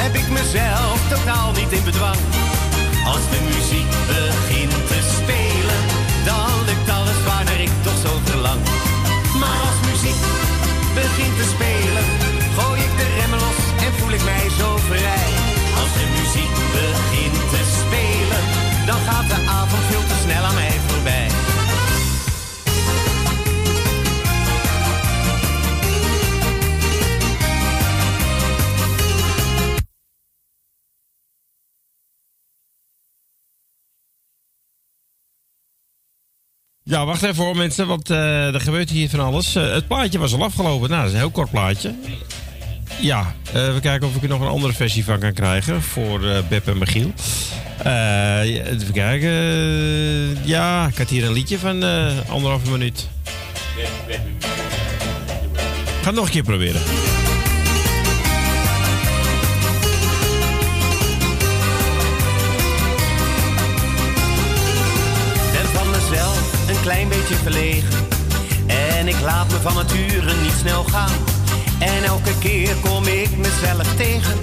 heb 0.02 0.14
ik 0.22 0.28
mezelf 0.40 0.98
totaal 1.14 1.50
niet 1.60 1.72
in 1.78 1.84
bedwang. 1.90 2.22
Als 3.14 3.26
de 3.34 3.40
muziek 3.52 3.92
begint 4.14 4.76
te 4.92 5.00
spelen, 5.18 5.82
dan 6.30 6.50
lukt 6.68 6.90
alles 7.00 7.20
waarnaar 7.28 7.62
ik 7.68 7.74
toch 7.86 8.00
zo 8.06 8.12
verlang. 8.24 8.62
Maar 9.42 9.60
als 9.68 9.80
muziek 9.90 10.20
begint 11.00 11.36
te 11.40 11.48
spelen, 11.54 12.06
gooi 12.58 12.80
ik 12.88 12.94
de 13.00 13.08
remmen 13.18 13.40
los 13.46 13.60
en 13.86 13.92
voel 13.98 14.14
ik 14.18 14.24
mij 14.24 14.46
zo 14.60 14.70
vrij. 14.90 15.30
Als 15.82 15.92
de 16.00 16.06
muziek 16.18 16.54
begint 16.80 17.40
te 17.54 17.62
spelen, 17.80 18.44
dan 18.90 19.00
gaat 19.08 19.28
de 19.34 19.40
avond 19.60 19.84
veel 19.90 20.06
te 20.12 20.18
snel 20.24 20.44
aan 20.50 20.56
mij 20.56 20.76
voorbij. 20.88 21.37
Ja, 36.88 37.06
wacht 37.06 37.24
even 37.24 37.44
hoor 37.44 37.56
mensen, 37.56 37.88
want 37.88 38.10
eh, 38.10 38.54
er 38.54 38.62
gebeurt 38.62 38.90
hier 38.90 39.10
van 39.10 39.20
alles. 39.20 39.56
Eh, 39.56 39.72
het 39.72 39.88
plaatje 39.88 40.20
was 40.20 40.34
al 40.34 40.44
afgelopen. 40.44 40.90
Nou, 40.90 41.02
dat 41.02 41.08
is 41.08 41.14
een 41.14 41.20
heel 41.20 41.30
kort 41.30 41.52
plaatje. 41.52 41.96
Ja, 43.00 43.36
eh, 43.54 43.74
we 43.74 43.80
kijken 43.82 44.08
of 44.08 44.16
ik 44.16 44.24
er 44.24 44.30
nog 44.30 44.42
een 44.42 44.48
andere 44.48 44.74
versie 44.74 45.04
van 45.04 45.20
kan 45.20 45.34
krijgen 45.34 45.82
voor 45.82 46.20
Beb 46.50 46.68
en 46.68 46.78
Michiel. 46.78 47.12
Even 47.84 48.94
kijken. 48.94 49.32
Ja, 50.46 50.88
ik 50.88 50.98
had 50.98 51.10
hier 51.10 51.26
een 51.26 51.34
liedje 51.34 51.60
van 51.60 51.84
anderhalve 52.30 52.72
minuut. 52.72 53.10
Ga 56.02 56.06
het 56.06 56.16
nog 56.16 56.26
een 56.26 56.32
keer 56.32 56.44
proberen. 56.44 56.82
Klein 66.88 67.10
beetje 67.10 67.36
verlegen. 67.36 68.08
En 68.68 69.08
ik 69.08 69.20
laat 69.20 69.48
me 69.52 69.60
van 69.66 69.76
nature 69.76 70.34
niet 70.42 70.58
snel 70.64 70.84
gaan. 70.84 71.18
En 71.80 72.04
elke 72.04 72.34
keer 72.40 72.76
kom 72.86 73.04
ik 73.04 73.32
mezelf 73.38 73.88
tegen. 73.96 74.38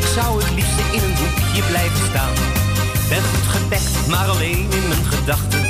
Ik 0.00 0.06
zou 0.16 0.42
het 0.42 0.50
liefst 0.58 0.78
in 0.96 1.02
een 1.06 1.16
hoekje 1.20 1.62
blijven 1.70 2.02
staan. 2.10 2.34
Ben 3.08 3.24
goed 3.32 3.48
gedekt, 3.56 3.94
maar 4.12 4.28
alleen 4.34 4.66
in 4.78 4.86
mijn 4.92 5.06
gedachten. 5.14 5.62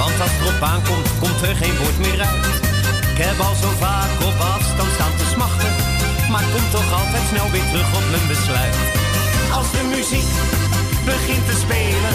Want 0.00 0.16
als 0.22 0.32
het 0.32 0.40
erop 0.42 0.62
aankomt, 0.72 1.08
komt 1.22 1.40
er 1.48 1.56
geen 1.62 1.76
woord 1.80 1.98
meer 2.04 2.20
uit. 2.30 2.46
Ik 3.12 3.18
heb 3.26 3.38
al 3.46 3.54
zo 3.62 3.70
vaak 3.84 4.12
op 4.28 4.36
afstand 4.54 4.90
staan 4.96 5.16
te 5.20 5.26
smachten. 5.34 5.72
Maar 6.32 6.46
kom 6.52 6.66
toch 6.76 6.90
altijd 7.00 7.24
snel 7.32 7.48
weer 7.54 7.68
terug 7.70 7.88
op 7.98 8.06
mijn 8.14 8.26
besluit. 8.32 8.76
Als 9.58 9.68
de 9.74 9.82
muziek 9.94 10.32
begint 11.10 11.44
te 11.48 11.56
spelen, 11.64 12.14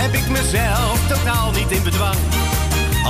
heb 0.00 0.12
ik 0.20 0.26
mezelf 0.38 0.96
totaal 1.12 1.50
niet 1.58 1.70
in 1.76 1.84
bedwang. 1.90 2.20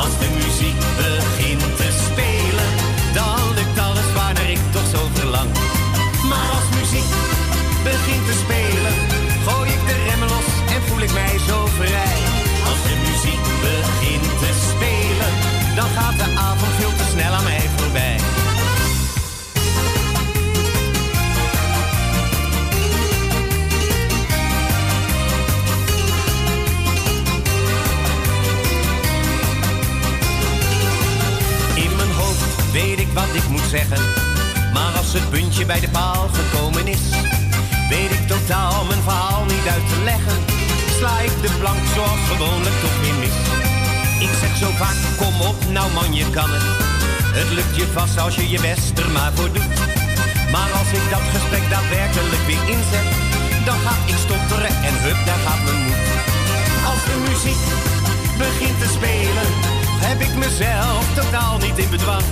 Als 0.03 0.15
de 0.23 0.29
muziek 0.43 0.81
begint 1.03 1.77
te 1.81 1.91
spelen, 2.07 2.71
dan 3.19 3.55
lukt 3.57 3.79
alles 3.87 4.09
waarnaar 4.19 4.51
ik 4.51 4.63
toch 4.75 4.89
zo 4.95 5.01
verlang. 5.15 5.51
Maar 6.31 6.49
als 6.57 6.69
muziek 6.79 7.11
begint 7.91 8.25
te 8.31 8.37
spelen, 8.45 8.95
gooi 9.47 9.71
ik 9.77 9.83
de 9.89 9.97
remmen 10.09 10.29
los 10.35 10.49
en 10.75 10.83
voel 10.87 11.03
ik 11.07 11.13
mij 11.13 11.35
zo 11.49 11.59
vrij. 11.81 12.19
Als 12.71 12.81
de 12.89 12.97
muziek 13.07 13.45
begint 13.69 14.29
te 14.43 14.51
spelen, 14.69 15.33
dan 15.79 15.89
gaat 15.97 16.17
de 16.23 16.29
avond 16.49 16.73
veel 16.79 16.95
te 17.01 17.07
snel 17.13 17.33
aan 17.33 17.45
mij 17.45 17.58
ik 33.39 33.49
moet 33.49 33.69
zeggen. 33.77 34.03
Maar 34.73 34.93
als 35.01 35.13
het 35.13 35.31
puntje 35.31 35.65
bij 35.67 35.81
de 35.81 35.89
paal 35.89 36.29
gekomen 36.41 36.87
is, 36.87 37.05
weet 37.93 38.11
ik 38.19 38.25
totaal 38.35 38.85
mijn 38.85 39.03
verhaal 39.09 39.45
niet 39.45 39.67
uit 39.75 39.87
te 39.93 40.01
leggen. 40.11 40.39
Sla 40.99 41.15
ik 41.29 41.35
de 41.45 41.53
plank 41.61 41.83
zoals 41.95 42.23
gewoonlijk 42.33 42.77
toch 42.85 42.97
weer 43.03 43.19
mis. 43.25 43.39
Ik 44.27 44.33
zeg 44.41 44.53
zo 44.63 44.69
vaak, 44.83 44.99
kom 45.21 45.35
op, 45.51 45.59
nou 45.77 45.87
man, 45.93 46.15
je 46.15 46.31
kan 46.31 46.51
het. 46.57 46.67
Het 47.39 47.51
lukt 47.59 47.77
je 47.81 47.87
vast 47.99 48.19
als 48.25 48.35
je 48.35 48.49
je 48.55 48.61
best 48.61 48.99
er 48.99 49.11
maar 49.17 49.33
voor 49.35 49.53
doet. 49.53 49.79
Maar 50.55 50.71
als 50.81 50.91
ik 50.99 51.05
dat 51.15 51.25
gesprek 51.35 51.65
daadwerkelijk 51.71 52.45
weer 52.51 52.65
inzet, 52.77 53.09
dan 53.69 53.79
ga 53.85 53.95
ik 54.13 54.19
stotteren 54.25 54.75
en 54.89 54.95
hup, 55.05 55.21
daar 55.29 55.43
gaat 55.47 55.63
mijn 55.67 55.81
moed. 55.87 56.05
Als 56.91 57.03
de 57.09 57.17
muziek 57.29 57.63
begint 58.45 58.79
te 58.83 58.89
spelen, 58.97 59.49
heb 60.09 60.19
ik 60.27 60.35
mezelf 60.45 61.05
totaal 61.15 61.59
niet 61.59 61.79
in 61.79 61.91
bedwang. 61.91 62.27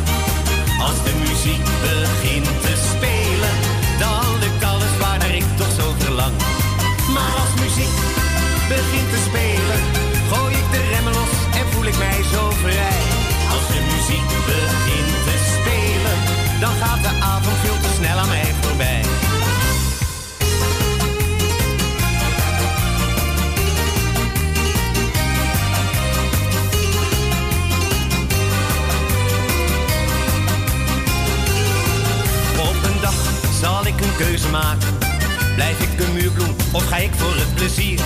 Als 0.80 0.98
de 1.04 1.14
muziek 1.26 1.64
begint 1.80 2.44
te 2.64 2.74
spelen, 2.90 3.54
dan 3.98 4.38
lukt 4.42 4.64
alles 4.64 4.94
waarnaar 5.00 5.34
ik 5.34 5.46
toch 5.56 5.72
zo 5.80 5.94
verlang. 5.98 6.34
Maar 7.14 7.34
als 7.42 7.54
muziek 7.64 7.96
begint 8.68 9.08
te 9.14 9.20
spelen, 9.28 9.80
gooi 10.30 10.54
ik 10.54 10.70
de 10.70 10.82
remmen 10.92 11.12
los 11.12 11.34
en 11.58 11.66
voel 11.72 11.86
ik 11.92 11.98
mij 11.98 12.20
zo 12.32 12.50
vrij. 12.62 13.02
Als 13.54 13.66
de 13.72 13.80
muziek 13.92 14.28
begint 14.52 15.14
te 15.26 15.36
spelen, 15.54 16.16
dan 16.60 16.72
gaat 16.80 17.02
de 17.02 17.12
avond 17.32 17.56
veel 17.64 17.78
te 17.84 17.90
snel 17.98 18.18
aan 18.18 18.28
mij 18.28 18.54
voorbij. 18.60 19.25
Zal 33.86 33.94
ik 33.94 34.04
een 34.04 34.16
keuze 34.16 34.48
maken. 34.48 34.98
Blijf 35.54 35.80
ik 35.80 36.00
een 36.00 36.12
muurbloem 36.12 36.54
of 36.72 36.86
ga 36.88 36.96
ik 36.96 37.14
voor 37.14 37.34
het 37.34 37.54
plezier? 37.54 38.00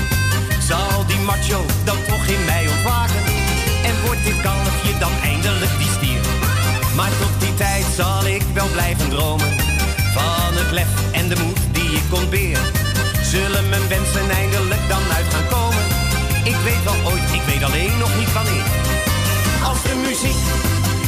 Zal 0.68 1.06
die 1.06 1.18
macho 1.18 1.64
dan 1.84 1.96
toch 2.08 2.26
in 2.26 2.44
mij 2.44 2.68
ontwaken? 2.68 3.22
En 3.88 3.94
wordt 4.04 4.24
dit 4.24 4.40
kalfje 4.40 4.98
dan 4.98 5.12
eindelijk 5.22 5.74
die 5.78 5.92
stier? 5.96 6.22
Maar 6.96 7.12
tot 7.20 7.34
die 7.38 7.54
tijd 7.54 7.84
zal 7.96 8.26
ik 8.26 8.42
wel 8.54 8.68
blijven 8.68 9.08
dromen. 9.08 9.50
Van 10.16 10.52
het 10.60 10.70
lef 10.70 10.92
en 11.12 11.28
de 11.28 11.36
moed 11.44 11.60
die 11.72 11.90
ik 12.00 12.14
ontbeer. 12.20 12.58
Zullen 13.22 13.68
mijn 13.68 13.88
wensen 13.88 14.30
eindelijk 14.30 14.84
dan 14.88 15.04
uit 15.16 15.28
gaan 15.34 15.48
komen? 15.56 15.84
Ik 16.44 16.58
weet 16.66 16.84
wel 16.84 17.12
ooit, 17.12 17.26
ik 17.38 17.44
weet 17.50 17.62
alleen 17.62 17.98
nog 17.98 18.12
niet 18.18 18.32
wanneer. 18.32 18.68
Als 19.68 19.82
de 19.82 19.96
muziek 20.06 20.42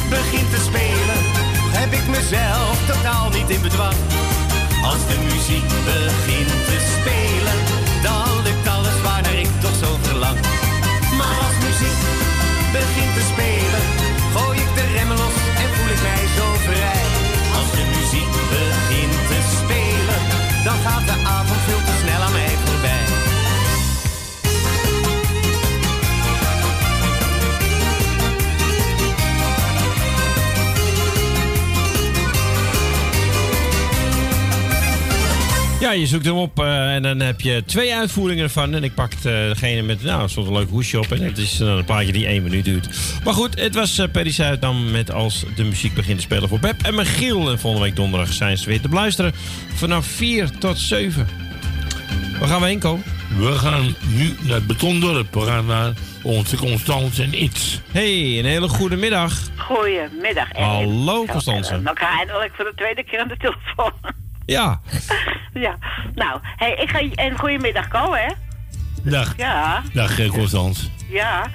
begint 0.09 0.49
te 0.53 0.61
spelen, 0.69 1.19
heb 1.79 1.91
ik 1.99 2.05
mezelf 2.07 2.75
totaal 2.87 3.29
niet 3.29 3.49
in 3.49 3.61
bedwang. 3.61 3.95
Als 4.89 5.03
de 5.09 5.17
muziek 5.31 5.67
begint 5.91 6.53
te 6.69 6.77
spelen, 6.93 7.57
dan 8.05 8.27
lukt 8.45 8.67
alles 8.75 8.97
waarnaar 9.05 9.37
ik 9.45 9.51
toch 9.63 9.77
zo 9.83 9.89
verlang. 10.01 10.37
Maar 11.17 11.37
als 11.45 11.57
muziek 11.67 11.99
begint 12.77 13.13
te 13.17 13.23
spelen, 13.31 13.83
gooi 14.35 14.57
ik 14.63 14.71
de 14.77 14.85
remmen 14.95 15.17
los 15.23 15.37
en 15.61 15.69
voel 15.75 15.89
ik 15.95 16.01
mij 16.09 16.23
zo 16.37 16.45
vrij. 16.67 17.03
Als 17.57 17.69
de 17.77 17.85
muziek 17.95 18.31
begint 18.55 19.17
te 19.31 19.39
spelen, 19.57 20.19
dan 20.67 20.77
gaat 20.85 21.05
de 21.11 21.17
avond 21.37 21.61
veel 21.67 21.83
te 21.87 21.95
snel 22.01 22.22
Ja, 35.83 35.91
je 35.91 36.07
zoekt 36.07 36.25
hem 36.25 36.35
op 36.35 36.59
eh, 36.59 36.93
en 36.95 37.03
dan 37.03 37.19
heb 37.19 37.41
je 37.41 37.63
twee 37.65 37.95
uitvoeringen 37.95 38.43
ervan. 38.43 38.73
En 38.73 38.83
ik 38.83 38.93
pak 38.93 39.13
eh, 39.13 39.21
degene 39.23 39.81
met, 39.81 40.03
nou, 40.03 40.29
soms 40.29 40.47
een 40.47 40.53
leuk 40.53 40.69
hoesje 40.69 40.99
op. 40.99 41.11
En 41.11 41.21
het 41.21 41.37
is 41.37 41.57
dan 41.57 41.67
een 41.67 41.85
plaatje 41.85 42.11
die 42.11 42.27
één 42.27 42.43
minuut 42.43 42.65
duurt. 42.65 42.89
Maar 43.23 43.33
goed, 43.33 43.59
het 43.59 43.75
was 43.75 43.99
uh, 43.99 44.05
Perry 44.11 44.31
Zuidam 44.31 44.91
met 44.91 45.11
Als 45.11 45.45
de 45.55 45.63
muziek 45.63 45.93
begint 45.93 46.17
te 46.17 46.23
spelen 46.23 46.49
voor 46.49 46.59
Beb 46.59 46.81
en 46.81 46.95
Michiel. 46.95 47.49
En 47.49 47.59
volgende 47.59 47.85
week 47.85 47.95
donderdag 47.95 48.33
zijn 48.33 48.57
ze 48.57 48.69
weer 48.69 48.81
te 48.81 48.89
beluisteren. 48.89 49.33
Vanaf 49.73 50.05
4 50.05 50.57
tot 50.57 50.79
7. 50.79 51.27
Waar 52.39 52.49
gaan 52.49 52.61
we 52.61 52.67
heen 52.67 52.79
komen? 52.79 53.03
We 53.37 53.51
gaan 53.51 53.95
nu 54.07 54.35
naar 54.41 54.55
het 54.55 54.67
Betondorp. 54.67 55.33
We 55.33 55.41
gaan 55.41 55.65
naar 55.65 55.93
onze 56.21 56.57
Constance 56.57 57.23
en 57.23 57.43
Iets. 57.43 57.81
Hey, 57.91 58.39
een 58.39 58.45
hele 58.45 58.67
goede 58.67 58.95
middag. 58.95 59.33
Goedemiddag. 59.57 60.51
Ed. 60.51 60.63
Hallo, 60.63 61.25
Constance. 61.25 61.73
En 61.73 61.87
elkaar 61.87 62.17
eindelijk 62.17 62.53
voor 62.55 62.65
de 62.65 62.73
tweede 62.75 63.03
keer 63.03 63.19
aan 63.19 63.27
de 63.27 63.37
telefoon. 63.37 64.21
Ja. 64.45 64.81
ja, 65.65 65.77
nou, 66.15 66.39
hey, 66.43 66.73
ik 66.73 66.89
ga 66.89 66.99
en 67.23 67.37
goedemiddag 67.39 67.87
Ko, 67.87 68.13
hè? 68.13 68.27
Dag. 69.01 69.33
Ja, 69.37 69.81
Dag, 69.93 70.19
eh, 70.19 70.29
Constance. 70.29 70.87
ja. 71.09 71.45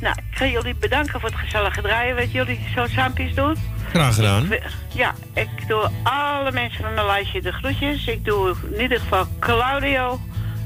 Nou, 0.00 0.14
ik 0.30 0.36
ga 0.38 0.46
jullie 0.46 0.74
bedanken 0.74 1.20
voor 1.20 1.28
het 1.28 1.38
gezellige 1.38 1.80
draaien 1.82 2.16
wat 2.16 2.32
jullie 2.32 2.60
zo 2.74 2.86
saampjes 2.86 3.34
doen. 3.34 3.56
Graag 3.90 4.14
gedaan. 4.14 4.48
Ja, 4.94 5.14
ik 5.34 5.68
doe 5.68 5.90
alle 6.02 6.52
mensen 6.52 6.82
van 6.82 6.94
mijn 6.94 7.06
lijstje 7.06 7.42
de 7.42 7.52
groetjes. 7.52 8.06
Ik 8.06 8.24
doe 8.24 8.54
in 8.72 8.80
ieder 8.80 9.00
geval 9.00 9.26
Claudio. 9.40 10.20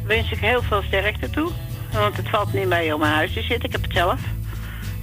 Wens 0.06 0.30
ik 0.30 0.38
heel 0.38 0.62
veel 0.62 0.82
sterkte 0.82 1.30
toe. 1.30 1.50
Want 1.92 2.16
het 2.16 2.28
valt 2.28 2.52
niet 2.52 2.66
mee 2.68 2.94
om 2.94 3.00
mijn 3.00 3.12
huis 3.12 3.32
te 3.32 3.42
zitten. 3.42 3.64
Ik 3.64 3.72
heb 3.72 3.82
het 3.82 3.92
zelf. 3.92 4.20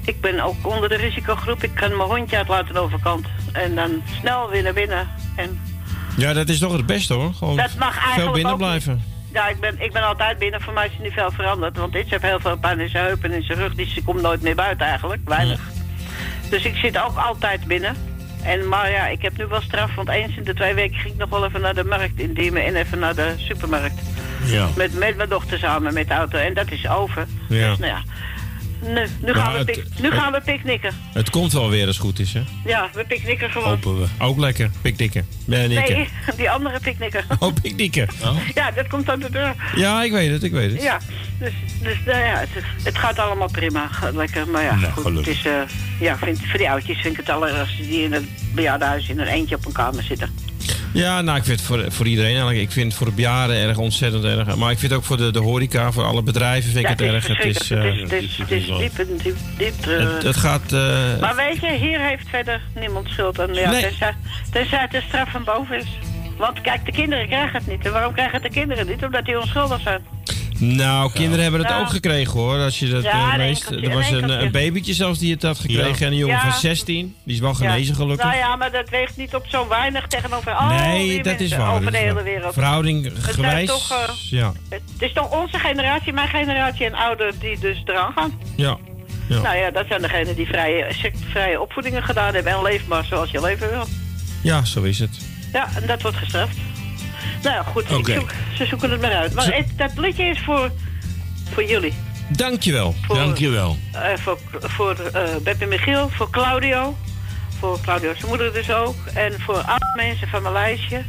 Ik 0.05 0.21
ben 0.21 0.39
ook 0.39 0.55
onder 0.67 0.89
de 0.89 0.95
risicogroep. 0.95 1.63
Ik 1.63 1.75
kan 1.75 1.97
mijn 1.97 2.09
hondje 2.09 2.37
uitlaten 2.37 2.67
aan 2.67 2.73
de 2.73 2.79
overkant. 2.79 3.25
En 3.51 3.75
dan 3.75 4.01
snel 4.19 4.49
weer 4.49 4.63
naar 4.63 4.73
binnen. 4.73 5.07
En 5.35 5.59
Ja, 6.17 6.33
dat 6.33 6.49
is 6.49 6.59
toch 6.59 6.71
het 6.71 6.85
beste 6.85 7.13
hoor. 7.13 7.33
Gewoon 7.33 7.55
Dat 7.57 7.75
mag 7.79 7.93
eigenlijk 7.93 8.23
veel 8.23 8.31
binnen 8.31 8.57
blijven. 8.57 9.03
ja, 9.33 9.47
ik 9.47 9.59
ben, 9.59 9.75
ik 9.81 9.91
ben 9.93 10.03
altijd 10.03 10.39
binnen. 10.39 10.61
Voor 10.61 10.73
mij 10.73 10.85
is 10.85 10.91
er 10.97 11.01
niet 11.03 11.13
veel 11.13 11.31
veranderd. 11.31 11.77
Want 11.77 11.93
dit 11.93 12.09
heeft 12.09 12.21
heel 12.23 12.39
veel 12.39 12.57
pijn 12.57 12.79
in 12.79 12.89
zijn 12.89 13.05
heup 13.05 13.23
en 13.23 13.31
in 13.31 13.43
zijn 13.43 13.57
rug. 13.57 13.75
Dus 13.75 13.93
ze 13.93 14.03
komt 14.03 14.21
nooit 14.21 14.41
meer 14.41 14.55
buiten 14.55 14.85
eigenlijk. 14.87 15.21
Weinig. 15.25 15.59
Dus 16.49 16.63
ik 16.63 16.75
zit 16.75 16.97
ook 17.01 17.17
altijd 17.17 17.65
binnen. 17.65 17.95
En, 18.43 18.67
maar 18.67 18.91
ja, 18.91 19.07
ik 19.07 19.21
heb 19.21 19.37
nu 19.37 19.45
wel 19.45 19.61
straf. 19.61 19.95
Want 19.95 20.09
eens 20.09 20.35
in 20.37 20.43
de 20.43 20.53
twee 20.53 20.73
weken 20.73 20.97
ging 20.99 21.13
ik 21.13 21.19
nog 21.19 21.29
wel 21.29 21.45
even 21.45 21.61
naar 21.61 21.75
de 21.75 21.83
markt 21.83 22.19
in 22.19 22.33
Diemen. 22.33 22.65
En 22.65 22.75
even 22.75 22.99
naar 22.99 23.15
de 23.15 23.33
supermarkt. 23.37 24.01
Ja. 24.45 24.67
Met, 24.75 24.93
met 24.93 25.17
mijn 25.17 25.29
dochter 25.29 25.57
samen 25.59 25.93
met 25.93 26.07
de 26.07 26.13
auto. 26.13 26.37
En 26.37 26.53
dat 26.53 26.71
is 26.71 26.87
over. 26.87 27.25
Ja. 27.49 27.69
Dus 27.69 27.77
nou 27.77 27.91
ja. 27.91 28.01
Nu, 28.81 29.07
nu, 29.21 29.33
gaan, 29.33 29.43
Nou, 29.43 29.51
we 29.51 29.57
het- 29.57 29.65
pik- 29.65 29.99
nu 30.01 30.11
gaan 30.11 30.31
we 30.31 30.41
picknicken. 30.41 30.93
Het 31.13 31.29
komt 31.29 31.53
wel 31.53 31.69
weer 31.69 31.85
als 31.87 31.95
het 31.95 32.05
goed 32.05 32.19
is, 32.19 32.33
hè? 32.33 32.41
Ja, 32.65 32.89
we 32.93 33.03
picknicken 33.05 33.49
gewoon. 33.51 33.67
Hopen 33.69 33.99
we. 33.99 34.07
Ook 34.19 34.37
lekker. 34.37 34.69
Piknikken. 34.81 35.27
Nee. 35.45 35.67
Nee, 35.67 36.07
die 36.37 36.49
andere 36.49 36.79
picknicken. 36.79 37.23
Oh, 37.39 37.53
piknikken. 37.61 38.07
Ja, 38.55 38.71
dat 38.71 38.87
komt 38.87 39.09
aan 39.09 39.19
de 39.19 39.31
deur. 39.31 39.55
Ja, 39.75 40.03
ik 40.03 40.11
weet 40.11 40.31
het, 40.31 40.43
ik 40.43 40.51
weet 40.51 40.71
het. 40.71 40.81
Ja, 40.81 40.99
dus, 41.39 41.53
dus 41.81 41.97
nou 42.05 42.19
ja, 42.19 42.37
het, 42.39 42.49
het 42.83 42.97
gaat 42.97 43.19
allemaal 43.19 43.51
prima. 43.51 43.89
Lekker, 44.13 44.47
maar 44.47 44.63
ja, 44.63 44.75
Nou, 44.75 44.91
goed, 44.91 45.03
gelukkig. 45.03 45.35
het 45.43 45.45
is, 45.45 45.51
eh, 45.51 45.61
ja, 45.99 46.17
vind, 46.17 46.39
voor 46.45 46.57
die 46.57 46.69
oudjes 46.69 46.97
vind 47.01 47.13
ik 47.13 47.19
het 47.19 47.29
allerergste 47.29 47.81
die 47.87 48.03
in 48.03 48.11
het 48.13 48.23
bejaardenhuis 48.53 49.09
in 49.09 49.19
een 49.19 49.27
eentje 49.27 49.55
op 49.55 49.65
een 49.65 49.71
kamer 49.71 50.03
zitten. 50.03 50.33
Ja, 50.97 51.21
nou, 51.21 51.37
ik 51.37 51.43
vind 51.43 51.59
het 51.59 51.67
voor, 51.67 51.91
voor 51.91 52.07
iedereen 52.07 52.31
eigenlijk. 52.31 52.59
Ik 52.59 52.71
vind 52.71 52.85
het 52.85 52.95
voor 52.95 53.07
de 53.07 53.13
bejaarden 53.13 53.55
erg 53.55 53.77
ontzettend 53.77 54.23
erg. 54.23 54.55
Maar 54.55 54.71
ik 54.71 54.79
vind 54.79 54.91
het 54.91 54.99
ook 54.99 55.05
voor 55.07 55.17
de, 55.17 55.31
de 55.31 55.39
horeca, 55.39 55.91
voor 55.91 56.03
alle 56.03 56.23
bedrijven 56.23 56.71
vind 56.71 56.75
ik 56.89 56.99
Ja, 56.99 57.05
het 57.05 57.13
erg. 57.13 57.27
Het 57.27 57.45
is, 57.45 57.71
eh, 57.71 57.83
Het 57.83 57.93
is, 57.95 58.01
het 58.01 58.11
is, 58.11 58.37
het 58.37 58.51
is 58.51 58.65
diep, 58.65 59.07
diep, 59.23 59.35
diep 59.57 59.73
treurig. 59.81 60.13
het, 60.13 60.23
het 60.23 60.37
gaat... 60.37 60.71
eh, 60.73 61.19
Maar 61.19 61.35
weet 61.35 61.61
je, 61.61 61.71
hier 61.71 61.99
heeft 61.99 62.27
verder 62.29 62.61
niemand 62.79 63.09
schuld 63.09 63.39
aan. 63.39 63.53
Ja, 63.53 63.69
Nee. 63.71 63.81
tenzij, 63.81 64.15
tenzij 64.51 64.79
het 64.79 64.91
de 64.91 65.01
straf 65.07 65.31
van 65.31 65.43
boven 65.43 65.77
is. 65.77 65.97
Want 66.37 66.61
kijk, 66.61 66.85
de 66.85 66.91
kinderen 66.91 67.27
krijgen 67.27 67.53
het 67.57 67.67
niet. 67.67 67.85
En 67.85 67.91
waarom 67.91 68.13
krijgen 68.13 68.41
de 68.41 68.49
kinderen 68.49 68.87
niet? 68.87 69.03
Omdat 69.03 69.25
die 69.25 69.39
onschuldig 69.39 69.81
zijn. 69.81 70.01
Nou, 70.59 71.11
kinderen 71.11 71.41
hebben 71.43 71.59
het 71.61 71.69
Ja. 71.69 71.79
ook 71.79 71.89
gekregen 71.89 72.33
hoor. 72.39 72.57
Als 72.59 72.79
je 72.79 72.87
dat 72.89 73.03
Ja, 73.03 73.37
eh, 73.37 73.43
Er 73.43 73.49
was 73.49 73.67
een 73.69 73.77
een, 73.83 74.21
enkeltje. 74.21 74.45
een 74.45 74.51
babytje 74.51 74.93
zelfs 74.93 75.19
die 75.19 75.33
het 75.33 75.41
had 75.43 75.59
gekregen. 75.59 76.05
En 76.05 76.11
een 76.11 76.17
jongen 76.17 76.35
Ja. 76.35 76.41
van 76.41 76.59
16. 76.59 77.15
Die 77.23 77.35
is 77.35 77.41
wel 77.41 77.53
genezen 77.53 77.93
Ja. 77.93 77.99
gelukkig. 77.99 78.25
Nou 78.25 78.37
ja, 78.37 78.55
maar 78.55 78.71
dat 78.71 78.89
weegt 78.89 79.17
niet 79.17 79.35
op 79.35 79.45
zo 79.47 79.67
weinig 79.67 80.07
tegenover 80.07 80.51
al 80.51 80.67
nee, 80.67 81.07
die 81.09 81.23
dat 81.23 81.39
is 81.39 81.55
waar. 81.55 81.69
over 81.69 81.83
dat 81.83 81.91
de 81.91 81.97
is 81.97 82.03
hele 82.03 82.23
wereld. 82.23 82.53
Verhouding 82.53 83.11
gewijs. 83.17 83.67
toch, 83.67 83.91
eh, 83.91 84.13
ja. 84.29 84.53
Het 84.69 84.81
is 84.99 85.13
toch 85.13 85.41
onze 85.41 85.59
generatie, 85.59 86.13
mijn 86.13 86.27
generatie 86.27 86.85
en 86.85 86.93
ouder 86.93 87.33
die 87.39 87.59
dus 87.59 87.81
eraan 87.85 88.11
gaan. 88.13 88.39
Ja. 88.55 88.77
Ja. 89.27 89.41
Nou 89.41 89.57
ja, 89.57 89.71
dat 89.71 89.85
zijn 89.87 90.01
degenen 90.01 90.35
die 90.35 90.47
vrije, 90.47 90.85
vrije 91.31 91.61
opvoedingen 91.61 92.03
gedaan 92.03 92.33
hebben 92.33 92.53
en 92.53 92.61
leef 92.61 92.87
maar 92.87 93.05
zoals 93.05 93.31
je 93.31 93.41
leven 93.41 93.69
wil. 93.69 93.85
ja, 94.41 94.65
zo 94.65 94.81
is 94.83 94.99
het. 94.99 95.17
Ja, 95.53 95.67
en 95.81 95.87
dat 95.87 96.01
wordt 96.01 96.17
gestraft. 96.17 96.57
Nou 97.47 97.59
ja, 97.59 97.71
goed, 97.71 97.85
zoek, 97.87 98.29
ze 98.57 98.65
zoeken 98.65 98.91
het 98.91 99.01
maar 99.01 99.11
uit. 99.13 99.33
Maar 99.33 99.53
het, 99.53 99.67
dat 99.75 99.91
liedje 99.97 100.23
is 100.23 100.39
voor, 100.39 100.71
voor 101.53 101.63
jullie. 101.63 101.93
Dankjewel. 102.29 102.95
Voor- 103.05 103.15
Dankjewel. 103.15 103.77
Eh, 103.91 104.01
voor 104.17 104.39
voor 104.61 104.95
eh 105.13 105.35
Beppe 105.43 105.65
Michiel, 105.65 106.09
voor 106.09 106.29
Claudio. 106.29 106.97
Voor 107.59 107.79
Claudio 107.81 108.13
zijn 108.13 108.27
moeder 108.27 108.53
dus 108.53 108.71
ook. 108.71 108.95
En 109.13 109.41
voor 109.41 109.57
alle 109.57 109.93
mensen 109.95 110.27
van 110.27 110.41
mijn 110.41 110.53
lijstje. 110.53 111.01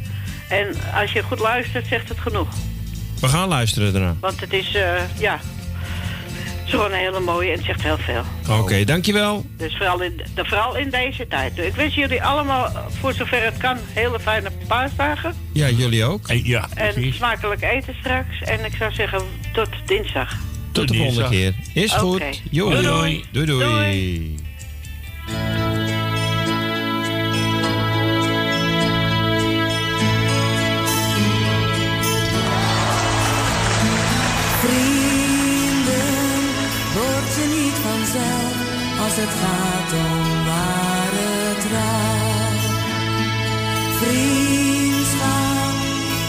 En 0.49 0.75
als 1.01 1.11
je 1.11 1.23
goed 1.23 1.39
luistert, 1.39 1.87
zegt 1.87 2.09
het 2.09 2.19
genoeg. 2.19 2.47
We 3.19 3.27
gaan 3.27 3.47
luisteren 3.47 3.93
daarna. 3.93 4.15
Want 4.19 4.39
het 4.39 4.53
is, 4.53 4.75
eh, 4.75 4.91
ja, 5.17 5.39
is 6.69 6.75
gewoon 6.75 6.91
een 6.91 6.97
hele 6.99 7.19
mooie 7.19 7.51
en 7.51 7.57
het 7.57 7.65
zegt 7.65 7.81
heel 7.83 7.97
veel. 7.97 8.21
Oké, 8.59 8.83
dankjewel. 8.83 9.45
Dus 9.57 9.75
vooral 9.77 10.01
in, 10.01 10.21
de- 10.35 10.45
vooral 10.45 10.75
in 10.77 10.89
deze 10.89 11.27
tijd. 11.27 11.57
Ik 11.57 11.73
wens 11.75 11.95
jullie 11.95 12.23
allemaal, 12.23 12.71
voor 12.99 13.13
zover 13.13 13.43
het 13.43 13.57
kan, 13.57 13.77
hele 13.93 14.19
fijne 14.19 14.49
paasdagen. 14.67 15.33
Ja, 15.53 15.69
jullie 15.69 16.03
ook. 16.05 16.27
Ja, 16.43 16.67
En 16.75 17.13
smakelijk 17.13 17.61
eten 17.61 17.95
straks. 17.99 18.41
En 18.41 18.65
ik 18.65 18.75
zou 18.77 18.91
zeggen, 18.93 19.21
tot 19.53 19.69
dinsdag. 19.85 20.37
Tot 20.71 20.87
de 20.87 20.93
volgende 20.97 21.29
keer. 21.29 21.53
Is 21.73 21.91
Oké. 21.93 21.99
goed. 21.99 22.41
Jo. 22.51 22.69
Doei, 22.69 22.81
doei. 22.83 23.23
Doei 23.31 23.45
doei. 23.45 23.65
Doei. 23.65 24.35
Het 39.21 39.33
gaat 39.43 39.91
om 40.05 40.45
ware 40.49 41.31
trouw. 41.65 42.53
Vriendschap 44.01 45.75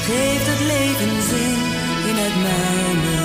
geeft 0.09 0.47
het 0.53 0.63
leven 0.73 1.23
zin 1.31 1.59
in 2.11 2.17
het 2.25 2.37
mijne 2.47 3.20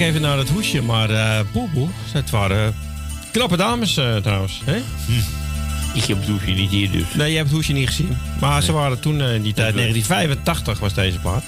kijk 0.00 0.12
even 0.12 0.28
naar 0.28 0.38
het 0.38 0.48
hoesje, 0.48 0.82
maar 0.82 1.10
eh 1.10 1.40
boe 1.52 1.68
boe. 1.74 1.88
Het 2.12 2.30
waren 2.30 2.74
knappe 3.32 3.56
dames 3.56 3.96
eh, 3.96 4.16
trouwens. 4.16 4.60
Hè? 4.64 4.76
Ik 5.94 6.04
heb 6.04 6.16
het 6.16 6.28
hoesje 6.28 6.50
niet 6.50 6.70
hier 6.70 6.90
dus. 6.90 7.04
Nee, 7.14 7.30
je 7.30 7.36
hebt 7.36 7.48
het 7.48 7.56
hoesje 7.56 7.72
niet 7.72 7.86
gezien. 7.86 8.16
Maar 8.40 8.62
ze 8.62 8.72
waren 8.72 9.00
toen 9.00 9.20
eh, 9.20 9.34
in 9.34 9.42
die 9.42 9.54
tijd, 9.54 9.74
1985 9.74 10.78
was 10.78 10.94
deze 10.94 11.18
plaat. 11.18 11.44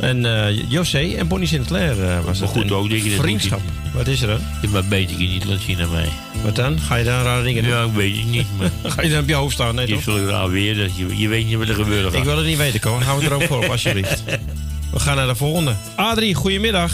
En 0.00 0.26
José 0.68 1.14
en 1.16 1.28
Bonnie 1.28 1.48
Sinclair 1.48 2.22
was 2.24 2.38
Maar 2.38 2.48
goed 2.48 2.72
ook 2.72 2.90
dat 2.90 3.02
je 3.02 3.10
dat 3.10 3.20
Vriendschap. 3.20 3.60
Wat 3.94 4.06
is 4.06 4.22
er 4.22 4.28
dan? 4.28 4.40
Ja, 4.62 4.68
maar 4.68 4.84
beter 4.84 5.20
je 5.20 5.28
niet 5.28 5.44
laten 5.44 5.62
zien 5.62 5.80
aan 5.82 5.90
mij. 5.90 6.08
Wat 6.42 6.56
dan? 6.56 6.80
Ga 6.80 6.96
je 6.96 7.04
daar 7.04 7.24
rare 7.24 7.42
dingen 7.42 7.62
doen? 7.62 7.72
Ja, 7.72 7.82
ik 7.82 7.92
weet 7.92 8.16
het 8.16 8.30
niet, 8.30 8.46
maar... 8.58 8.70
Ga 8.92 9.02
je 9.02 9.10
dan 9.10 9.22
op 9.22 9.28
je 9.28 9.34
hoofd 9.34 9.54
staan? 9.54 9.74
Nee, 9.74 9.88
je 9.88 9.94
toch? 9.94 10.50
weer, 10.50 10.76
dat 10.76 10.96
je, 10.96 11.16
je 11.16 11.28
weet 11.28 11.46
niet 11.46 11.56
wat 11.56 11.68
er 11.68 11.74
gebeuren 11.74 12.10
gaat. 12.10 12.20
Ik 12.20 12.26
wil 12.26 12.36
het 12.36 12.46
niet 12.46 12.58
weten, 12.58 12.80
Ko. 12.80 12.96
Gaan 12.96 13.18
we 13.18 13.24
er 13.24 13.32
ook 13.32 13.42
voor 13.42 13.64
op, 13.64 13.70
alsjeblieft. 13.70 14.22
We 14.92 15.00
gaan 15.00 15.16
naar 15.16 15.26
de 15.26 15.34
volgende. 15.34 15.74
Adrie, 15.94 16.34
goedemiddag. 16.34 16.92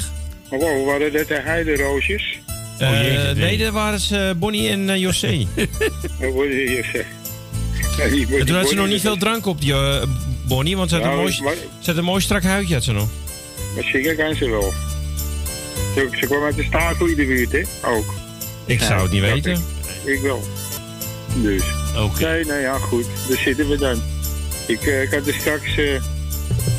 Wow, 0.50 0.86
waren 0.86 1.12
dat 1.12 1.28
de 1.28 1.40
heideroosjes? 1.40 2.38
Eh, 2.78 3.02
jeetje, 3.02 3.34
nee, 3.34 3.58
dat 3.58 3.72
waren 3.72 4.00
ze 4.00 4.34
Bonnie 4.36 4.68
en 4.68 4.90
eh, 4.90 4.96
José. 5.00 5.26
Eh, 6.20 8.04
ja, 8.04 8.08
die- 8.08 8.26
die 8.26 8.38
En 8.38 8.46
toen 8.46 8.56
had 8.56 8.68
ze 8.68 8.74
nog 8.74 8.74
Bonnie- 8.74 8.86
niet 8.92 9.00
veel 9.00 9.16
drank 9.16 9.46
op, 9.46 9.60
die, 9.60 9.72
eh, 9.72 10.02
Bonnie, 10.46 10.76
want 10.76 10.90
ze 10.90 10.94
had, 10.96 11.04
een, 11.04 11.10
Nou, 11.10 11.22
mooi, 11.22 11.40
maar- 11.42 11.54
ze 11.80 11.90
had 11.90 11.96
een 11.96 12.04
mooi 12.04 12.20
strak 12.22 12.42
huidje, 12.42 12.74
had 12.74 12.84
ze 12.84 12.92
nog. 12.92 13.08
Maar 13.74 13.84
zingen 13.84 14.16
kan 14.16 14.34
ze 14.34 14.50
wel. 14.50 14.72
Ze, 15.94 16.08
ze 16.20 16.26
kwam 16.26 16.42
uit 16.42 16.56
de 16.56 16.62
Stakel 16.64 17.06
in 17.06 17.14
de 17.16 17.24
buurt, 17.26 17.52
hè? 17.52 17.62
Ook. 17.88 18.14
Ik 18.66 18.80
zou 18.80 19.02
het 19.02 19.10
niet 19.12 19.20
weten. 19.20 19.52
Ik, 19.52 19.58
ik 20.04 20.20
wel. 20.20 20.42
Dus. 21.34 21.62
Nee, 22.20 22.44
nou 22.44 22.60
ja, 22.60 22.78
goed. 22.78 23.04
Daar 23.28 23.38
zitten 23.38 23.68
we 23.68 23.76
dan. 23.76 24.02
Ik, 24.66 24.82
eh, 24.86 25.02
ik 25.02 25.10
had 25.10 25.26
er 25.26 25.34
straks 25.34 25.76
eh, 25.76 26.02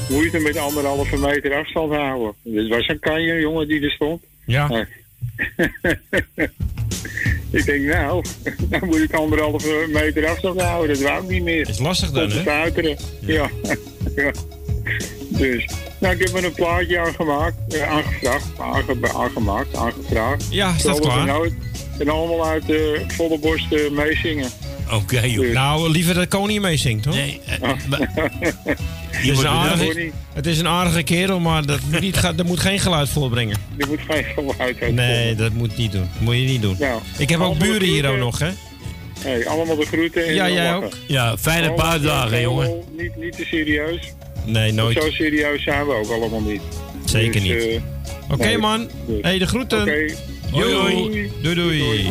moeite 0.10 0.40
met 0.40 0.58
anderhalve 0.58 1.18
meter 1.18 1.54
afstand 1.54 1.94
houden. 1.94 2.34
Dit 2.44 2.68
was 2.68 2.88
een 2.88 3.00
kanje, 3.00 3.40
jongen, 3.40 3.68
die 3.68 3.82
er 3.82 3.92
stond. 3.92 4.22
Ja. 4.46 4.70
ik 7.52 7.66
denk, 7.66 7.86
nou, 7.86 8.24
dan 8.70 8.86
moet 8.86 9.02
ik 9.02 9.14
anderhalve 9.14 9.88
meter 9.94 10.28
afstand 10.28 10.62
houden. 10.62 10.96
Dat 10.96 11.04
wou 11.04 11.24
ik 11.24 11.30
niet 11.30 11.44
meer. 11.44 11.70
Is 11.70 11.80
lastig 11.80 12.12
dan, 12.12 12.30
hè? 12.30 12.42
stuiteren. 12.42 12.98
Ja. 13.20 13.50
ja. 14.16 14.32
Dus, 15.30 15.66
nou, 16.00 16.16
ik 16.16 16.28
heb 16.28 16.36
er 16.36 16.46
een 16.46 16.54
plaatje 16.54 17.00
aangemaakt, 17.00 17.74
eh, 17.74 17.92
aangevraagd, 17.92 18.46
aange, 18.60 19.14
aangemaakt, 19.14 19.76
aangevraagd. 19.76 20.46
Ja, 20.50 20.70
staat 20.70 20.82
Zoals 20.82 21.00
klaar. 21.00 21.26
nooit. 21.26 21.54
En 22.00 22.10
allemaal 22.10 22.46
uit 22.46 22.70
eh, 22.70 22.78
volle 23.08 23.40
borst 23.40 23.72
eh, 23.72 23.90
meezingen. 23.90 24.50
Oké, 24.94 25.20
joh. 25.20 25.54
Nou, 25.54 25.92
liever 25.92 26.14
dat 26.14 26.28
koning 26.28 26.62
meezingt, 26.62 27.06
hoor. 27.06 27.16
Nee, 27.16 27.42
het, 29.12 29.26
is 29.32 29.40
een 29.40 29.48
aardige, 29.48 30.12
het 30.34 30.46
is 30.46 30.60
een 30.60 30.68
aardige 30.68 31.04
kerel, 31.04 31.40
maar 31.40 31.66
dat 31.66 31.80
moet, 31.92 32.00
niet, 32.00 32.22
dat 32.22 32.46
moet 32.46 32.60
geen 32.60 32.80
geluid 32.80 33.10
voorbrengen. 33.10 33.58
Die 33.78 33.88
moet 33.88 34.00
geen 34.10 34.24
geluid 34.24 34.82
uit. 34.82 34.94
Nee, 34.94 35.36
dat 35.36 35.52
moet 35.54 35.78
niet 35.78 35.92
doen. 35.92 36.10
moet 36.20 36.36
je 36.36 36.42
niet 36.42 36.62
doen. 36.62 36.76
Nou, 36.80 37.02
Ik 37.18 37.30
heb 37.30 37.40
ook 37.40 37.46
allemaal 37.46 37.68
buren 37.68 37.88
hier 37.88 38.10
ook 38.10 38.18
nog, 38.18 38.40
hè? 38.40 38.50
Hey, 39.20 39.48
allemaal 39.48 39.76
de 39.76 39.86
groeten. 39.86 40.26
En 40.28 40.34
Ja, 40.34 40.50
jij 40.50 40.64
lachen. 40.72 40.84
ook. 40.86 40.94
Ja, 41.08 41.38
fijne 41.38 41.74
heel- 42.30 42.42
jongen. 42.42 42.84
Niet, 42.98 43.16
niet 43.16 43.36
te 43.36 43.46
serieus. 43.46 44.00
Nee, 44.46 44.72
nooit. 44.72 45.02
Zo 45.02 45.12
serieus 45.12 45.64
zijn 45.64 45.86
we 45.86 45.94
ook 45.94 46.10
allemaal 46.12 46.42
niet. 46.42 46.62
Zeker 47.06 47.32
Dus, 47.42 47.42
niet. 47.44 47.54
eh, 47.64 47.82
Oké, 48.32 48.44
nee. 48.46 48.58
man. 48.58 48.90
Dus. 49.08 49.18
hey, 49.22 49.38
de 49.38 49.48
groeten. 49.48 49.80
Hoi. 50.52 51.32
Doei, 51.42 51.56
doei. 51.56 52.10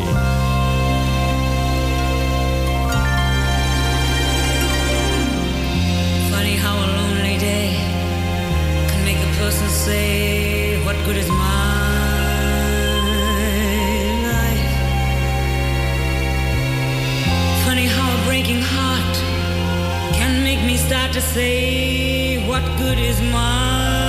Say, 21.33 22.43
What 22.47 22.63
good 22.77 22.97
is 22.97 23.21
my 23.21 24.08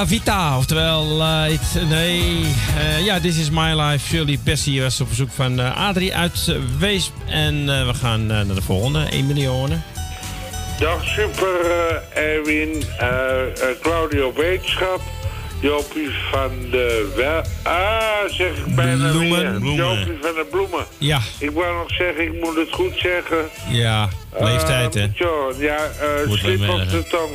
La 0.00 0.06
Vita, 0.06 0.56
oftewel, 0.58 1.04
nee, 1.88 2.46
eh, 2.76 3.04
ja, 3.04 3.20
This 3.20 3.38
is 3.38 3.50
My 3.50 3.74
Life. 3.80 4.06
Shirley 4.06 4.38
Bessie 4.44 4.82
was 4.82 5.00
op 5.00 5.08
bezoek 5.08 5.30
van 5.30 5.60
eh, 5.60 5.88
Adrie 5.88 6.14
uit 6.14 6.56
Weesp. 6.78 7.12
En 7.26 7.68
eh, 7.68 7.86
we 7.86 7.94
gaan 7.94 8.26
naar 8.26 8.46
de 8.46 8.62
volgende, 8.62 9.10
Emilione. 9.10 9.78
Dag 10.78 11.04
super 11.04 11.48
Erwin, 12.14 12.84
Claudio 13.80 14.32
Wetenschap, 14.36 15.00
Jopie 15.60 16.10
van 16.30 16.50
de 16.70 17.12
wel. 17.16 17.42
Ah, 17.62 18.30
zeg 18.30 18.56
ik 18.56 18.74
bijna 18.74 19.10
Bloemen. 19.10 19.40
weer. 19.40 19.60
Bloemen. 19.60 19.74
Jopie 19.74 20.18
van 20.20 20.34
de 20.34 20.46
Bloemen. 20.50 20.86
Ja. 20.98 21.20
Ik 21.38 21.50
wou 21.50 21.76
nog 21.76 21.90
zeggen, 21.90 22.24
ik 22.24 22.40
moet 22.40 22.56
het 22.56 22.68
goed 22.70 22.92
zeggen. 22.96 23.44
Ja, 23.68 24.08
leeftijd, 24.38 24.94
hè? 24.94 25.08
Ja, 25.58 25.78
slip 26.28 26.68
op 26.68 26.90
de 26.90 27.04
tong. 27.10 27.30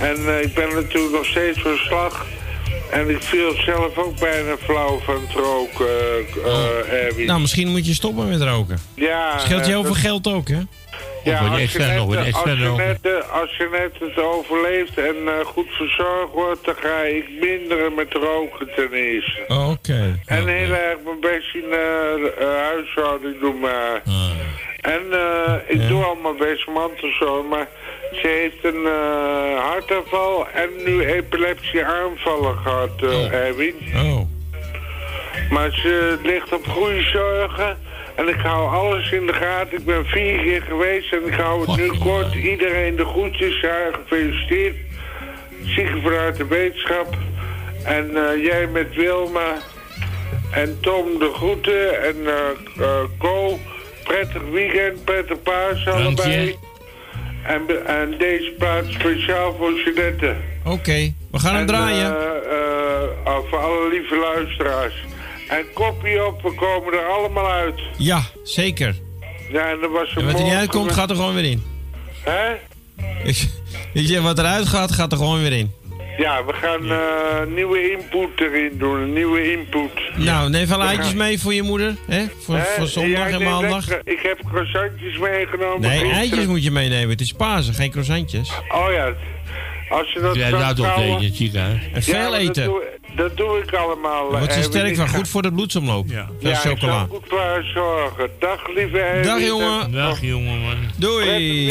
En 0.00 0.16
eh, 0.28 0.42
ik 0.42 0.54
ben 0.54 0.74
natuurlijk 0.74 1.12
nog 1.14 1.26
steeds 1.26 1.60
verslag. 1.60 2.26
En 2.90 3.10
ik 3.10 3.22
viel 3.22 3.52
zelf 3.54 3.98
ook 3.98 4.18
bijna 4.18 4.56
flauw 4.56 4.98
van 5.04 5.14
het 5.26 5.32
roken, 5.32 5.86
eh, 6.44 6.92
eh, 6.92 7.04
Erwin. 7.06 7.26
Nou, 7.26 7.40
misschien 7.40 7.68
moet 7.68 7.86
je 7.86 7.94
stoppen 7.94 8.28
met 8.28 8.42
roken. 8.42 8.78
ja, 8.94 9.38
Scheelt 9.38 9.50
je 9.66 9.72
eh, 9.72 9.78
heel 9.78 9.84
veel 9.84 9.94
geld 9.94 10.26
ook, 10.26 10.48
hè? 10.48 10.58
Ja, 11.24 11.38
als 11.38 11.72
je, 11.72 11.78
net, 11.78 11.88
eh, 11.88 12.34
als, 12.34 12.50
je 12.50 12.64
nog. 12.64 12.76
net, 12.76 12.98
eh, 13.02 13.40
als 13.40 13.56
je 13.56 13.68
net 13.70 14.08
het 14.10 14.24
overleeft 14.24 14.98
en 14.98 15.16
eh, 15.26 15.46
goed 15.46 15.66
verzorgd 15.70 16.32
wordt, 16.32 16.64
dan 16.64 16.74
ga 16.80 17.00
ik 17.02 17.24
minderen 17.40 17.94
met 17.94 18.12
roken 18.12 18.68
ten 18.76 18.92
eerste. 18.92 19.44
Oh, 19.48 19.70
Oké. 19.70 20.20
En 20.26 20.46
heel 20.48 20.72
erg 20.72 20.96
mijn 21.04 21.20
best 21.20 21.54
in 21.54 21.64
eh, 21.70 21.78
eh, 22.44 22.62
huishouding 22.70 23.40
doen 23.40 23.58
maar. 23.60 24.02
En 24.80 25.02
eh, 25.12 25.54
ik 25.66 25.88
doe 25.88 26.04
al 26.04 26.14
mijn 26.14 26.36
best 26.36 26.66
mantelzoon, 26.66 27.48
maar 27.48 27.68
ze 28.12 28.26
heeft 28.26 28.74
een 28.74 28.86
eh, 28.86 29.64
hartaanval 29.64 30.48
en 30.48 30.68
nu 30.84 31.06
epilepsie 31.06 31.84
aanvallen 31.84 32.56
gehad, 32.56 33.02
eh, 33.02 33.32
Erwin. 33.32 33.74
Oh. 33.94 34.20
Maar 35.50 35.70
ze 35.72 36.18
ligt 36.22 36.52
op 36.52 36.66
goede 36.66 37.02
zorgen. 37.02 37.78
En 38.14 38.28
ik 38.28 38.40
hou 38.40 38.68
alles 38.68 39.12
in 39.12 39.26
de 39.26 39.32
gaten. 39.32 39.78
Ik 39.78 39.84
ben 39.84 40.06
vier 40.06 40.38
keer 40.38 40.62
geweest 40.62 41.12
en 41.12 41.26
ik 41.26 41.34
hou 41.34 41.60
het 41.60 41.76
nu 41.76 41.98
kort. 41.98 42.34
Iedereen 42.34 42.96
de 42.96 43.04
groetjes, 43.04 43.62
haar 43.62 43.92
gefeliciteerd. 43.92 44.76
Zieken 45.62 46.02
vanuit 46.02 46.36
de 46.36 46.46
wetenschap. 46.46 47.16
En 47.84 48.10
jij 48.42 48.66
met 48.66 48.94
Wilma. 48.94 49.56
En 50.50 50.78
Tom 50.80 51.18
de 51.18 51.30
groeten. 51.34 52.02
En 52.02 52.16
Co. 53.18 53.58
Prettig 54.08 54.42
weekend, 54.52 55.04
prettig 55.04 55.42
paas 55.42 55.86
allebei. 55.86 56.56
En, 57.46 57.86
en 57.86 58.18
deze 58.18 58.52
plaats 58.58 58.92
speciaal 58.92 59.54
voor 59.58 59.72
Jeanette. 59.84 60.36
Oké, 60.64 61.12
we 61.30 61.38
gaan 61.38 61.50
hem 61.52 61.60
En, 61.60 61.66
draaien. 61.66 62.16
eh, 62.16 62.52
eh, 63.26 63.38
voor 63.50 63.58
alle 63.58 63.88
lieve 63.90 64.16
luisteraars. 64.16 64.94
En 65.48 65.64
kopie 65.74 66.26
op, 66.26 66.42
we 66.42 66.54
komen 66.54 66.92
er 66.92 67.06
allemaal 67.06 67.50
uit. 67.50 67.80
Ja, 67.96 68.20
zeker. 68.44 68.96
Ja, 69.52 69.70
en 69.70 69.82
er 69.82 69.90
was 69.90 70.14
En 70.16 70.24
wat 70.26 70.38
er 70.38 70.44
niet 70.44 70.52
uitkomt, 70.54 70.92
gaat 70.92 71.10
er 71.10 71.16
gewoon 71.16 71.34
weer 71.34 71.44
in. 71.50 71.62
Hè? 72.24 72.52
Ik, 73.24 73.48
ik 73.92 74.06
zeg, 74.06 74.20
wat 74.20 74.38
eruit 74.38 74.66
gaat, 74.68 74.92
gaat 74.92 75.12
er 75.12 75.18
gewoon 75.18 75.40
weer 75.40 75.52
in. 75.52 75.72
Ja, 76.18 76.44
we 76.44 76.52
gaan 76.52 76.90
eh, 76.90 77.54
nieuwe 77.54 77.90
input 77.90 78.40
erin 78.40 78.72
doen, 78.78 79.00
een 79.00 79.12
nieuwe 79.12 79.52
input. 79.52 79.90
Nou, 80.16 80.50
neem 80.50 80.66
wel 80.68 80.78
We 80.78 80.84
eitjes 80.84 81.06
gaan- 81.06 81.16
mee 81.16 81.40
voor 81.40 81.54
je 81.54 81.62
moeder, 81.62 81.94
hè? 82.06 82.24
Voor, 82.44 82.58
voor 82.76 82.86
zondag 82.86 83.10
Ja, 83.28 83.34
en 83.34 83.38
nee, 83.38 83.48
maandag. 83.48 83.88
lekker. 83.88 84.12
Ik 84.12 84.20
heb 84.22 84.38
croissantjes 84.48 85.18
meegenomen. 85.18 85.80
Nee, 85.80 85.90
gisteren. 85.90 86.16
eitjes 86.16 86.46
moet 86.46 86.64
je 86.64 86.70
meenemen. 86.70 87.08
Het 87.08 87.20
is 87.20 87.32
Pasen, 87.32 87.74
geen 87.74 87.90
croissantjes. 87.90 88.50
Oh 88.68 88.92
ja, 88.92 89.12
als 89.88 90.12
je 90.12 90.20
dat 90.20 90.34
Jij 90.34 90.50
kan 90.50 90.60
laat 90.60 90.78
op 90.78 90.84
houden- 90.84 91.06
tegen 91.08 91.24
het 91.26 91.36
ziekenhuis. 91.36 91.80
En 91.92 92.02
veel 92.02 92.32
Ja, 92.32 92.38
eten. 92.38 92.64
Dat 92.64 92.64
doe, 92.64 92.82
dat 93.16 93.36
doe 93.36 93.58
ik 93.58 93.72
allemaal. 93.74 94.30
Wordt 94.30 94.52
ze 94.52 94.58
eh, 94.58 94.64
sterk 94.64 94.96
van, 94.96 95.08
goed 95.08 95.28
voor 95.28 95.42
de 95.42 95.52
bloedsomloop. 95.52 96.06
Ja. 96.08 96.28
Veel 96.40 96.50
Ja, 96.50 96.56
ik 96.56 96.62
chocola. 96.62 96.92
zal 96.98 97.06
goed 97.08 97.28
klaar 97.28 97.62
zorgen. 97.74 98.30
Dag 98.38 98.68
lieve. 98.74 99.20
Dag 99.24 99.40
jongen. 99.46 99.92
Dag 99.92 100.20
jongen 100.20 100.58
man. 100.60 100.76
Doei. 100.96 101.70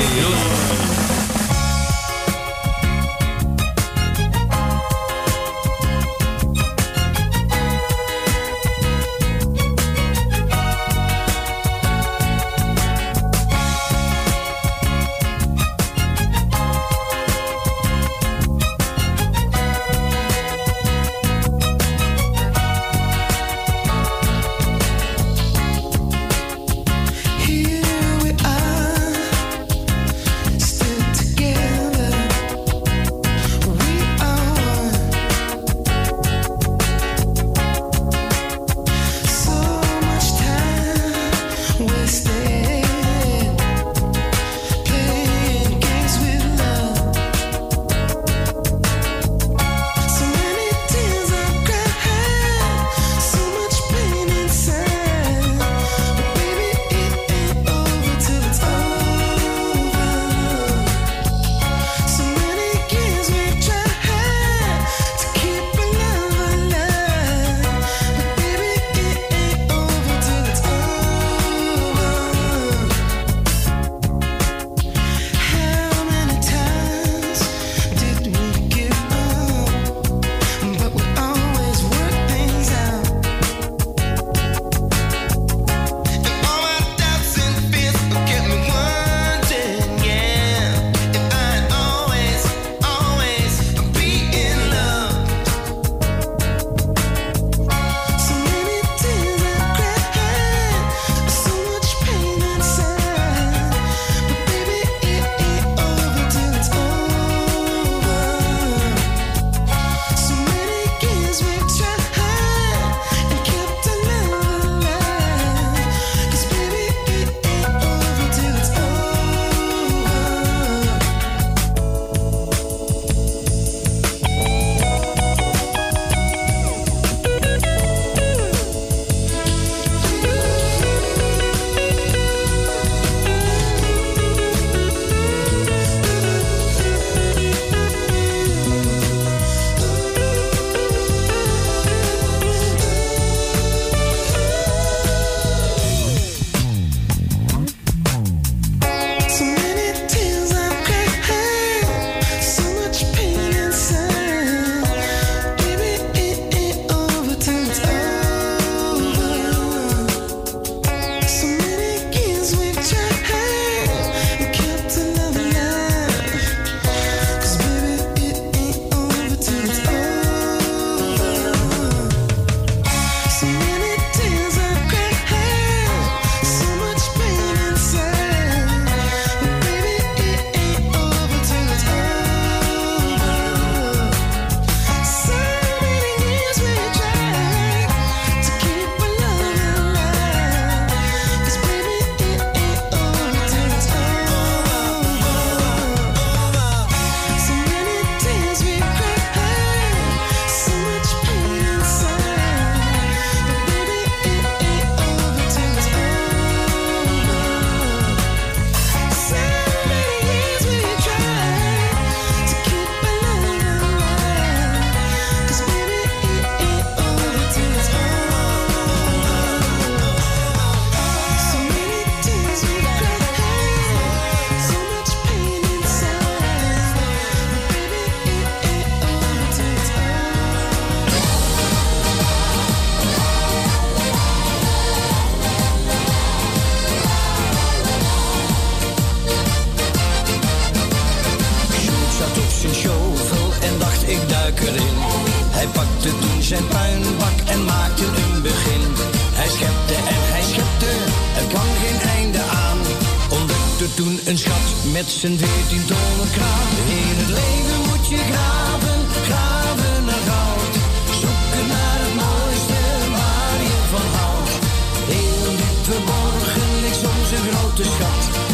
Just 267.77 267.99
kat. 267.99 268.46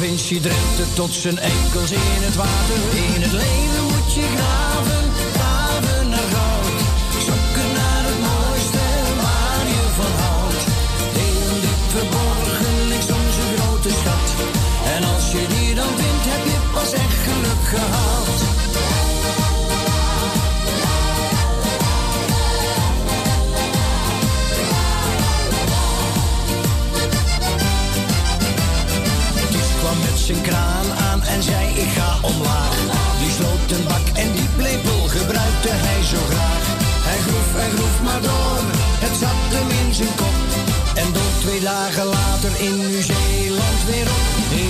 Vind 0.00 0.28
je 0.28 0.40
tot 0.94 1.12
zijn 1.12 1.38
enkels 1.38 1.90
in 1.90 2.22
het 2.26 2.36
water. 2.36 2.78
In 3.14 3.20
het 3.22 3.32
leven 3.32 3.82
moet 3.90 4.14
je 4.14 4.26
graven, 4.36 5.04
graven 5.36 6.08
naar 6.08 6.28
goud. 6.34 6.66
Zoeken 7.26 7.68
naar 7.78 8.04
het 8.10 8.20
mooiste 8.28 8.84
waar 9.22 9.64
je 9.74 9.84
van 9.98 10.14
houdt. 10.22 10.62
In 11.26 11.60
dit 11.66 11.82
verborgen 11.94 12.76
ligt 12.92 13.10
onze 13.20 13.44
grote 13.54 13.90
schat. 14.00 14.28
En 14.94 15.02
als 15.14 15.26
je 15.34 15.42
die 15.54 15.74
dan 15.74 15.92
vindt, 16.00 16.26
heb 16.32 16.44
je 16.52 16.58
pas 16.74 16.92
echt 16.92 17.18
geluk 17.26 17.64
gehad. 17.74 18.69
Een 30.30 30.42
kraan 30.42 30.88
aan 31.08 31.22
en 31.22 31.42
zei 31.42 31.64
ik 31.84 31.90
ga 31.98 32.10
omlaag. 32.22 32.76
Die 33.20 33.32
sloot 33.38 33.70
een 33.76 33.84
bak 33.92 34.06
en 34.22 34.32
die 34.32 34.48
plepel 34.56 35.00
gebruikte 35.16 35.72
hij 35.86 36.00
zo 36.12 36.20
graag. 36.32 36.64
Hij 37.08 37.18
groef 37.26 37.50
en 37.64 37.70
groef 37.76 37.96
maar 38.06 38.22
door, 38.28 38.62
het 39.04 39.14
zat 39.22 39.40
hem 39.54 39.68
in 39.80 39.90
zijn 39.98 40.14
kop. 40.20 40.38
En 41.02 41.08
door 41.16 41.32
twee 41.42 41.60
dagen 41.72 42.06
later 42.18 42.52
in 42.66 42.76
Nieuw-Zeeland 42.88 43.80
weer 43.90 44.08
op. 44.18 44.26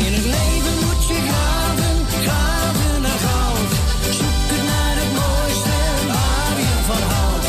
In 0.07 0.13
het 0.19 0.29
leven 0.37 0.75
moet 0.85 1.03
je 1.11 1.19
graven, 1.29 1.97
graven 2.27 2.95
naar 3.05 3.21
goud. 3.27 3.73
Zoek 4.19 4.47
het 4.53 4.65
naar 4.73 4.97
het 5.03 5.13
mooiste 5.21 5.79
waar 6.11 6.57
je 6.67 6.75
van 6.89 7.03
houdt. 7.13 7.49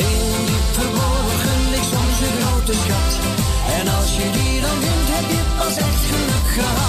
Heel 0.00 0.34
diep 0.48 0.68
verborgen 0.78 1.58
ligt 1.72 1.90
soms 1.94 2.18
een 2.26 2.36
grote 2.40 2.74
schat. 2.82 3.12
En 3.78 3.84
als 3.98 4.10
je 4.18 4.26
die 4.36 4.56
dan 4.66 4.78
vindt, 4.84 5.08
heb 5.16 5.26
je 5.34 5.42
pas 5.58 5.76
echt 5.86 6.02
geluk 6.10 6.48
gehad. 6.58 6.81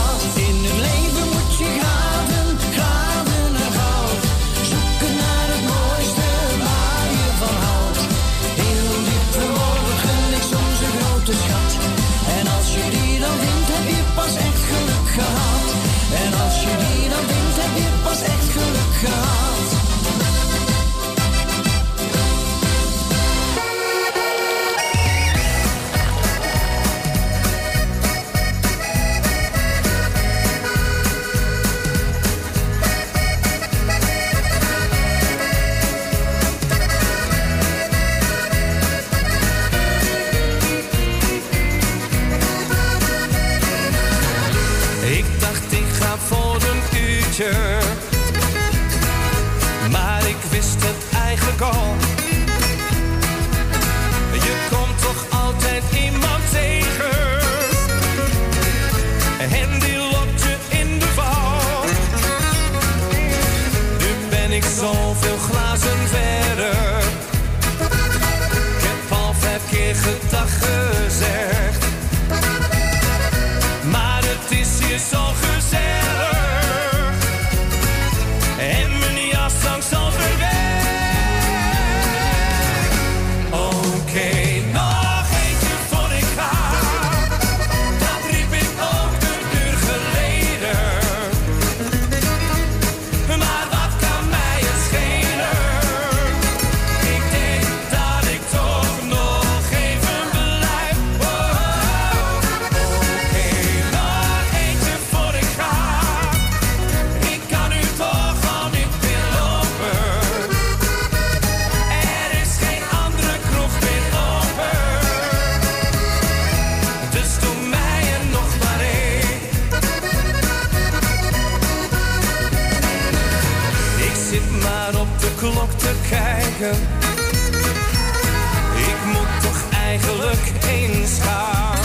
mijn 129.94 130.06
geluk 130.06 130.66
heen 130.66 131.08
schaam. 131.08 131.76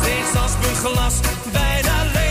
Steeds 0.00 0.42
als 0.42 0.52
mijn 0.60 0.74
glas 0.74 1.14
bijna 1.52 2.04
leeg. 2.12 2.23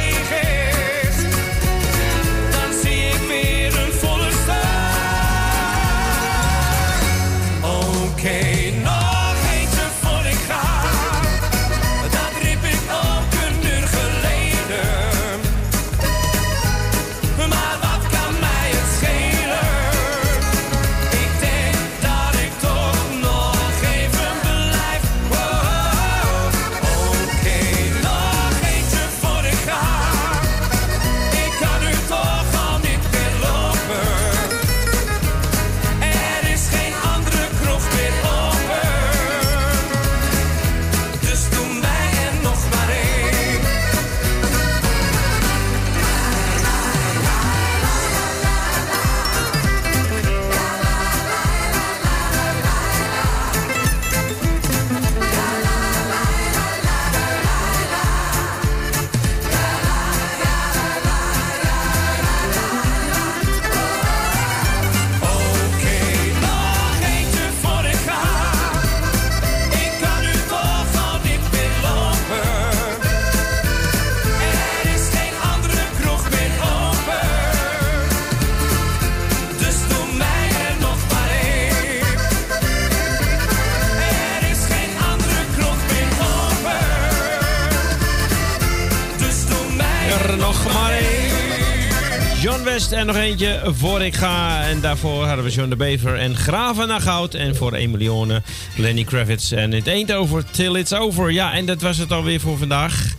West 92.74 92.92
en 92.92 93.06
nog 93.06 93.16
eentje 93.16 93.62
voor 93.66 94.02
ik 94.02 94.16
ga. 94.16 94.64
En 94.64 94.82
daarvoor 94.82 95.26
hadden 95.26 95.46
we 95.46 95.52
John 95.52 95.70
de 95.70 95.76
Bever 95.76 96.18
en 96.20 96.36
Graven 96.36 96.88
naar 96.88 97.02
Goud. 97.02 97.34
En 97.34 97.56
voor 97.56 97.74
1 97.74 97.92
miljoen 97.92 98.32
Lenny 98.76 99.04
Kravitz 99.04 99.52
en 99.52 99.72
het 99.72 99.88
Eindhoven 99.88 100.46
Till 100.52 100.76
It's 100.76 100.94
Over. 100.94 101.32
Ja, 101.32 101.54
en 101.54 101.66
dat 101.66 101.82
was 101.82 101.98
het 101.98 102.12
alweer 102.12 102.40
voor 102.40 102.58
vandaag. 102.58 103.16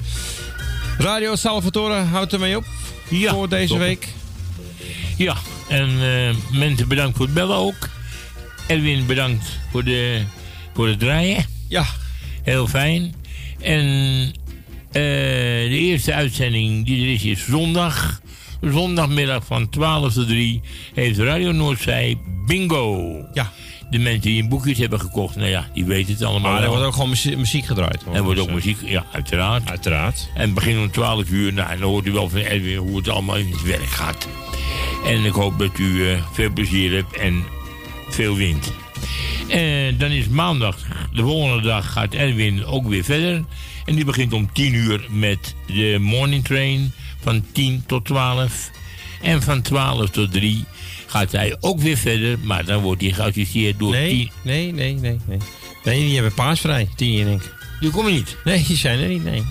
Radio 0.99 1.37
Salvatore 1.37 1.95
houdt 1.95 2.33
ermee 2.33 2.57
op 2.57 2.65
Ja, 3.09 3.33
voor 3.33 3.49
deze 3.49 3.67
top. 3.69 3.79
week. 3.79 4.09
Ja, 5.17 5.37
en 5.69 5.89
eh, 5.89 6.59
mensen 6.59 6.89
bedankt 6.89 7.17
voor 7.17 7.27
het 7.27 7.35
bellen 7.35 7.57
ook. 7.57 7.89
Edwin 8.67 9.07
bedankt 9.07 9.59
voor, 9.71 9.85
de, 9.85 10.23
voor 10.75 10.89
het 10.89 10.99
draaien. 10.99 11.45
Ja. 11.69 11.85
Heel 12.43 12.67
fijn. 12.67 13.15
En 13.61 13.85
eh, 14.93 15.03
de 15.71 15.79
eerste 15.79 16.15
uitzending 16.15 16.87
die 16.87 17.07
er 17.07 17.13
is, 17.13 17.25
is 17.25 17.45
zondag. 17.45 18.23
Zondagmiddag 18.73 19.45
van 19.47 19.69
12 19.69 20.13
tot 20.13 20.27
3 20.29 20.61
heeft 20.95 21.19
Radio 21.19 21.53
Noordzij 21.53 22.17
bingo. 22.47 23.15
Ja. 23.33 23.53
De 23.91 23.99
mensen 23.99 24.21
die 24.21 24.43
een 24.43 24.49
boekjes 24.49 24.79
hebben 24.79 25.01
gekocht, 25.01 25.37
nou 25.37 25.49
ja, 25.49 25.69
die 25.75 25.85
weten 25.85 26.13
het 26.13 26.23
allemaal. 26.23 26.53
Maar 26.53 26.63
er 26.63 26.69
wordt 26.69 26.85
ook 26.85 26.93
gewoon 26.93 27.09
muzie- 27.09 27.37
muziek 27.37 27.65
gedraaid. 27.65 28.03
hoor. 28.03 28.15
Er 28.15 28.23
wordt 28.23 28.37
Dus, 28.39 28.43
ook 28.49 28.51
eh, 28.51 28.65
muziek, 28.65 28.79
ja, 28.85 29.05
uiteraard. 29.13 29.71
Uiteraard. 29.71 30.31
En 30.35 30.41
het 30.41 30.55
begint 30.55 30.79
om 30.79 30.91
12 30.91 31.31
uur. 31.31 31.53
Nou, 31.53 31.71
en 31.71 31.79
dan 31.81 31.89
hoort 31.89 32.07
u 32.07 32.13
wel 32.13 32.29
van 32.29 32.39
Edwin 32.39 32.77
hoe 32.77 32.97
het 32.97 33.09
allemaal 33.09 33.37
in 33.37 33.51
het 33.51 33.63
werk 33.63 33.87
gaat. 33.87 34.29
En 35.07 35.25
ik 35.25 35.33
hoop 35.33 35.59
dat 35.59 35.79
u 35.79 36.09
eh, 36.11 36.23
veel 36.33 36.51
plezier 36.53 36.93
hebt 36.95 37.17
en 37.17 37.45
veel 38.09 38.35
wint. 38.37 38.73
En 39.49 39.99
dan 39.99 40.11
is 40.11 40.29
maandag, 40.29 40.77
de 41.13 41.23
volgende 41.23 41.63
dag, 41.63 41.93
gaat 41.93 42.13
Edwin 42.15 42.65
ook 42.65 42.87
weer 42.89 43.05
verder. 43.05 43.45
En 43.85 43.95
die 43.95 44.05
begint 44.05 44.33
om 44.33 44.53
10 44.53 44.75
uur 44.75 45.07
met 45.11 45.55
de 45.67 45.97
morning 46.01 46.45
train 46.45 46.93
van 47.25 47.45
10 47.53 47.83
tot 47.87 48.05
12. 48.05 48.71
En 49.23 49.43
van 49.43 49.63
12 49.63 50.11
tot 50.11 50.33
3 50.33 50.65
gaat 51.07 51.33
hij 51.33 51.57
ook 51.61 51.81
weer 51.81 51.97
verder, 51.97 52.39
maar 52.43 52.65
dan 52.65 52.83
wordt 52.83 53.01
hij 53.03 53.11
geassisteerd 53.13 53.79
door 53.79 53.91
Nee, 53.91 54.09
10. 54.11 54.31
nee, 54.43 54.73
nee, 54.73 54.95
nee, 54.95 55.19
nee. 55.27 55.39
Nee, 55.85 56.01
die 56.01 56.15
hebben 56.15 56.35
paasvrij. 56.35 56.89
Tini 56.97 57.21
en 57.21 57.27
Henk. 57.29 57.55
Die 57.81 57.91
komen 57.91 58.13
niet? 58.13 58.37
Nee, 58.45 58.65
die 58.67 58.77
zijn 58.77 58.99
er 59.01 59.09
niet, 59.09 59.25
nee. 59.25 59.43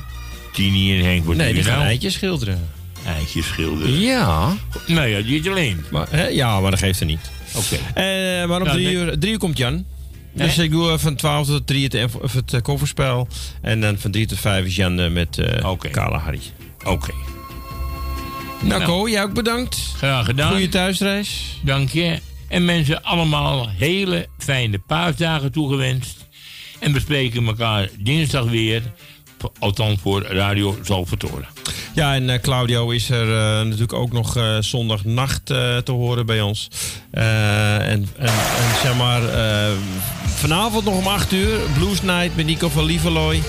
Tini 0.54 1.00
en 1.00 1.06
Henk 1.06 1.24
wordt 1.26 1.40
Nee, 1.40 1.54
die 1.54 1.64
gaan 1.64 1.78
nou. 1.78 1.88
eitjes 1.90 2.14
schilderen. 2.14 2.70
Eitjes 3.06 3.45
schilderen. 3.48 4.00
Ja. 4.00 4.56
Nou 4.88 5.08
ja, 5.08 5.20
niet 5.20 5.48
alleen. 5.50 5.86
Maar, 5.91 6.08
hè, 6.10 6.28
ja, 6.28 6.60
maar 6.60 6.72
dat 6.72 6.80
geeft 6.80 7.00
er 7.00 7.06
niet. 7.06 7.32
Oké. 7.56 7.76
Eh, 7.94 8.48
maar 8.48 8.60
om 8.62 8.68
Nou, 8.68 8.82
drie, 8.82 8.91
uur, 8.91 9.20
drie 9.20 9.32
uur 9.32 9.38
komt 9.40 9.58
Jan. 9.58 9.86
Nee. 10.34 10.48
Dus 10.48 10.58
ik 10.58 10.72
doe 10.72 10.91
eh, 10.91 10.98
van 10.98 11.16
12 11.16 11.48
tot 11.48 11.68
3 11.68 11.84
het, 11.84 11.95
eh, 12.54 12.62
kofferspel. 12.62 13.28
En 13.62 13.82
dan 13.82 13.98
van 13.98 14.12
3 14.12 14.28
tot 14.28 14.40
5 14.40 14.66
is 14.66 14.76
Jan 14.76 15.14
met 15.14 15.38
eh 15.38 15.72
Kale 15.91 16.18
Harry. 16.18 16.41
Oké. 16.84 17.12
Nou, 18.64 18.80
Nou. 18.80 18.91
Ko, 18.91 19.10
jij 19.10 19.23
ook 19.23 19.34
bedankt. 19.34 19.94
Graag 19.98 20.26
gedaan. 20.26 20.52
Goeie 20.52 20.69
thuisreis. 20.69 21.60
Dank 21.61 21.90
je. 21.90 22.19
En 22.48 22.65
mensen 22.65 23.03
allemaal 23.03 23.69
hele 23.69 24.27
fijne 24.38 24.80
paasdagen 24.80 25.52
toegewenst. 25.52 26.27
En 26.80 26.94
we 26.94 26.99
spreken 26.99 27.45
elkaar 27.45 27.90
dinsdag 27.99 28.45
weer. 28.45 28.81
Althans 29.60 29.99
voor 30.02 30.22
Radio 30.22 30.77
Zalvertoren. 30.81 31.48
Ja, 31.94 32.14
en 32.15 32.30
eh, 32.30 32.40
Claudio 32.40 32.90
is 32.90 33.10
er 33.10 33.27
eh, 33.27 33.64
natuurlijk 33.64 33.94
ook 33.94 34.11
nog 34.11 34.38
eh, 34.38 34.57
zondagnacht 34.60 35.45
te 35.45 35.91
horen 35.91 36.26
bij 36.26 36.41
ons. 36.41 36.68
En, 37.11 37.23
en, 37.81 38.07
en 38.19 38.34
zeg 38.81 38.98
maar, 38.98 39.22
vanavond 40.26 40.85
nog 40.85 40.98
om 40.98 41.07
8 41.07 41.31
uur, 41.31 41.60
Blues 41.77 42.02
Night 42.02 42.35
met 42.35 42.45
Nico 42.45 42.69
van 42.69 42.85
Lieverlooy. 42.85 43.41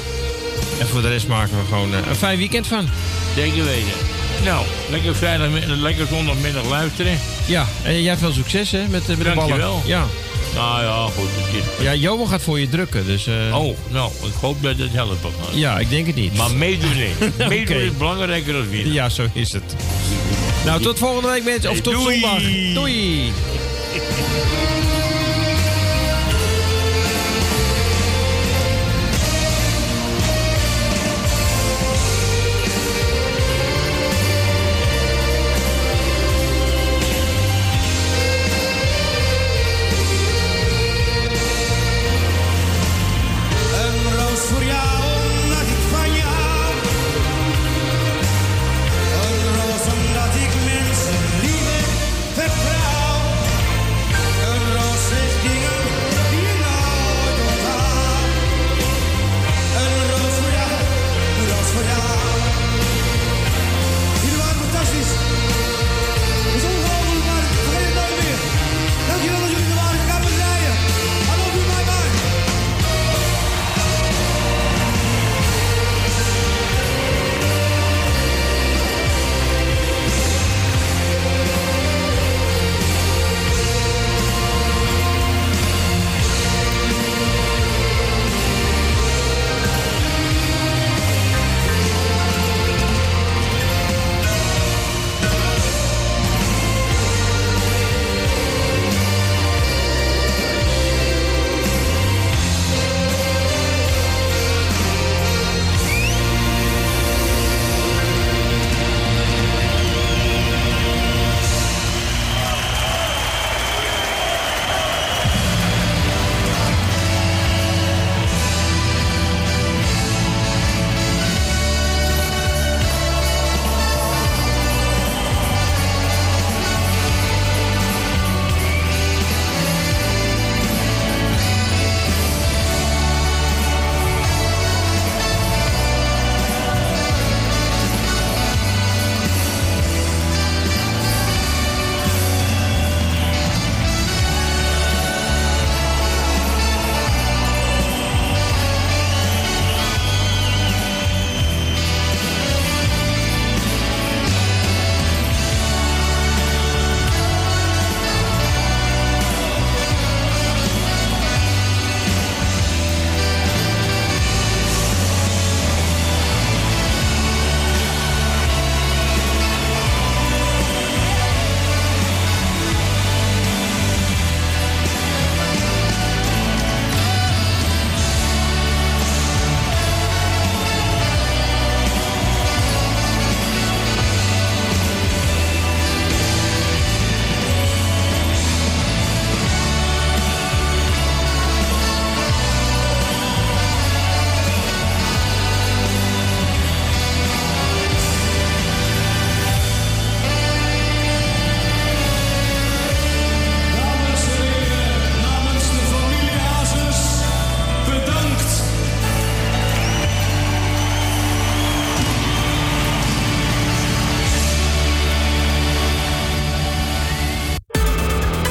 En 0.80 0.86
voor 0.86 1.02
de 1.02 1.08
rest 1.08 1.28
maken 1.28 1.58
we 1.58 1.64
gewoon 1.64 1.92
een 1.92 2.16
fijn 2.16 2.38
weekend 2.38 2.66
van. 2.66 2.88
Zeker 3.34 3.64
weten. 3.64 4.13
Nou, 4.44 4.66
lekker, 4.90 5.16
vrijdag, 5.16 5.48
lekker 5.66 6.06
zondagmiddag 6.06 6.68
luisteren. 6.68 7.18
Ja, 7.46 7.66
en 7.82 8.02
jij 8.02 8.16
veel 8.16 8.32
succes 8.32 8.70
hè, 8.70 8.86
met, 8.88 9.02
eh, 9.02 9.08
met 9.08 9.18
de 9.18 9.22
ballen. 9.22 9.34
Dankjewel. 9.36 9.82
Ja. 9.84 10.06
Nou 10.54 10.82
ja, 10.82 11.04
goed. 11.16 11.28
Het 11.34 11.62
is... 11.78 11.84
ja, 11.84 11.94
Johan 11.94 12.28
gaat 12.28 12.42
voor 12.42 12.60
je 12.60 12.68
drukken. 12.68 13.06
Dus, 13.06 13.26
eh, 13.26 13.34
Oh, 13.58 13.76
nou, 13.88 14.12
ik 14.22 14.32
hoop 14.40 14.62
dat 14.62 14.78
het 14.78 14.92
helpt. 14.92 15.26
Ja, 15.52 15.78
ik 15.78 15.90
denk 15.90 16.06
het 16.06 16.14
niet. 16.16 16.36
Maar 16.36 16.50
meedoen 16.50 16.96
nee. 16.96 17.12
Oké. 17.34 17.48
Meedoen 17.48 17.76
is 17.76 17.96
belangrijker 17.96 18.52
dan 18.52 18.70
winnen. 18.70 18.92
Ja, 18.92 19.08
zo 19.08 19.26
is 19.32 19.52
het. 19.52 19.76
Nou, 20.64 20.82
tot 20.82 20.98
volgende 20.98 21.28
week 21.28 21.44
mensen. 21.44 21.70
Of 21.70 21.80
tot 21.80 21.92
Doei. 21.92 22.20
zondag. 22.20 22.42
Doei. 22.74 23.32